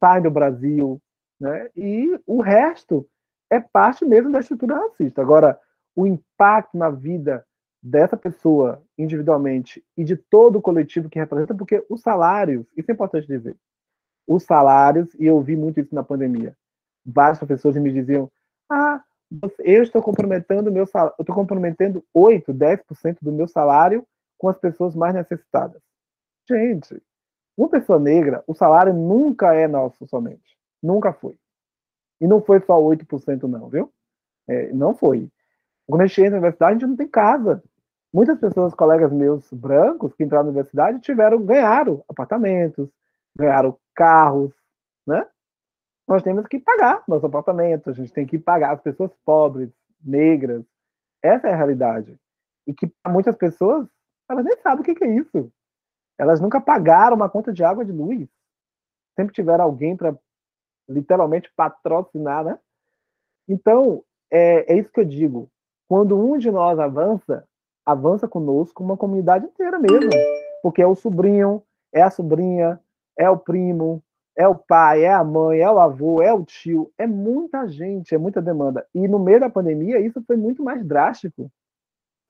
saem 0.00 0.22
do 0.22 0.30
Brasil, 0.30 1.00
né? 1.40 1.70
e 1.76 2.18
o 2.26 2.40
resto 2.40 3.06
é 3.50 3.60
parte 3.60 4.04
mesmo 4.04 4.32
da 4.32 4.40
estrutura 4.40 4.76
racista. 4.76 5.22
Agora, 5.22 5.60
o 5.94 6.06
impacto 6.06 6.76
na 6.76 6.90
vida 6.90 7.46
dessa 7.86 8.16
pessoa 8.16 8.82
individualmente 8.98 9.84
e 9.96 10.02
de 10.02 10.16
todo 10.16 10.56
o 10.56 10.62
coletivo 10.62 11.08
que 11.08 11.20
representa, 11.20 11.54
porque 11.54 11.84
os 11.88 12.00
salários, 12.00 12.66
isso 12.76 12.90
é 12.90 12.94
importante 12.94 13.28
dizer, 13.28 13.56
os 14.26 14.42
salários, 14.42 15.14
e 15.14 15.24
eu 15.24 15.40
vi 15.40 15.54
muito 15.54 15.78
isso 15.78 15.94
na 15.94 16.02
pandemia, 16.02 16.56
vários 17.04 17.38
professores 17.38 17.80
me 17.80 17.92
diziam, 17.92 18.28
ah, 18.68 19.00
eu 19.60 19.84
estou 19.84 20.02
comprometendo 20.02 20.72
meu 20.72 20.84
salário, 20.84 21.14
eu 21.16 21.22
estou 21.22 21.34
comprometendo 21.34 22.04
8, 22.12 22.52
10% 22.52 23.18
do 23.22 23.30
meu 23.30 23.46
salário 23.46 24.04
com 24.36 24.48
as 24.48 24.58
pessoas 24.58 24.96
mais 24.96 25.14
necessitadas. 25.14 25.80
Gente, 26.48 27.00
uma 27.56 27.68
pessoa 27.68 28.00
negra, 28.00 28.42
o 28.48 28.54
salário 28.54 28.92
nunca 28.92 29.54
é 29.54 29.68
nosso 29.68 30.06
somente. 30.08 30.56
Nunca 30.82 31.12
foi. 31.12 31.36
E 32.20 32.26
não 32.26 32.42
foi 32.42 32.60
só 32.60 32.80
8% 32.80 33.42
não, 33.44 33.68
viu? 33.68 33.92
É, 34.48 34.72
não 34.72 34.94
foi. 34.94 35.28
Quando 35.86 36.00
eu 36.00 36.08
cheguei 36.08 36.30
na 36.30 36.36
universidade, 36.36 36.70
a 36.70 36.74
gente 36.74 36.88
não 36.88 36.96
tem 36.96 37.08
casa. 37.08 37.62
Muitas 38.16 38.38
pessoas, 38.38 38.72
colegas 38.72 39.12
meus 39.12 39.52
brancos, 39.52 40.14
que 40.14 40.24
entraram 40.24 40.44
na 40.44 40.50
universidade, 40.50 41.00
tiveram, 41.00 41.44
ganharam 41.44 42.02
apartamentos, 42.08 42.88
ganharam 43.36 43.78
carros, 43.94 44.54
né? 45.06 45.28
nós 46.08 46.22
temos 46.22 46.46
que 46.46 46.58
pagar 46.58 47.04
nosso 47.06 47.26
apartamento, 47.26 47.90
a 47.90 47.92
gente 47.92 48.10
tem 48.10 48.24
que 48.24 48.38
pagar 48.38 48.72
as 48.72 48.80
pessoas 48.80 49.10
pobres, 49.22 49.70
negras. 50.02 50.64
Essa 51.22 51.48
é 51.48 51.52
a 51.52 51.56
realidade. 51.56 52.18
E 52.66 52.72
que 52.72 52.90
muitas 53.06 53.36
pessoas, 53.36 53.86
elas 54.30 54.46
nem 54.46 54.56
sabem 54.62 54.80
o 54.80 54.82
que 54.82 55.04
é 55.04 55.08
isso. 55.08 55.52
Elas 56.16 56.40
nunca 56.40 56.58
pagaram 56.58 57.16
uma 57.16 57.28
conta 57.28 57.52
de 57.52 57.62
água 57.62 57.84
de 57.84 57.92
luz. 57.92 58.26
Sempre 59.14 59.34
tiveram 59.34 59.64
alguém 59.64 59.94
para 59.94 60.16
literalmente 60.88 61.52
patrocinar, 61.54 62.42
né? 62.42 62.58
Então, 63.46 64.02
é, 64.30 64.72
é 64.72 64.78
isso 64.78 64.90
que 64.90 65.00
eu 65.00 65.04
digo. 65.04 65.50
Quando 65.86 66.18
um 66.18 66.38
de 66.38 66.50
nós 66.50 66.78
avança, 66.78 67.46
avança 67.86 68.26
conosco 68.26 68.82
uma 68.82 68.96
comunidade 68.96 69.46
inteira 69.46 69.78
mesmo. 69.78 70.10
Porque 70.62 70.82
é 70.82 70.86
o 70.86 70.96
sobrinho, 70.96 71.62
é 71.92 72.02
a 72.02 72.10
sobrinha, 72.10 72.80
é 73.16 73.30
o 73.30 73.38
primo, 73.38 74.02
é 74.36 74.46
o 74.46 74.54
pai, 74.54 75.04
é 75.04 75.12
a 75.12 75.24
mãe, 75.24 75.60
é 75.60 75.70
o 75.70 75.78
avô, 75.78 76.20
é 76.20 76.32
o 76.32 76.44
tio, 76.44 76.92
é 76.98 77.06
muita 77.06 77.66
gente, 77.68 78.14
é 78.14 78.18
muita 78.18 78.42
demanda. 78.42 78.86
E 78.94 79.06
no 79.08 79.18
meio 79.18 79.40
da 79.40 79.48
pandemia, 79.48 80.00
isso 80.00 80.22
foi 80.26 80.36
muito 80.36 80.62
mais 80.62 80.84
drástico. 80.84 81.50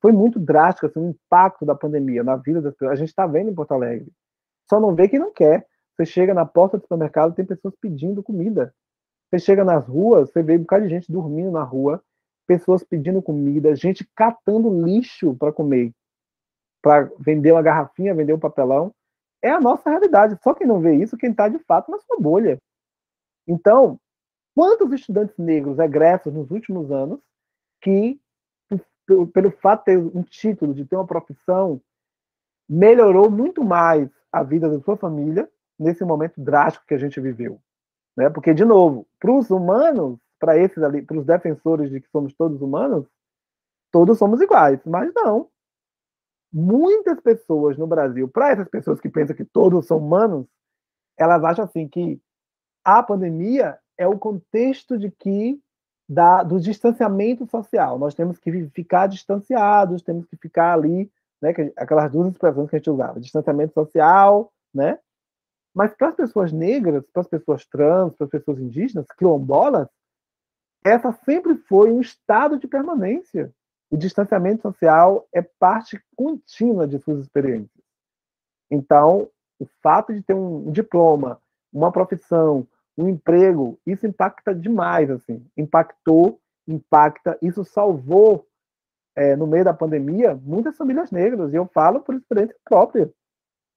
Foi 0.01 0.13
muito 0.13 0.39
drástico 0.39 0.87
assim, 0.87 1.01
o 1.01 1.09
impacto 1.09 1.65
da 1.65 1.75
pandemia 1.75 2.23
na 2.23 2.37
vida 2.37 2.61
das 2.61 2.75
pessoas. 2.75 2.93
A 2.93 2.97
gente 2.97 3.09
está 3.09 3.27
vendo 3.27 3.51
em 3.51 3.55
Porto 3.55 3.73
Alegre. 3.73 4.13
Só 4.69 4.79
não 4.79 4.95
vê 4.95 5.09
quem 5.09 5.19
não 5.19 5.33
quer. 5.33 5.67
Você 5.97 6.05
chega 6.05 6.35
na 6.35 6.45
porta 6.45 6.77
do 6.77 6.83
supermercado, 6.83 7.35
tem 7.35 7.45
pessoas 7.45 7.75
pedindo 7.81 8.23
comida. 8.23 8.73
Você 9.31 9.39
chega 9.39 9.65
nas 9.65 9.87
ruas, 9.87 10.31
você 10.31 10.43
vê 10.43 10.57
um 10.57 10.61
bocado 10.61 10.85
de 10.85 10.91
gente 10.91 11.11
dormindo 11.11 11.51
na 11.51 11.63
rua, 11.63 12.01
pessoas 12.47 12.85
pedindo 12.85 13.21
comida, 13.23 13.75
gente 13.75 14.09
catando 14.15 14.85
lixo 14.85 15.35
para 15.35 15.53
comer, 15.53 15.93
para 16.83 17.11
vender 17.19 17.53
uma 17.53 17.63
garrafinha, 17.63 18.15
vender 18.15 18.33
um 18.33 18.39
papelão 18.39 18.95
é 19.43 19.51
a 19.51 19.61
nossa 19.61 19.89
realidade. 19.91 20.39
Só 20.43 20.55
quem 20.55 20.67
não 20.67 20.81
vê 20.81 20.95
isso, 20.97 21.17
quem 21.17 21.31
está 21.31 21.49
de 21.49 21.59
fato 21.61 21.91
na 21.91 21.99
sua 22.01 22.19
bolha. 22.19 22.59
Então, 23.47 23.99
quantos 24.55 24.93
estudantes 24.93 25.37
negros 25.37 25.79
egressos 25.79 26.33
nos 26.33 26.51
últimos 26.51 26.91
anos 26.91 27.21
que, 27.81 28.21
pelo 29.33 29.51
fato 29.51 29.81
de 29.81 29.85
ter 29.85 29.99
um 29.99 30.23
título, 30.23 30.75
de 30.75 30.85
ter 30.85 30.97
uma 30.97 31.07
profissão, 31.07 31.81
melhorou 32.69 33.31
muito 33.31 33.63
mais 33.63 34.11
a 34.33 34.43
vida 34.43 34.69
da 34.69 34.81
sua 34.81 34.97
família 34.97 35.49
nesse 35.79 36.05
momento 36.05 36.41
drástico 36.41 36.87
que 36.87 36.95
a 36.95 36.99
gente 36.99 37.21
viveu. 37.21 37.61
Né? 38.17 38.31
Porque, 38.31 38.53
de 38.53 38.65
novo, 38.65 39.07
para 39.21 39.31
os 39.31 39.51
humanos, 39.51 40.19
para 40.39 40.59
esses 40.59 40.83
ali, 40.83 41.03
para 41.03 41.19
os 41.19 41.27
defensores 41.27 41.91
de 41.91 42.01
que 42.01 42.09
somos 42.11 42.35
todos 42.35 42.61
humanos, 42.61 43.07
todos 43.93 44.19
somos 44.19 44.41
iguais. 44.41 44.81
Mas 44.85 45.13
não 45.15 45.49
muitas 46.53 47.21
pessoas 47.21 47.77
no 47.77 47.87
Brasil, 47.87 48.27
para 48.29 48.51
essas 48.51 48.69
pessoas 48.69 48.99
que 48.99 49.11
pensam 49.11 49.37
que 49.37 49.45
todos 49.45 49.87
são 49.87 49.99
humanos, 49.99 50.47
elas 51.19 51.45
acham 51.45 51.67
assim 51.67 51.87
que 51.87 52.19
a 52.83 53.03
pandemia 53.03 53.79
é 53.99 54.07
o 54.07 54.19
contexto 54.19 54.99
de 54.99 55.11
que 55.11 55.61
da, 56.09 56.43
do 56.43 56.59
distanciamento 56.59 57.47
social. 57.47 57.99
Nós 57.99 58.15
temos 58.15 58.39
que 58.39 58.69
ficar 58.71 59.07
distanciados, 59.07 60.03
temos 60.03 60.25
que 60.27 60.37
ficar 60.37 60.73
ali, 60.73 61.11
né, 61.43 61.53
que, 61.53 61.73
aquelas 61.77 62.11
duas 62.11 62.33
expressões 62.33 62.71
que 62.71 62.77
a 62.77 62.79
gente 62.79 62.91
usava, 62.91 63.21
distanciamento 63.21 63.75
social, 63.75 64.51
né? 64.73 64.99
Mas 65.75 65.93
para 65.95 66.09
as 66.09 66.15
pessoas 66.15 66.53
negras, 66.53 67.05
para 67.13 67.21
as 67.21 67.29
pessoas 67.29 67.67
trans, 67.67 68.15
para 68.15 68.25
as 68.25 68.31
pessoas 68.31 68.59
indígenas, 68.59 69.07
quilombolas, 69.19 69.89
essa 70.87 71.11
sempre 71.25 71.57
foi 71.57 71.91
um 71.91 72.01
estado 72.01 72.59
de 72.59 72.69
permanência. 72.69 73.53
O 73.91 73.97
distanciamento 73.97 74.63
social 74.63 75.27
é 75.33 75.43
parte 75.43 76.01
contínua 76.15 76.87
de 76.87 76.99
suas 77.01 77.19
experiências. 77.21 77.85
Então, 78.71 79.29
o 79.59 79.67
fato 79.83 80.15
de 80.15 80.23
ter 80.23 80.35
um 80.35 80.71
diploma, 80.71 81.41
uma 81.73 81.91
profissão, 81.91 82.67
um 82.97 83.09
emprego, 83.09 83.79
isso 83.85 84.07
impacta 84.07 84.55
demais, 84.55 85.11
assim. 85.11 85.45
Impactou, 85.57 86.41
impacta, 86.69 87.37
isso 87.43 87.65
salvou, 87.65 88.47
é, 89.17 89.35
no 89.35 89.47
meio 89.47 89.65
da 89.65 89.75
pandemia, 89.75 90.37
muitas 90.37 90.77
famílias 90.77 91.11
negras, 91.11 91.53
e 91.53 91.57
eu 91.57 91.67
falo 91.67 92.01
por 92.01 92.15
experiência 92.15 92.57
própria. 92.65 93.11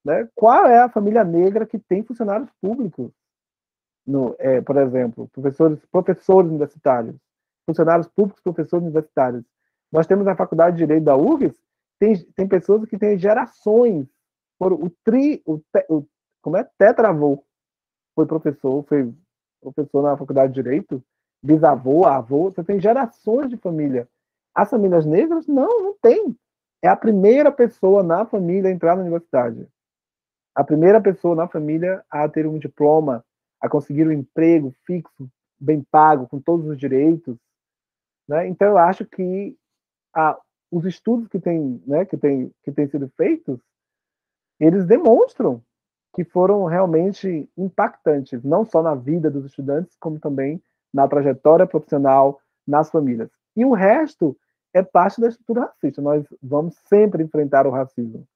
Né? 0.05 0.27
Qual 0.35 0.67
é 0.67 0.79
a 0.79 0.89
família 0.89 1.23
negra 1.23 1.65
que 1.65 1.79
tem 1.79 2.03
funcionários 2.03 2.49
públicos? 2.61 3.11
No, 4.09 4.35
é, 4.39 4.59
por 4.59 4.75
exemplo, 4.77 5.29
professores, 5.31 5.79
professores 5.91 6.49
universitários, 6.49 7.15
funcionários 7.63 8.07
públicos, 8.07 8.41
professores 8.41 8.83
universitários. 8.83 9.43
Nós 9.91 10.07
temos 10.07 10.25
na 10.25 10.35
Faculdade 10.35 10.77
de 10.77 10.83
Direito 10.83 11.03
da 11.03 11.15
URGS, 11.15 11.55
tem, 11.99 12.15
tem 12.35 12.47
pessoas 12.47 12.89
que 12.89 12.97
têm 12.97 13.19
gerações. 13.19 14.07
O 14.59 14.89
tri, 15.03 15.43
o, 15.45 15.59
te, 15.59 15.85
o 15.87 16.03
como 16.41 16.57
é? 16.57 16.67
Tetravô 16.77 17.43
foi 18.15 18.25
professor, 18.25 18.83
foi 18.85 19.13
professor 19.61 20.01
na 20.01 20.17
Faculdade 20.17 20.53
de 20.53 20.61
Direito, 20.61 21.03
bisavô, 21.43 22.05
avô, 22.05 22.49
você 22.49 22.63
tem 22.63 22.79
gerações 22.79 23.49
de 23.49 23.57
família. 23.57 24.09
As 24.55 24.71
famílias 24.71 25.05
negras, 25.05 25.45
não, 25.45 25.83
não 25.83 25.95
tem. 26.01 26.35
É 26.81 26.87
a 26.87 26.95
primeira 26.95 27.51
pessoa 27.51 28.01
na 28.01 28.25
família 28.25 28.69
a 28.69 28.73
entrar 28.73 28.95
na 28.95 29.03
universidade. 29.03 29.67
A 30.55 30.63
primeira 30.63 30.99
pessoa 30.99 31.35
na 31.35 31.47
família 31.47 32.03
a 32.09 32.27
ter 32.27 32.47
um 32.47 32.57
diploma, 32.57 33.23
a 33.61 33.69
conseguir 33.69 34.07
um 34.07 34.11
emprego 34.11 34.73
fixo, 34.85 35.29
bem 35.59 35.83
pago, 35.91 36.27
com 36.27 36.39
todos 36.39 36.65
os 36.67 36.77
direitos. 36.77 37.37
Né? 38.27 38.47
Então, 38.47 38.69
eu 38.69 38.77
acho 38.77 39.05
que 39.05 39.55
a, 40.13 40.37
os 40.71 40.85
estudos 40.85 41.27
que 41.27 41.39
têm 41.39 41.81
né, 41.85 42.05
que 42.05 42.17
tem, 42.17 42.51
que 42.63 42.71
tem 42.71 42.87
sido 42.87 43.11
feitos, 43.17 43.59
eles 44.59 44.85
demonstram 44.85 45.61
que 46.15 46.23
foram 46.23 46.65
realmente 46.65 47.49
impactantes, 47.57 48.43
não 48.43 48.65
só 48.65 48.81
na 48.81 48.95
vida 48.95 49.29
dos 49.29 49.45
estudantes, 49.45 49.95
como 49.99 50.19
também 50.19 50.61
na 50.93 51.07
trajetória 51.07 51.67
profissional, 51.67 52.39
nas 52.67 52.89
famílias. 52.89 53.29
E 53.55 53.63
o 53.63 53.73
resto 53.73 54.35
é 54.73 54.81
parte 54.81 55.21
da 55.21 55.27
estrutura 55.27 55.61
racista. 55.61 56.01
Nós 56.01 56.25
vamos 56.41 56.75
sempre 56.87 57.23
enfrentar 57.23 57.67
o 57.67 57.71
racismo. 57.71 58.27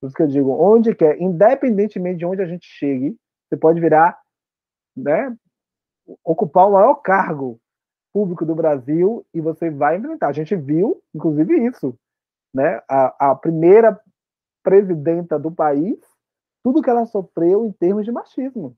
Por 0.00 0.06
isso 0.06 0.16
que 0.16 0.22
eu 0.22 0.28
digo, 0.28 0.50
onde 0.50 0.94
quer, 0.94 1.20
independentemente 1.20 2.18
de 2.18 2.26
onde 2.26 2.42
a 2.42 2.46
gente 2.46 2.66
chegue, 2.66 3.16
você 3.48 3.56
pode 3.56 3.80
virar, 3.80 4.18
né, 5.00 5.36
ocupar 6.24 6.68
o 6.68 6.72
maior 6.72 6.94
cargo 6.96 7.60
público 8.12 8.44
do 8.44 8.54
Brasil 8.54 9.24
e 9.32 9.40
você 9.40 9.70
vai 9.70 9.96
enfrentar. 9.96 10.28
A 10.28 10.32
gente 10.32 10.54
viu, 10.56 11.02
inclusive, 11.14 11.66
isso, 11.66 11.96
né? 12.52 12.82
A, 12.88 13.30
a 13.30 13.34
primeira 13.34 14.00
presidenta 14.62 15.38
do 15.38 15.50
país, 15.50 15.98
tudo 16.62 16.82
que 16.82 16.90
ela 16.90 17.06
sofreu 17.06 17.64
em 17.66 17.72
termos 17.72 18.04
de 18.04 18.12
machismo. 18.12 18.76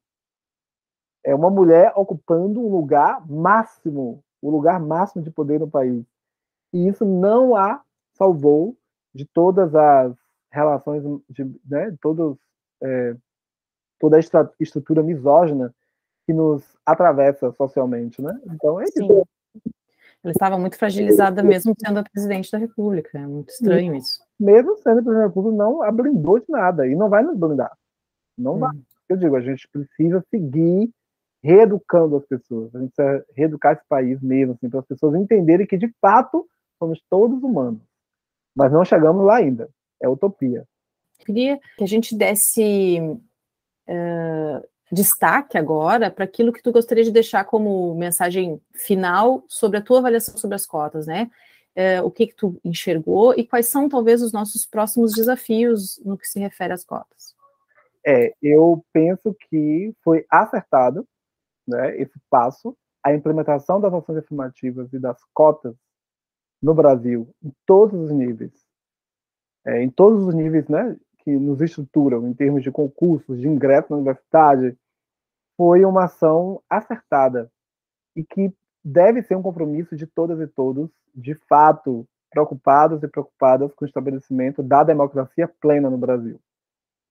É 1.25 1.35
uma 1.35 1.51
mulher 1.51 1.93
ocupando 1.97 2.61
um 2.61 2.71
lugar 2.71 3.27
máximo, 3.29 4.23
o 4.41 4.51
lugar 4.51 4.81
máximo 4.81 5.23
de 5.23 5.31
poder 5.31 5.61
no 5.61 5.71
país. 5.71 6.05
E 6.73 6.89
isso 6.89 7.05
não 7.05 7.55
a 7.55 7.83
salvou 8.15 8.77
de 9.15 9.25
todas 9.25 9.75
as 9.75 10.17
relações, 10.51 11.03
de, 11.29 11.45
né, 11.65 11.97
todos, 12.01 12.37
é, 12.83 13.17
toda 13.99 14.17
a 14.17 14.21
estrutura 14.61 15.03
misógina 15.03 15.75
que 16.27 16.33
nos 16.33 16.63
atravessa 16.85 17.53
socialmente, 17.53 18.21
né? 18.21 18.39
Então 18.47 18.81
é 18.81 18.87
Sim. 18.87 19.05
isso. 19.05 19.27
Ela 20.25 20.33
estava 20.33 20.57
muito 20.57 20.79
fragilizada 20.79 21.43
mesmo 21.43 21.75
sendo 21.85 21.99
a 21.99 22.05
presidente 22.05 22.51
da 22.51 22.59
República. 22.59 23.19
É 23.19 23.27
muito 23.27 23.51
estranho 23.51 23.95
isso. 23.95 24.21
Mesmo 24.39 24.77
sendo 24.77 25.01
a 25.01 25.03
presidente 25.03 25.19
da 25.19 25.27
República, 25.27 25.57
não 25.57 25.83
a 25.83 25.91
blindou 25.91 26.39
de 26.39 26.47
nada 26.49 26.87
e 26.87 26.95
não 26.95 27.09
vai 27.09 27.23
nos 27.23 27.37
blindar. 27.37 27.77
Não 28.39 28.55
hum. 28.55 28.59
vai. 28.59 28.77
Eu 29.09 29.17
digo, 29.17 29.37
a 29.37 29.41
gente 29.41 29.69
precisa 29.69 30.25
seguir 30.31 30.91
reeducando 31.43 32.17
as 32.17 32.25
pessoas. 32.25 32.75
A 32.75 32.79
gente 32.79 32.93
precisa 32.95 33.27
reeducar 33.37 33.75
esse 33.75 33.85
país 33.89 34.21
mesmo, 34.23 34.55
assim, 34.55 34.71
para 34.71 34.81
as 34.81 34.87
pessoas 34.87 35.17
entenderem 35.17 35.67
que, 35.67 35.77
de 35.77 35.93
fato, 36.01 36.47
somos 36.79 37.03
todos 37.11 37.43
humanos. 37.43 37.83
Mas 38.55 38.71
não 38.71 38.85
chegamos 38.85 39.25
lá 39.25 39.37
ainda. 39.37 39.69
É 40.01 40.09
utopia. 40.09 40.65
Queria 41.19 41.59
que 41.77 41.85
a 41.85 41.87
gente 41.87 42.17
desse 42.17 42.99
uh, 43.89 44.69
destaque 44.93 45.57
agora 45.57 46.11
para 46.11 46.25
aquilo 46.25 46.53
que 46.53 46.63
tu 46.63 46.71
gostaria 46.71 47.03
de 47.03 47.11
deixar 47.11 47.45
como 47.45 47.95
mensagem 47.95 48.61
final 48.75 49.43
sobre 49.49 49.79
a 49.79 49.83
tua 49.83 49.99
avaliação 49.99 50.37
sobre 50.37 50.55
as 50.55 50.67
cotas, 50.67 51.07
né? 51.07 51.31
Uh, 51.75 52.05
o 52.05 52.11
que, 52.11 52.27
que 52.27 52.35
tu 52.35 52.61
enxergou 52.63 53.33
e 53.35 53.47
quais 53.47 53.67
são 53.67 53.89
talvez 53.89 54.21
os 54.21 54.31
nossos 54.31 54.67
próximos 54.67 55.15
desafios 55.15 55.99
no 56.05 56.19
que 56.19 56.27
se 56.27 56.39
refere 56.39 56.75
às 56.75 56.85
cotas? 56.85 57.35
É, 58.07 58.35
eu 58.43 58.85
penso 58.93 59.35
que 59.49 59.95
foi 60.05 60.27
acertado 60.29 61.09
né, 61.67 61.97
esse 61.97 62.21
passo, 62.29 62.77
a 63.03 63.15
implementação 63.15 63.81
das 63.81 63.95
ações 63.95 64.19
afirmativas 64.19 64.93
e 64.93 64.99
das 64.99 65.19
cotas 65.33 65.75
no 66.61 66.75
Brasil, 66.75 67.35
em 67.43 67.53
todos 67.65 67.99
os 67.99 68.13
níveis, 68.13 68.53
é, 69.65 69.83
em 69.83 69.89
todos 69.89 70.27
os 70.27 70.35
níveis 70.35 70.69
né, 70.69 70.97
que 71.25 71.31
nos 71.31 71.61
estruturam, 71.61 72.29
em 72.29 72.35
termos 72.35 72.63
de 72.63 72.71
concursos, 72.71 73.41
de 73.41 73.49
ingresso 73.49 73.87
na 73.91 73.97
universidade, 73.97 74.77
foi 75.63 75.85
uma 75.85 76.07
ação 76.07 76.61
acertada 76.69 77.49
e 78.17 78.25
que 78.25 78.53
deve 78.85 79.23
ser 79.23 79.37
um 79.37 79.43
compromisso 79.43 79.95
de 79.95 80.09
todas 80.09 80.41
e 80.41 80.47
todos, 80.49 80.91
de 81.15 81.37
fato, 81.49 82.05
preocupados 82.31 83.01
e 83.01 83.07
preocupadas 83.07 83.73
com 83.73 83.85
o 83.85 83.87
estabelecimento 83.87 84.61
da 84.61 84.83
democracia 84.83 85.47
plena 85.47 85.89
no 85.89 85.97
Brasil. 85.97 86.41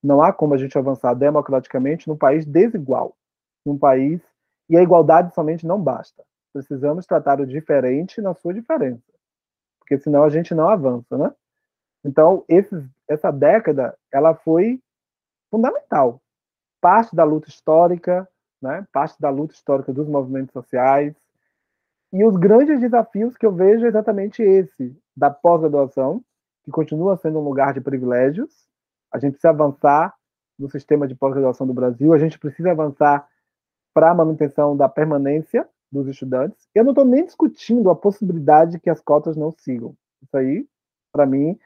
Não 0.03 0.21
há 0.21 0.33
como 0.33 0.53
a 0.53 0.57
gente 0.57 0.77
avançar 0.77 1.13
democraticamente 1.13 2.09
num 2.09 2.17
país 2.17 2.45
desigual, 2.45 3.15
num 3.65 3.77
país 3.77 4.21
e 4.69 4.75
a 4.75 4.83
igualdade 4.83 5.33
somente 5.33 5.65
não 5.65 5.81
basta. 5.81 6.21
Precisamos 6.51 7.05
tratar 7.05 7.39
o 7.39 7.47
diferente 7.47 8.19
na 8.19 8.33
sua 8.33 8.53
diferença, 8.53 9.13
porque 9.79 9.97
senão 9.97 10.25
a 10.25 10.29
gente 10.29 10.53
não 10.53 10.67
avança, 10.67 11.17
né? 11.17 11.33
Então, 12.03 12.43
essa 13.07 13.31
década, 13.31 13.97
ela 14.11 14.35
foi 14.35 14.77
fundamental. 15.49 16.21
Parte 16.81 17.15
da 17.15 17.23
luta 17.23 17.47
histórica, 17.47 18.27
né? 18.61 18.85
parte 18.91 19.19
da 19.19 19.29
luta 19.29 19.53
histórica 19.53 19.91
dos 19.91 20.07
movimentos 20.07 20.53
sociais. 20.53 21.15
E 22.13 22.23
os 22.23 22.35
grandes 22.35 22.79
desafios 22.79 23.37
que 23.37 23.45
eu 23.45 23.51
vejo 23.51 23.85
é 23.85 23.87
exatamente 23.87 24.41
esse, 24.41 24.95
da 25.15 25.29
pós-graduação, 25.29 26.23
que 26.63 26.71
continua 26.71 27.17
sendo 27.17 27.39
um 27.39 27.43
lugar 27.43 27.73
de 27.73 27.81
privilégios. 27.81 28.67
A 29.11 29.17
gente 29.17 29.33
precisa 29.33 29.49
avançar 29.49 30.13
no 30.59 30.69
sistema 30.69 31.07
de 31.07 31.15
pós-graduação 31.15 31.65
do 31.65 31.73
Brasil, 31.73 32.13
a 32.13 32.19
gente 32.19 32.37
precisa 32.37 32.71
avançar 32.71 33.27
para 33.93 34.11
a 34.11 34.13
manutenção 34.13 34.77
da 34.77 34.87
permanência 34.87 35.67
dos 35.91 36.07
estudantes. 36.07 36.67
Eu 36.73 36.83
não 36.83 36.91
estou 36.91 37.05
nem 37.05 37.25
discutindo 37.25 37.89
a 37.89 37.95
possibilidade 37.95 38.71
de 38.71 38.79
que 38.79 38.89
as 38.89 39.01
cotas 39.01 39.35
não 39.35 39.51
sigam. 39.51 39.95
Isso 40.21 40.37
aí, 40.37 40.65
para 41.11 41.25
mim, 41.25 41.57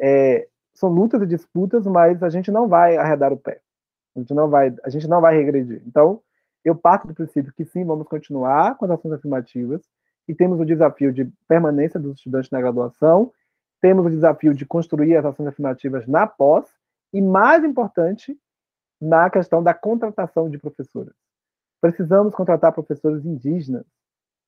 é, 0.00 0.46
são 0.74 0.90
lutas 0.90 1.22
e 1.22 1.26
disputas, 1.26 1.86
mas 1.86 2.22
a 2.22 2.28
gente 2.28 2.50
não 2.50 2.68
vai 2.68 2.96
arredar 2.96 3.32
o 3.32 3.36
pé. 3.36 3.60
A 4.14 4.20
gente 4.20 4.34
não 4.34 4.48
vai, 4.48 4.74
a 4.84 4.90
gente 4.90 5.08
não 5.08 5.20
vai 5.20 5.36
regredir. 5.36 5.82
Então, 5.86 6.20
eu 6.64 6.74
parto 6.74 7.06
do 7.06 7.14
princípio 7.14 7.52
que 7.52 7.64
sim, 7.64 7.84
vamos 7.84 8.08
continuar 8.08 8.76
com 8.76 8.84
as 8.84 8.90
ações 8.90 9.12
afirmativas 9.12 9.82
e 10.26 10.34
temos 10.34 10.58
o 10.58 10.64
desafio 10.64 11.12
de 11.12 11.30
permanência 11.46 12.00
dos 12.00 12.16
estudantes 12.16 12.50
na 12.50 12.60
graduação, 12.60 13.30
temos 13.80 14.06
o 14.06 14.10
desafio 14.10 14.54
de 14.54 14.64
construir 14.64 15.14
as 15.16 15.24
ações 15.26 15.48
afirmativas 15.48 16.06
na 16.06 16.26
pós 16.26 16.66
e, 17.12 17.20
mais 17.20 17.62
importante, 17.62 18.34
na 18.98 19.28
questão 19.28 19.62
da 19.62 19.74
contratação 19.74 20.48
de 20.48 20.56
professores. 20.56 21.12
Precisamos 21.80 22.34
contratar 22.34 22.72
professores 22.72 23.26
indígenas. 23.26 23.84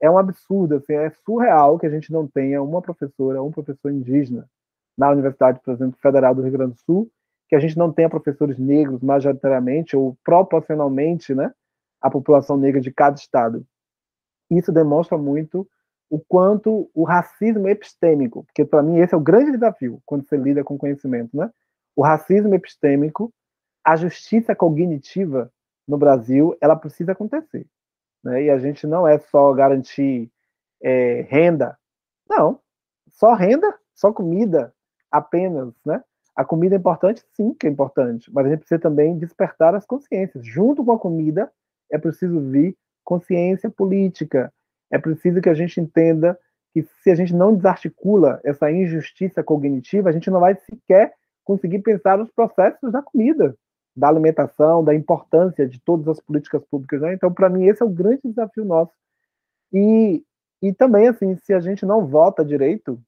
É 0.01 0.11
um 0.11 0.17
absurdo, 0.17 0.77
assim, 0.77 0.95
é 0.95 1.11
surreal 1.11 1.79
que 1.79 1.87
a 1.87 1.91
gente 1.91 2.11
não 2.11 2.27
tenha 2.27 2.63
uma 2.63 2.81
professora, 2.81 3.43
um 3.43 3.53
professor 3.53 3.91
indígena 3.91 4.49
na 4.97 5.11
Universidade, 5.11 5.61
por 5.63 5.75
exemplo, 5.75 5.99
Federal 6.01 6.35
do 6.35 6.41
Rio 6.41 6.53
Grande 6.53 6.73
do 6.73 6.81
Sul, 6.81 7.11
que 7.49 7.55
a 7.55 7.61
gente 7.61 7.77
não 7.77 7.93
tenha 7.93 8.09
professores 8.09 8.59
negros 8.59 9.03
majoritariamente 9.03 9.97
ou 9.97 10.17
proporcionalmente, 10.25 11.35
né, 11.35 11.53
a 12.01 12.11
população 12.11 12.57
negra 12.57 12.81
de 12.81 12.93
cada 12.93 13.17
estado. 13.17 13.67
Isso 14.51 14.73
demonstra 14.73 15.19
muito 15.19 15.69
o 16.09 16.21
quanto 16.21 16.91
o 16.95 17.03
racismo 17.03 17.69
epistêmico, 17.69 18.45
porque 18.45 18.65
para 18.65 18.83
mim 18.83 18.99
esse 18.99 19.15
é 19.15 19.17
o 19.17 19.21
grande 19.21 19.53
desafio 19.53 20.01
quando 20.07 20.27
você 20.27 20.37
lida 20.37 20.63
com 20.63 20.79
conhecimento, 20.79 21.37
né? 21.37 21.51
O 21.97 22.03
racismo 22.03 22.55
epistêmico, 22.55 23.33
a 23.85 23.97
justiça 23.97 24.55
cognitiva 24.55 25.51
no 25.87 25.97
Brasil, 25.97 26.57
ela 26.61 26.77
precisa 26.77 27.13
acontecer. 27.13 27.67
Né? 28.23 28.45
E 28.45 28.51
a 28.51 28.59
gente 28.59 28.87
não 28.87 29.07
é 29.07 29.19
só 29.19 29.53
garantir 29.53 30.31
é, 30.83 31.27
renda, 31.29 31.79
não, 32.29 32.61
só 33.09 33.35
renda, 33.35 33.73
só 33.95 34.13
comida 34.13 34.75
apenas, 35.11 35.73
né? 35.85 36.03
A 36.35 36.45
comida 36.45 36.75
é 36.75 36.79
importante, 36.79 37.25
sim, 37.33 37.55
que 37.55 37.67
é 37.67 37.71
importante, 37.71 38.31
mas 38.31 38.45
a 38.45 38.51
gente 38.51 38.59
precisa 38.59 38.79
também 38.79 39.17
despertar 39.17 39.75
as 39.75 39.87
consciências. 39.87 40.47
Junto 40.47 40.85
com 40.85 40.93
a 40.93 40.99
comida, 40.99 41.51
é 41.91 41.99
preciso 41.99 42.41
vir 42.41 42.77
consciência 43.05 43.71
política. 43.71 44.53
É 44.91 44.99
preciso 44.99 45.41
que 45.41 45.49
a 45.49 45.55
gente 45.55 45.81
entenda 45.81 46.39
que 46.73 46.83
se 47.03 47.11
a 47.11 47.15
gente 47.15 47.35
não 47.35 47.55
desarticula 47.55 48.41
essa 48.45 48.71
injustiça 48.71 49.43
cognitiva, 49.43 50.09
a 50.09 50.13
gente 50.13 50.31
não 50.31 50.41
vai 50.41 50.55
sequer 50.57 51.15
conseguir 51.45 51.79
pensar 51.81 52.19
nos 52.19 52.31
processos 52.31 52.93
da 52.93 53.03
comida 53.03 53.57
da 53.97 54.09
alimentação, 54.09 54.85
da 54.85 54.95
importância 54.95 55.67
de 55.67 55.81
todas 55.81 56.07
as 56.07 56.21
políticas 56.21 56.63
públicas. 56.67 57.01
Né? 57.01 57.15
Então, 57.15 57.33
para 57.33 57.49
mim, 57.49 57.65
esse 57.65 57.83
é 57.83 57.87
o 57.87 57.91
grande 57.91 58.21
desafio 58.25 58.65
nosso. 58.65 58.93
E, 59.73 60.23
e 60.63 60.73
também, 60.73 61.09
assim, 61.09 61.35
se 61.37 61.55
a 61.55 61.61
gente 61.61 61.87
não 61.87 62.07
vota 62.07 62.45
direito, 62.45 63.01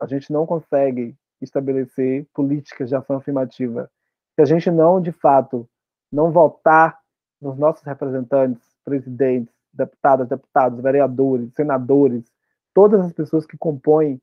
a 0.00 0.06
gente 0.06 0.32
não 0.32 0.46
consegue 0.46 1.16
estabelecer 1.40 2.26
políticas 2.32 2.88
de 2.88 2.94
ação 2.94 3.16
afirmativa. 3.16 3.90
Se 4.36 4.42
a 4.42 4.44
gente 4.44 4.70
não, 4.70 5.00
de 5.00 5.10
fato, 5.10 5.68
não 6.12 6.30
votar 6.30 7.00
nos 7.42 7.58
nossos 7.58 7.82
representantes, 7.82 8.62
presidentes, 8.84 9.52
deputadas, 9.72 10.28
deputados, 10.28 10.80
vereadores, 10.80 11.52
senadores, 11.54 12.24
todas 12.72 13.00
as 13.00 13.12
pessoas 13.12 13.44
que 13.44 13.58
compõem 13.58 14.20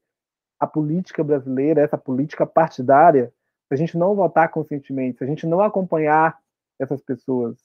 a 0.60 0.66
política 0.66 1.24
brasileira, 1.24 1.82
essa 1.82 1.98
política 1.98 2.46
partidária, 2.46 3.32
se 3.68 3.74
a 3.74 3.78
gente 3.78 3.98
não 3.98 4.16
votar 4.16 4.50
conscientemente, 4.50 5.18
se 5.18 5.24
a 5.24 5.28
gente 5.28 5.46
não 5.46 5.62
acompanhar 5.62 6.38
essas 6.80 7.02
pessoas, 7.02 7.58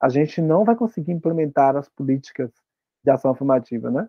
a 0.00 0.08
gente 0.08 0.42
não 0.42 0.64
vai 0.64 0.76
conseguir 0.76 1.12
implementar 1.12 1.76
as 1.76 1.88
políticas 1.88 2.50
de 3.04 3.10
ação 3.10 3.30
afirmativa, 3.30 3.90
né? 3.90 4.08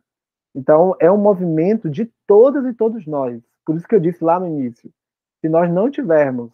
Então, 0.56 0.96
é 1.00 1.12
um 1.12 1.18
movimento 1.18 1.90
de 1.90 2.12
todas 2.28 2.66
e 2.66 2.74
todos 2.74 3.08
nós. 3.08 3.42
Por 3.66 3.76
isso 3.76 3.88
que 3.88 3.96
eu 3.96 4.00
disse 4.00 4.24
lá 4.24 4.40
no 4.40 4.48
início, 4.48 4.92
se 5.42 5.50
nós 5.50 5.72
não 5.72 5.90
tivermos 5.90 6.52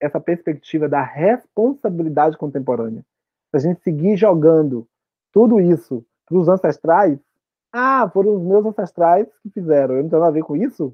essa 0.00 0.20
perspectiva 0.20 0.88
da 0.88 1.02
responsabilidade 1.02 2.36
contemporânea, 2.36 3.04
a 3.58 3.60
gente 3.60 3.82
seguir 3.82 4.16
jogando 4.16 4.86
tudo 5.32 5.60
isso 5.60 6.04
para 6.26 6.38
os 6.38 6.48
ancestrais, 6.48 7.18
ah, 7.72 8.08
foram 8.12 8.36
os 8.36 8.42
meus 8.42 8.64
ancestrais 8.64 9.28
que 9.42 9.50
fizeram, 9.50 9.96
eu 9.96 10.02
não 10.02 10.10
tenho 10.10 10.20
nada 10.20 10.30
a 10.30 10.34
ver 10.34 10.42
com 10.42 10.56
isso, 10.56 10.92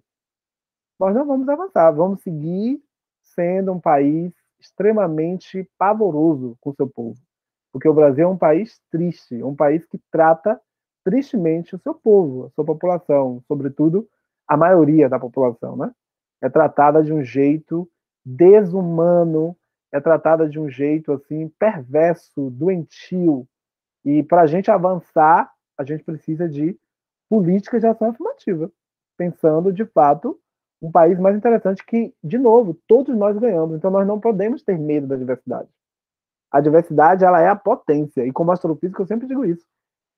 nós 0.98 1.14
não 1.14 1.26
vamos 1.26 1.48
avançar, 1.48 1.90
vamos 1.92 2.22
seguir 2.22 2.82
sendo 3.22 3.72
um 3.72 3.80
país 3.80 4.32
extremamente 4.60 5.68
pavoroso 5.78 6.56
com 6.60 6.70
o 6.70 6.74
seu 6.74 6.88
povo. 6.88 7.18
Porque 7.72 7.88
o 7.88 7.94
Brasil 7.94 8.24
é 8.24 8.28
um 8.28 8.38
país 8.38 8.80
triste, 8.90 9.42
um 9.42 9.54
país 9.54 9.84
que 9.86 9.98
trata 10.10 10.60
tristemente 11.04 11.74
o 11.74 11.78
seu 11.78 11.94
povo, 11.94 12.46
a 12.46 12.50
sua 12.50 12.64
população, 12.64 13.42
sobretudo 13.46 14.08
a 14.46 14.56
maioria 14.56 15.08
da 15.08 15.18
população, 15.18 15.76
né? 15.76 15.92
É 16.40 16.48
tratada 16.48 17.02
de 17.02 17.12
um 17.12 17.22
jeito 17.22 17.88
desumano, 18.24 19.56
é 19.95 20.01
tratada 20.01 20.49
de 20.49 20.59
um 20.59 20.68
jeito 20.68 21.12
assim 21.12 21.49
perverso, 21.57 22.51
doentio. 22.51 23.47
E 24.05 24.24
para 24.24 24.42
a 24.42 24.47
gente 24.47 24.68
avançar, 24.68 25.49
a 25.78 25.84
gente 25.84 26.03
precisa 26.03 26.49
de 26.49 26.76
políticas 27.30 27.80
de 27.80 27.86
ação 27.86 28.09
afirmativa, 28.09 28.72
pensando 29.16 29.72
de 29.72 29.84
fato 29.84 30.36
um 30.82 30.90
país 30.90 31.16
mais 31.16 31.36
interessante 31.36 31.86
que, 31.86 32.12
de 32.24 32.36
novo, 32.36 32.74
todos 32.88 33.16
nós 33.16 33.38
ganhamos. 33.38 33.76
Então 33.76 33.88
nós 33.88 34.05
não 34.05 34.18
podemos 34.18 34.64
ter 34.64 34.76
medo 34.76 35.07
da 35.07 35.14
diversidade. 35.14 35.68
A 36.51 36.61
diversidade 36.61 37.24
ela 37.24 37.40
é 37.40 37.47
a 37.47 37.55
potência. 37.55 38.26
E 38.26 38.32
como 38.32 38.51
astrofísico 38.51 39.01
eu 39.01 39.07
sempre 39.07 39.28
digo 39.28 39.45
isso. 39.45 39.64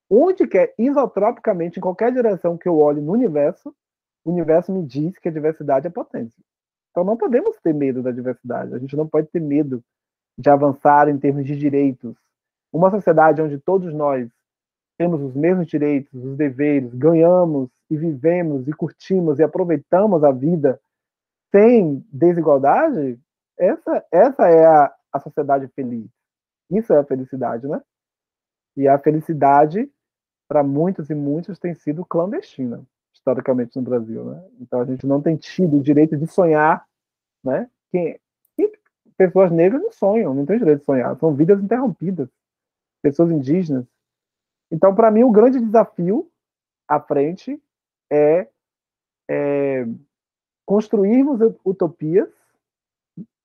Onde 0.08 0.46
quer 0.46 0.74
isotropicamente, 0.78 1.78
em 1.78 1.82
qualquer 1.82 2.10
direção 2.12 2.56
que 2.56 2.66
eu 2.66 2.78
olhe 2.78 3.02
no 3.02 3.12
universo, 3.12 3.76
o 4.24 4.32
universo 4.32 4.72
me 4.72 4.82
diz 4.82 5.18
que 5.18 5.28
a 5.28 5.32
diversidade 5.32 5.86
é 5.86 5.90
potência. 5.90 6.42
Então 6.96 7.04
não 7.04 7.14
podemos 7.14 7.54
ter 7.62 7.74
medo 7.74 8.02
da 8.02 8.10
diversidade. 8.10 8.74
A 8.74 8.78
gente 8.78 8.96
não 8.96 9.06
pode 9.06 9.28
ter 9.28 9.38
medo 9.38 9.84
de 10.38 10.48
avançar 10.48 11.10
em 11.10 11.18
termos 11.18 11.44
de 11.44 11.54
direitos. 11.54 12.16
Uma 12.72 12.90
sociedade 12.90 13.42
onde 13.42 13.58
todos 13.58 13.92
nós 13.92 14.30
temos 14.96 15.20
os 15.20 15.34
mesmos 15.34 15.66
direitos, 15.66 16.10
os 16.14 16.38
deveres, 16.38 16.94
ganhamos 16.94 17.68
e 17.90 17.98
vivemos 17.98 18.66
e 18.66 18.72
curtimos 18.72 19.38
e 19.38 19.42
aproveitamos 19.42 20.24
a 20.24 20.32
vida 20.32 20.80
sem 21.54 22.02
desigualdade, 22.10 23.20
essa, 23.58 24.02
essa 24.10 24.48
é 24.48 24.64
a, 24.64 24.94
a 25.12 25.20
sociedade 25.20 25.68
feliz. 25.68 26.08
Isso 26.70 26.94
é 26.94 26.98
a 26.98 27.04
felicidade, 27.04 27.68
né? 27.68 27.82
E 28.74 28.88
a 28.88 28.98
felicidade, 28.98 29.86
para 30.48 30.62
muitos 30.62 31.10
e 31.10 31.14
muitos, 31.14 31.58
tem 31.58 31.74
sido 31.74 32.06
clandestina, 32.06 32.82
historicamente 33.26 33.76
no 33.76 33.82
Brasil, 33.82 34.24
né? 34.24 34.44
Então 34.60 34.80
a 34.80 34.84
gente 34.84 35.04
não 35.04 35.20
tem 35.20 35.36
tido 35.36 35.78
o 35.78 35.82
direito 35.82 36.16
de 36.16 36.26
sonhar, 36.28 36.86
né? 37.42 37.68
Quem, 37.90 38.20
pessoas 39.16 39.50
negras 39.50 39.82
não 39.82 39.90
sonham, 39.90 40.32
não 40.32 40.46
têm 40.46 40.58
direito 40.58 40.80
de 40.80 40.84
sonhar, 40.84 41.16
são 41.18 41.34
vidas 41.34 41.60
interrompidas. 41.60 42.28
Pessoas 43.02 43.30
indígenas. 43.30 43.84
Então, 44.70 44.94
para 44.94 45.10
mim, 45.10 45.24
o 45.24 45.30
grande 45.30 45.60
desafio 45.60 46.30
à 46.88 47.00
frente 47.00 47.60
é, 48.10 48.48
é 49.28 49.86
construirmos 50.64 51.40
utopias 51.64 52.28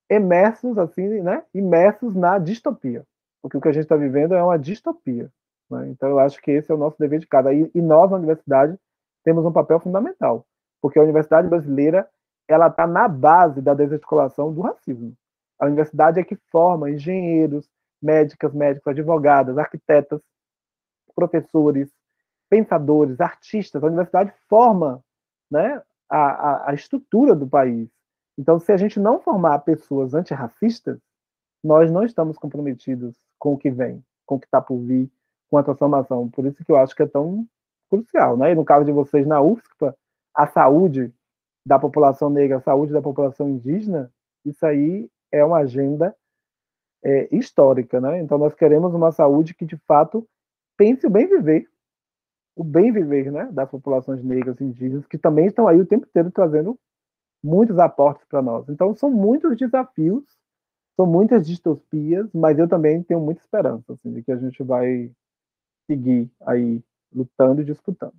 imersos 0.10 0.78
assim, 0.78 1.22
né? 1.22 1.44
Imersos 1.54 2.16
na 2.16 2.38
distopia, 2.38 3.06
porque 3.42 3.58
o 3.58 3.62
que 3.62 3.70
a 3.70 3.72
gente 3.72 3.84
está 3.84 3.96
vivendo 3.96 4.36
é 4.36 4.44
uma 4.44 4.60
distopia. 4.60 5.32
Né? 5.70 5.90
Então, 5.90 6.10
eu 6.10 6.20
acho 6.20 6.40
que 6.42 6.52
esse 6.52 6.72
é 6.72 6.76
o 6.76 6.78
nosso 6.78 7.00
dever 7.00 7.20
de 7.20 7.28
cada. 7.28 7.54
E, 7.54 7.72
e 7.74 7.82
nós 7.82 8.12
na 8.12 8.18
universidade 8.18 8.78
temos 9.24 9.46
um 9.46 9.52
papel 9.52 9.80
fundamental, 9.80 10.46
porque 10.82 11.00
a 11.00 11.04
universidade 11.04 11.48
brasileira 11.48 12.08
ela 12.48 12.68
está 12.68 12.86
na 12.86 13.08
base 13.08 13.62
da 13.62 13.74
desarticulação 13.74 14.54
do 14.54 14.62
racismo. 14.62 15.16
A 15.60 15.66
universidade 15.66 16.20
é 16.20 16.24
que 16.24 16.36
forma 16.52 16.90
engenheiros, 16.90 17.70
médicas, 18.02 18.54
médicos, 18.54 18.88
advogadas, 18.88 19.58
arquitetas, 19.58 20.22
professores, 21.14 21.90
pensadores, 22.50 23.22
artistas. 23.22 23.84
A 23.84 23.88
universidade 23.88 24.34
forma 24.50 25.04
né, 25.50 25.82
a, 26.10 26.18
a, 26.18 26.72
a 26.72 26.74
estrutura 26.74 27.36
do 27.36 27.48
país. 27.48 27.90
Então, 28.38 28.60
se 28.60 28.72
a 28.72 28.78
gente 28.78 29.00
não 29.00 29.20
formar 29.22 29.60
pessoas 29.60 30.14
antirracistas, 30.14 31.00
nós 31.64 31.92
não 31.92 32.04
estamos 32.04 32.38
comprometidos 32.38 33.16
com 33.38 33.54
o 33.54 33.58
que 33.58 33.70
vem, 33.70 34.04
com 34.26 34.36
o 34.36 34.40
que 34.40 34.48
está 34.48 34.62
por 34.62 34.80
vir, 34.80 35.10
com 35.50 35.58
a 35.58 35.64
transformação. 35.64 36.30
Por 36.30 36.46
isso 36.46 36.64
que 36.64 36.72
eu 36.72 36.78
acho 36.78 36.96
que 36.96 37.04
é 37.04 37.08
tão 37.08 37.46
crucial. 37.92 38.38
Né? 38.38 38.52
E 38.52 38.56
no 38.56 38.66
caso 38.66 38.86
de 38.86 38.92
vocês 38.92 39.28
na 39.28 39.42
UFSCPA, 39.42 39.96
a 40.34 40.48
saúde 40.48 41.14
da 41.66 41.78
população 41.78 42.30
negra, 42.30 42.58
a 42.58 42.62
saúde 42.62 42.94
da 42.94 43.02
população 43.02 43.50
indígena, 43.50 44.12
isso 44.46 44.66
aí 44.66 45.10
é 45.32 45.44
uma 45.44 45.58
agenda 45.58 46.16
é, 47.04 47.28
histórica. 47.36 48.02
Né? 48.02 48.22
Então, 48.22 48.38
nós 48.38 48.56
queremos 48.56 48.94
uma 48.94 49.12
saúde 49.12 49.54
que, 49.54 49.66
de 49.66 49.78
fato, 49.86 50.28
pense 50.78 51.06
o 51.06 51.10
bem 51.10 51.28
viver 51.28 51.72
o 52.56 52.64
bem 52.64 52.92
viver 52.92 53.32
né, 53.32 53.50
das 53.52 53.70
populações 53.70 54.24
negras 54.24 54.60
e 54.60 54.64
indígenas, 54.64 55.08
que 55.08 55.18
também 55.18 55.48
estão 55.48 55.68
aí 55.68 55.80
o 55.80 55.86
tempo 55.86 56.06
inteiro 56.06 56.32
trazendo 56.32 56.78
muitos 57.44 57.80
aportes 57.80 58.26
para 58.26 58.42
nós. 58.42 58.68
Então, 58.70 58.94
são 58.96 59.10
muitos 59.10 59.58
desafios, 59.58 60.24
são 60.96 61.06
muitas 61.06 61.48
distopias, 61.48 62.30
mas 62.34 62.60
eu 62.60 62.68
também 62.68 63.02
tenho 63.04 63.20
muita 63.20 63.42
esperança 63.42 63.94
assim, 63.94 64.14
de 64.14 64.22
que 64.22 64.32
a 64.32 64.38
gente 64.38 64.62
vai 64.64 65.12
seguir 65.89 66.30
aí 66.42 66.84
lutando 67.14 67.62
e 67.62 67.66
disputando. 67.66 68.14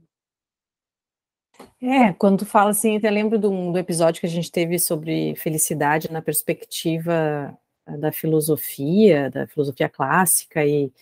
É, 1.80 2.12
quando 2.12 2.38
tu 2.38 2.46
fala 2.46 2.70
assim, 2.70 2.98
eu 3.02 3.10
lembro 3.10 3.38
do, 3.38 3.72
do 3.72 3.78
episódio 3.78 4.20
que 4.20 4.26
a 4.26 4.30
gente 4.30 4.50
teve 4.50 4.78
sobre 4.78 5.34
felicidade 5.36 6.10
na 6.10 6.22
perspectiva 6.22 7.56
da 7.98 8.12
filosofia, 8.12 9.28
da 9.28 9.46
filosofia 9.46 9.88
clássica, 9.88 10.64
e, 10.64 10.92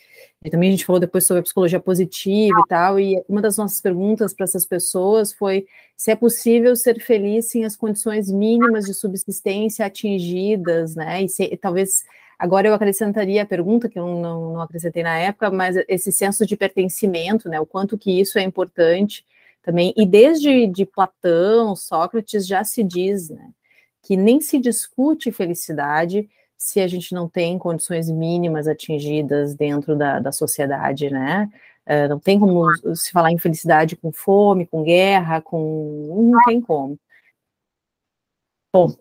e, 0.43 0.51
também 0.51 0.71
a 0.71 0.73
gente 0.73 0.87
falou 0.87 0.99
depois 0.99 1.27
sobre 1.27 1.41
a 1.41 1.43
psicologia 1.43 1.79
positiva 1.79 2.59
e 2.59 2.69
tal, 2.69 2.99
e 2.99 3.23
uma 3.29 3.43
das 3.43 3.59
nossas 3.59 3.81
perguntas 3.81 4.33
para 4.33 4.45
essas 4.45 4.65
pessoas 4.65 5.33
foi 5.33 5.67
se 5.95 6.11
é 6.11 6.17
possível 6.17 6.75
ser 6.75 6.99
feliz 7.01 7.51
sem 7.51 7.65
as 7.67 7.77
condições 7.77 8.31
mínimas 8.31 8.87
de 8.87 8.95
subsistência 8.95 9.85
atingidas, 9.85 10.95
né, 10.97 11.23
e 11.23 11.29
se, 11.29 11.55
talvez, 11.59 12.05
agora 12.41 12.67
eu 12.67 12.75
acrescentaria 12.75 13.43
a 13.43 13.47
pergunta, 13.47 13.89
que 13.89 13.99
eu 13.99 14.07
não, 14.07 14.55
não 14.55 14.61
acrescentei 14.63 15.03
na 15.03 15.19
época, 15.19 15.51
mas 15.51 15.77
esse 15.87 16.11
senso 16.11 16.47
de 16.47 16.57
pertencimento, 16.57 17.49
né, 17.49 17.61
o 17.61 17.67
quanto 17.67 17.99
que 17.99 18.19
isso 18.19 18.39
é 18.39 18.43
importante 18.43 19.27
também, 19.63 19.93
e 19.95 20.07
desde 20.07 20.67
de 20.67 20.87
Platão, 20.87 21.77
Sócrates, 21.77 22.47
já 22.47 22.65
se 22.65 22.83
diz, 22.83 23.29
né, 23.29 23.51
que 24.03 24.17
nem 24.17 24.41
se 24.41 24.59
discute 24.59 25.31
felicidade 25.31 26.29
se 26.57 26.81
a 26.81 26.89
gente 26.89 27.15
não 27.15 27.29
tem 27.29 27.59
condições 27.59 28.11
mínimas 28.11 28.67
atingidas 28.67 29.55
dentro 29.55 29.95
da, 29.97 30.19
da 30.19 30.33
sociedade, 30.33 31.11
né? 31.11 31.51
Uh, 31.87 32.09
não 32.09 32.21
tem 32.21 32.39
como 32.39 32.67
se 32.95 33.11
falar 33.11 33.33
em 33.33 33.39
felicidade 33.39 33.97
com 33.97 34.13
fome, 34.13 34.67
com 34.67 34.83
guerra, 34.83 35.41
com. 35.41 36.31
Não 36.31 36.45
tem 36.45 36.61
como. 36.61 36.99
Bom, 38.73 38.95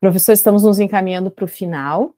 professor, 0.00 0.32
estamos 0.32 0.62
nos 0.62 0.78
encaminhando 0.78 1.30
para 1.30 1.44
o 1.44 1.48
final. 1.48 2.14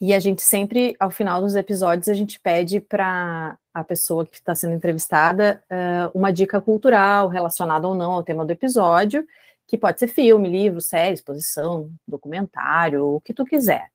E 0.00 0.14
a 0.14 0.18
gente 0.18 0.40
sempre, 0.40 0.96
ao 0.98 1.10
final 1.10 1.42
dos 1.42 1.54
episódios, 1.54 2.08
a 2.08 2.14
gente 2.14 2.40
pede 2.40 2.80
para 2.80 3.58
a 3.74 3.84
pessoa 3.84 4.24
que 4.24 4.36
está 4.36 4.54
sendo 4.54 4.72
entrevistada 4.72 5.62
uh, 5.70 6.18
uma 6.18 6.32
dica 6.32 6.58
cultural 6.58 7.28
relacionada 7.28 7.86
ou 7.86 7.94
não 7.94 8.12
ao 8.12 8.22
tema 8.22 8.46
do 8.46 8.50
episódio, 8.50 9.26
que 9.66 9.76
pode 9.76 9.98
ser 9.98 10.08
filme, 10.08 10.48
livro, 10.48 10.80
série, 10.80 11.14
exposição, 11.14 11.90
documentário, 12.08 13.04
o 13.04 13.20
que 13.20 13.34
tu 13.34 13.44
quiser. 13.44 13.90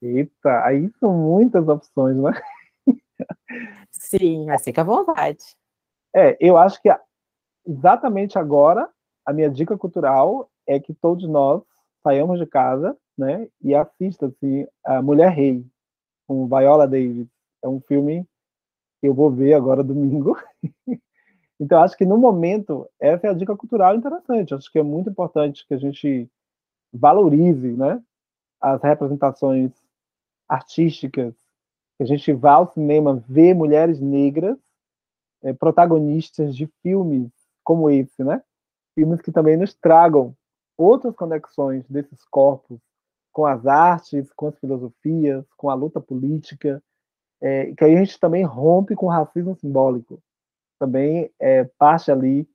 Eita, 0.00 0.64
aí 0.64 0.90
são 0.98 1.12
muitas 1.12 1.68
opções, 1.68 2.16
né? 2.16 2.32
Sim, 3.92 4.46
mas 4.46 4.64
fica 4.64 4.80
à 4.80 4.84
vontade. 4.84 5.44
É, 6.16 6.36
eu 6.40 6.56
acho 6.56 6.80
que 6.80 6.88
exatamente 7.66 8.38
agora 8.38 8.88
a 9.24 9.32
minha 9.32 9.50
dica 9.50 9.76
cultural 9.76 10.50
é 10.66 10.80
que 10.80 10.94
todos 10.94 11.28
nós 11.28 11.62
saiamos 12.02 12.38
de 12.38 12.46
casa, 12.46 12.96
né, 13.16 13.48
e 13.60 13.74
assista-se 13.74 14.68
a 14.84 15.02
Mulher 15.02 15.30
Rei 15.30 15.64
com 16.26 16.46
Viola 16.46 16.86
Davis. 16.86 17.28
É 17.62 17.68
um 17.68 17.80
filme 17.80 18.26
que 19.00 19.08
eu 19.08 19.14
vou 19.14 19.30
ver 19.30 19.54
agora 19.54 19.82
domingo. 19.84 20.36
então 21.60 21.82
acho 21.82 21.96
que 21.96 22.04
no 22.04 22.16
momento 22.16 22.88
essa 23.00 23.26
é 23.26 23.30
a 23.30 23.34
dica 23.34 23.56
cultural 23.56 23.94
interessante. 23.94 24.54
Acho 24.54 24.70
que 24.70 24.78
é 24.78 24.82
muito 24.82 25.10
importante 25.10 25.66
que 25.66 25.74
a 25.74 25.78
gente 25.78 26.28
valorize, 26.92 27.72
né, 27.72 28.02
as 28.60 28.82
representações 28.82 29.72
artísticas, 30.48 31.34
que 31.96 32.02
a 32.02 32.06
gente 32.06 32.32
vá 32.32 32.54
ao 32.54 32.72
cinema 32.72 33.22
ver 33.28 33.54
mulheres 33.54 34.00
negras 34.00 34.58
é, 35.42 35.52
protagonistas 35.52 36.54
de 36.54 36.66
filmes 36.82 37.30
como 37.64 37.90
esse, 37.90 38.22
né? 38.22 38.42
Filmes 38.94 39.20
que 39.20 39.32
também 39.32 39.56
nos 39.56 39.74
tragam 39.74 40.36
outras 40.76 41.14
conexões 41.14 41.88
desses 41.88 42.24
corpos 42.26 42.80
com 43.32 43.46
as 43.46 43.66
artes, 43.66 44.32
com 44.34 44.48
as 44.48 44.58
filosofias, 44.58 45.44
com 45.56 45.70
a 45.70 45.74
luta 45.74 46.00
política, 46.00 46.82
é, 47.40 47.72
que 47.74 47.84
aí 47.84 47.94
a 47.94 48.04
gente 48.04 48.20
também 48.20 48.44
rompe 48.44 48.94
com 48.94 49.06
o 49.06 49.10
racismo 49.10 49.56
simbólico. 49.56 50.22
Também 50.78 51.30
é 51.40 51.64
parte 51.78 52.10
ali 52.10 52.46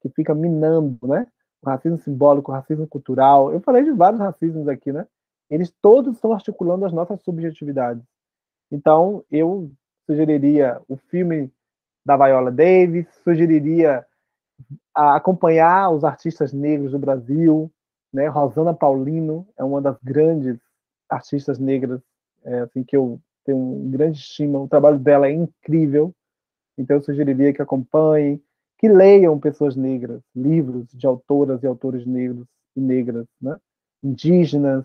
que 0.00 0.08
fica 0.08 0.34
minando, 0.34 0.98
né? 1.06 1.26
O 1.62 1.68
racismo 1.68 1.98
simbólico, 1.98 2.50
o 2.50 2.54
racismo 2.54 2.86
cultural. 2.86 3.52
Eu 3.52 3.60
falei 3.60 3.84
de 3.84 3.92
vários 3.92 4.20
racismos 4.20 4.68
aqui, 4.68 4.92
né? 4.92 5.06
eles 5.50 5.72
todos 5.80 6.14
estão 6.14 6.32
articulando 6.32 6.84
as 6.84 6.92
nossas 6.92 7.20
subjetividades. 7.22 8.02
Então, 8.70 9.24
eu 9.30 9.70
sugeriria 10.06 10.80
o 10.88 10.96
filme 10.96 11.50
da 12.04 12.16
Viola 12.16 12.50
Davis, 12.50 13.06
sugeriria 13.22 14.04
acompanhar 14.94 15.90
os 15.90 16.04
artistas 16.04 16.52
negros 16.52 16.92
do 16.92 16.98
Brasil, 16.98 17.70
né? 18.12 18.28
Rosana 18.28 18.74
Paulino 18.74 19.46
é 19.56 19.64
uma 19.64 19.80
das 19.80 19.96
grandes 20.02 20.58
artistas 21.08 21.58
negras 21.58 22.00
é, 22.44 22.60
assim 22.60 22.84
que 22.84 22.96
eu 22.96 23.20
tenho 23.44 23.58
um 23.58 23.90
grande 23.90 24.18
estima. 24.18 24.58
O 24.58 24.68
trabalho 24.68 24.98
dela 24.98 25.28
é 25.28 25.32
incrível. 25.32 26.14
Então 26.78 26.96
eu 26.96 27.02
sugeriria 27.02 27.52
que 27.52 27.62
acompanhem, 27.62 28.42
que 28.78 28.88
leiam 28.88 29.38
pessoas 29.38 29.76
negras, 29.76 30.20
livros 30.34 30.86
de 30.92 31.06
autoras 31.06 31.62
e 31.62 31.66
autores 31.66 32.06
negros 32.06 32.46
e 32.74 32.80
negras, 32.80 33.26
né? 33.40 33.56
indígenas, 34.02 34.84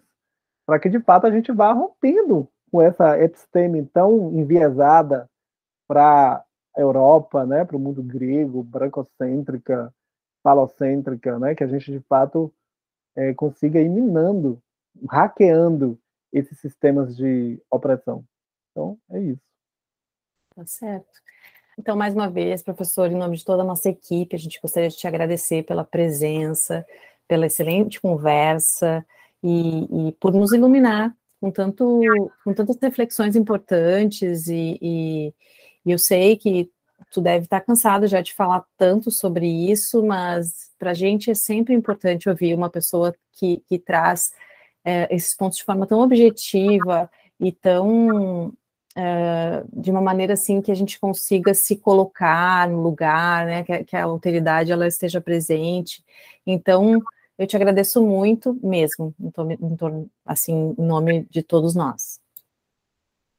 para 0.65 0.79
que 0.79 0.89
de 0.89 0.99
fato 0.99 1.27
a 1.27 1.31
gente 1.31 1.51
vá 1.51 1.73
rompendo 1.73 2.47
com 2.71 2.81
essa 2.81 3.21
episteme 3.21 3.85
tão 3.87 4.31
enviesada 4.31 5.29
para 5.87 6.43
a 6.75 6.79
Europa, 6.79 7.45
né, 7.45 7.65
para 7.65 7.75
o 7.75 7.79
mundo 7.79 8.01
grego, 8.01 8.63
brancocêntrica, 8.63 9.93
falocêntrica, 10.41 11.37
né, 11.37 11.53
que 11.53 11.63
a 11.63 11.67
gente 11.67 11.91
de 11.91 11.99
fato 12.07 12.51
é, 13.15 13.33
consiga 13.33 13.79
ir 13.79 13.89
minando, 13.89 14.61
hackeando 15.09 15.99
esses 16.31 16.59
sistemas 16.59 17.15
de 17.15 17.61
opressão. 17.69 18.23
Então, 18.71 18.97
é 19.11 19.19
isso. 19.19 19.41
Tá 20.55 20.65
certo. 20.65 21.09
Então, 21.77 21.95
mais 21.95 22.13
uma 22.13 22.29
vez, 22.29 22.61
professor, 22.61 23.11
em 23.11 23.15
nome 23.15 23.37
de 23.37 23.45
toda 23.45 23.63
a 23.63 23.65
nossa 23.65 23.89
equipe, 23.89 24.35
a 24.35 24.39
gente 24.39 24.59
gostaria 24.61 24.89
de 24.89 24.97
te 24.97 25.07
agradecer 25.07 25.63
pela 25.63 25.83
presença, 25.83 26.85
pela 27.27 27.47
excelente 27.47 27.99
conversa 27.99 29.05
e, 29.41 30.09
e 30.09 30.11
por 30.13 30.33
nos 30.33 30.51
iluminar 30.51 31.15
com, 31.39 31.49
tanto, 31.49 32.01
com 32.43 32.53
tantas 32.53 32.77
reflexões 32.79 33.35
importantes 33.35 34.47
e, 34.47 34.77
e, 34.81 35.33
e 35.85 35.91
eu 35.91 35.97
sei 35.97 36.37
que 36.37 36.69
tu 37.11 37.21
deve 37.21 37.45
estar 37.45 37.61
cansado 37.61 38.07
já 38.07 38.21
de 38.21 38.33
falar 38.33 38.63
tanto 38.77 39.09
sobre 39.09 39.47
isso, 39.47 40.03
mas 40.03 40.71
para 40.77 40.91
a 40.91 40.93
gente 40.93 41.31
é 41.31 41.35
sempre 41.35 41.73
importante 41.73 42.29
ouvir 42.29 42.53
uma 42.53 42.69
pessoa 42.69 43.15
que, 43.33 43.63
que 43.67 43.79
traz 43.79 44.31
é, 44.83 45.13
esses 45.13 45.35
pontos 45.35 45.57
de 45.57 45.63
forma 45.63 45.87
tão 45.87 45.99
objetiva 45.99 47.09
e 47.39 47.51
tão 47.51 48.53
é, 48.95 49.63
de 49.71 49.89
uma 49.91 50.01
maneira 50.01 50.33
assim 50.33 50.61
que 50.61 50.71
a 50.71 50.75
gente 50.75 50.99
consiga 50.99 51.53
se 51.53 51.77
colocar 51.77 52.67
no 52.69 52.81
lugar, 52.81 53.45
né, 53.45 53.63
que, 53.63 53.83
que 53.85 53.95
a 53.95 54.03
alteridade 54.03 54.71
ela 54.71 54.87
esteja 54.87 55.21
presente. 55.21 56.03
Então, 56.45 57.01
eu 57.37 57.47
te 57.47 57.55
agradeço 57.55 58.05
muito 58.05 58.57
mesmo, 58.61 59.15
em 59.19 59.31
torno, 59.31 59.51
em 59.53 59.75
torno, 59.75 60.09
assim, 60.25 60.75
em 60.77 60.83
nome 60.83 61.25
de 61.29 61.41
todos 61.41 61.73
nós. 61.73 62.19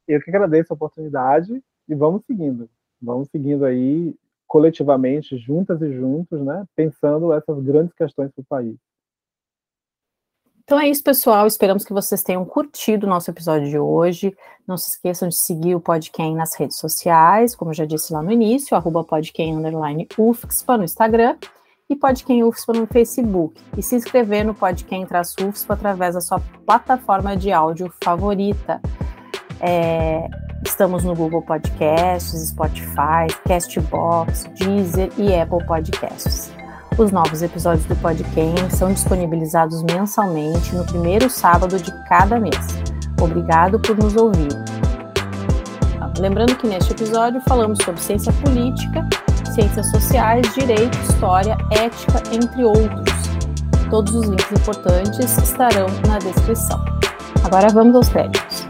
Eu 0.07 0.19
que 0.21 0.29
agradeço 0.29 0.73
a 0.73 0.75
oportunidade 0.75 1.63
e 1.87 1.95
vamos 1.95 2.25
seguindo. 2.25 2.69
Vamos 3.03 3.27
seguindo 3.29 3.65
aí 3.65 4.15
coletivamente, 4.47 5.37
juntas 5.37 5.81
e 5.81 5.91
juntos, 5.93 6.39
né, 6.41 6.63
pensando 6.75 7.33
essas 7.33 7.61
grandes 7.63 7.93
questões 7.93 8.31
para 8.31 8.41
o 8.41 8.45
país. 8.45 8.75
Então 10.63 10.79
é 10.79 10.87
isso, 10.87 11.03
pessoal. 11.03 11.45
Esperamos 11.45 11.83
que 11.83 11.91
vocês 11.91 12.23
tenham 12.23 12.45
curtido 12.45 13.05
o 13.05 13.09
nosso 13.09 13.29
episódio 13.29 13.69
de 13.69 13.77
hoje. 13.77 14.33
Não 14.65 14.77
se 14.77 14.91
esqueçam 14.91 15.27
de 15.27 15.35
seguir 15.35 15.75
o 15.75 15.81
Podquem 15.81 16.35
nas 16.35 16.55
redes 16.55 16.77
sociais, 16.77 17.53
como 17.53 17.71
eu 17.71 17.75
já 17.75 17.85
disse 17.85 18.13
lá 18.13 18.21
no 18.21 18.31
início, 18.31 18.77
arroba 18.77 19.03
podquem, 19.03 19.53
UFXPA 20.17 20.77
no 20.77 20.85
Instagram 20.85 21.35
e 21.89 21.95
Podquem 21.97 22.43
UFSPA 22.43 22.73
no 22.73 22.87
Facebook, 22.87 23.61
e 23.77 23.83
se 23.83 23.95
inscrever 23.95 24.45
no 24.45 24.55
Podquem 24.55 25.05
UFSPA 25.05 25.73
através 25.73 26.15
da 26.15 26.21
sua 26.21 26.39
plataforma 26.65 27.35
de 27.35 27.51
áudio 27.51 27.93
favorita. 28.01 28.81
É, 29.65 30.27
estamos 30.65 31.05
no 31.05 31.15
Google 31.15 31.41
Podcasts, 31.41 32.49
Spotify, 32.49 33.27
Castbox, 33.47 34.43
Deezer 34.59 35.09
e 35.17 35.33
Apple 35.33 35.65
Podcasts. 35.65 36.51
Os 36.97 37.13
novos 37.13 37.41
episódios 37.41 37.85
do 37.85 37.95
Podquem 37.95 38.53
são 38.69 38.91
disponibilizados 38.91 39.81
mensalmente 39.83 40.75
no 40.75 40.83
primeiro 40.83 41.29
sábado 41.29 41.77
de 41.77 41.91
cada 42.09 42.37
mês. 42.39 42.67
Obrigado 43.21 43.79
por 43.79 43.97
nos 43.97 44.17
ouvir. 44.17 44.51
Lembrando 46.19 46.57
que 46.57 46.67
neste 46.67 46.91
episódio 46.91 47.41
falamos 47.47 47.79
sobre 47.83 48.01
ciência 48.01 48.33
política 48.33 49.07
ciências 49.53 49.89
sociais, 49.91 50.45
direito, 50.55 50.97
história, 51.09 51.57
ética, 51.71 52.21
entre 52.31 52.63
outros. 52.63 53.13
Todos 53.89 54.15
os 54.15 54.27
links 54.27 54.51
importantes 54.51 55.37
estarão 55.37 55.87
na 56.07 56.17
descrição. 56.17 56.83
Agora 57.43 57.69
vamos 57.69 57.95
aos 57.95 58.09
créditos. 58.09 58.67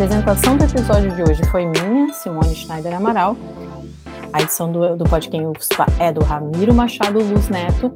Apresentação 0.00 0.56
do 0.56 0.64
episódio 0.64 1.14
de 1.14 1.22
hoje 1.22 1.44
foi 1.50 1.66
minha, 1.66 2.10
Simone 2.14 2.54
Schneider 2.54 2.96
Amaral. 2.96 3.36
A 4.32 4.40
edição 4.40 4.72
do, 4.72 4.96
do 4.96 5.04
podcast 5.04 5.46
UFSPA 5.46 5.84
é 5.98 6.10
do 6.10 6.24
Ramiro 6.24 6.72
Machado 6.72 7.22
Luz 7.22 7.50
Neto. 7.50 7.92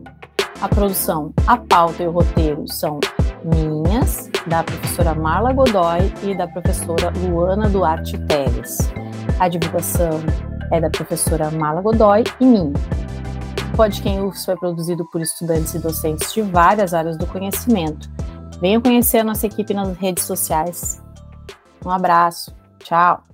A 0.60 0.68
produção, 0.68 1.32
a 1.46 1.56
pauta 1.56 2.02
e 2.02 2.06
o 2.06 2.10
roteiro 2.10 2.68
são 2.68 3.00
minhas, 3.42 4.28
da 4.46 4.62
professora 4.62 5.14
Marla 5.14 5.54
Godoy 5.54 6.12
e 6.22 6.36
da 6.36 6.46
professora 6.46 7.10
Luana 7.26 7.70
Duarte 7.70 8.18
Teles. 8.26 8.76
A 9.40 9.48
divulgação 9.48 10.20
é 10.72 10.82
da 10.82 10.90
professora 10.90 11.50
Mala 11.52 11.80
Godoy 11.80 12.22
e 12.38 12.44
mim. 12.44 12.74
O 13.72 13.76
Podcast 13.78 14.20
UFS 14.20 14.44
foi 14.44 14.56
produzido 14.56 15.06
por 15.10 15.22
estudantes 15.22 15.72
e 15.74 15.78
docentes 15.78 16.34
de 16.34 16.42
várias 16.42 16.92
áreas 16.92 17.16
do 17.16 17.26
conhecimento. 17.26 18.10
Venham 18.60 18.82
conhecer 18.82 19.20
a 19.20 19.24
nossa 19.24 19.46
equipe 19.46 19.72
nas 19.72 19.96
redes 19.96 20.24
sociais. 20.24 21.02
Um 21.84 21.90
abraço. 21.90 22.54
Tchau. 22.78 23.33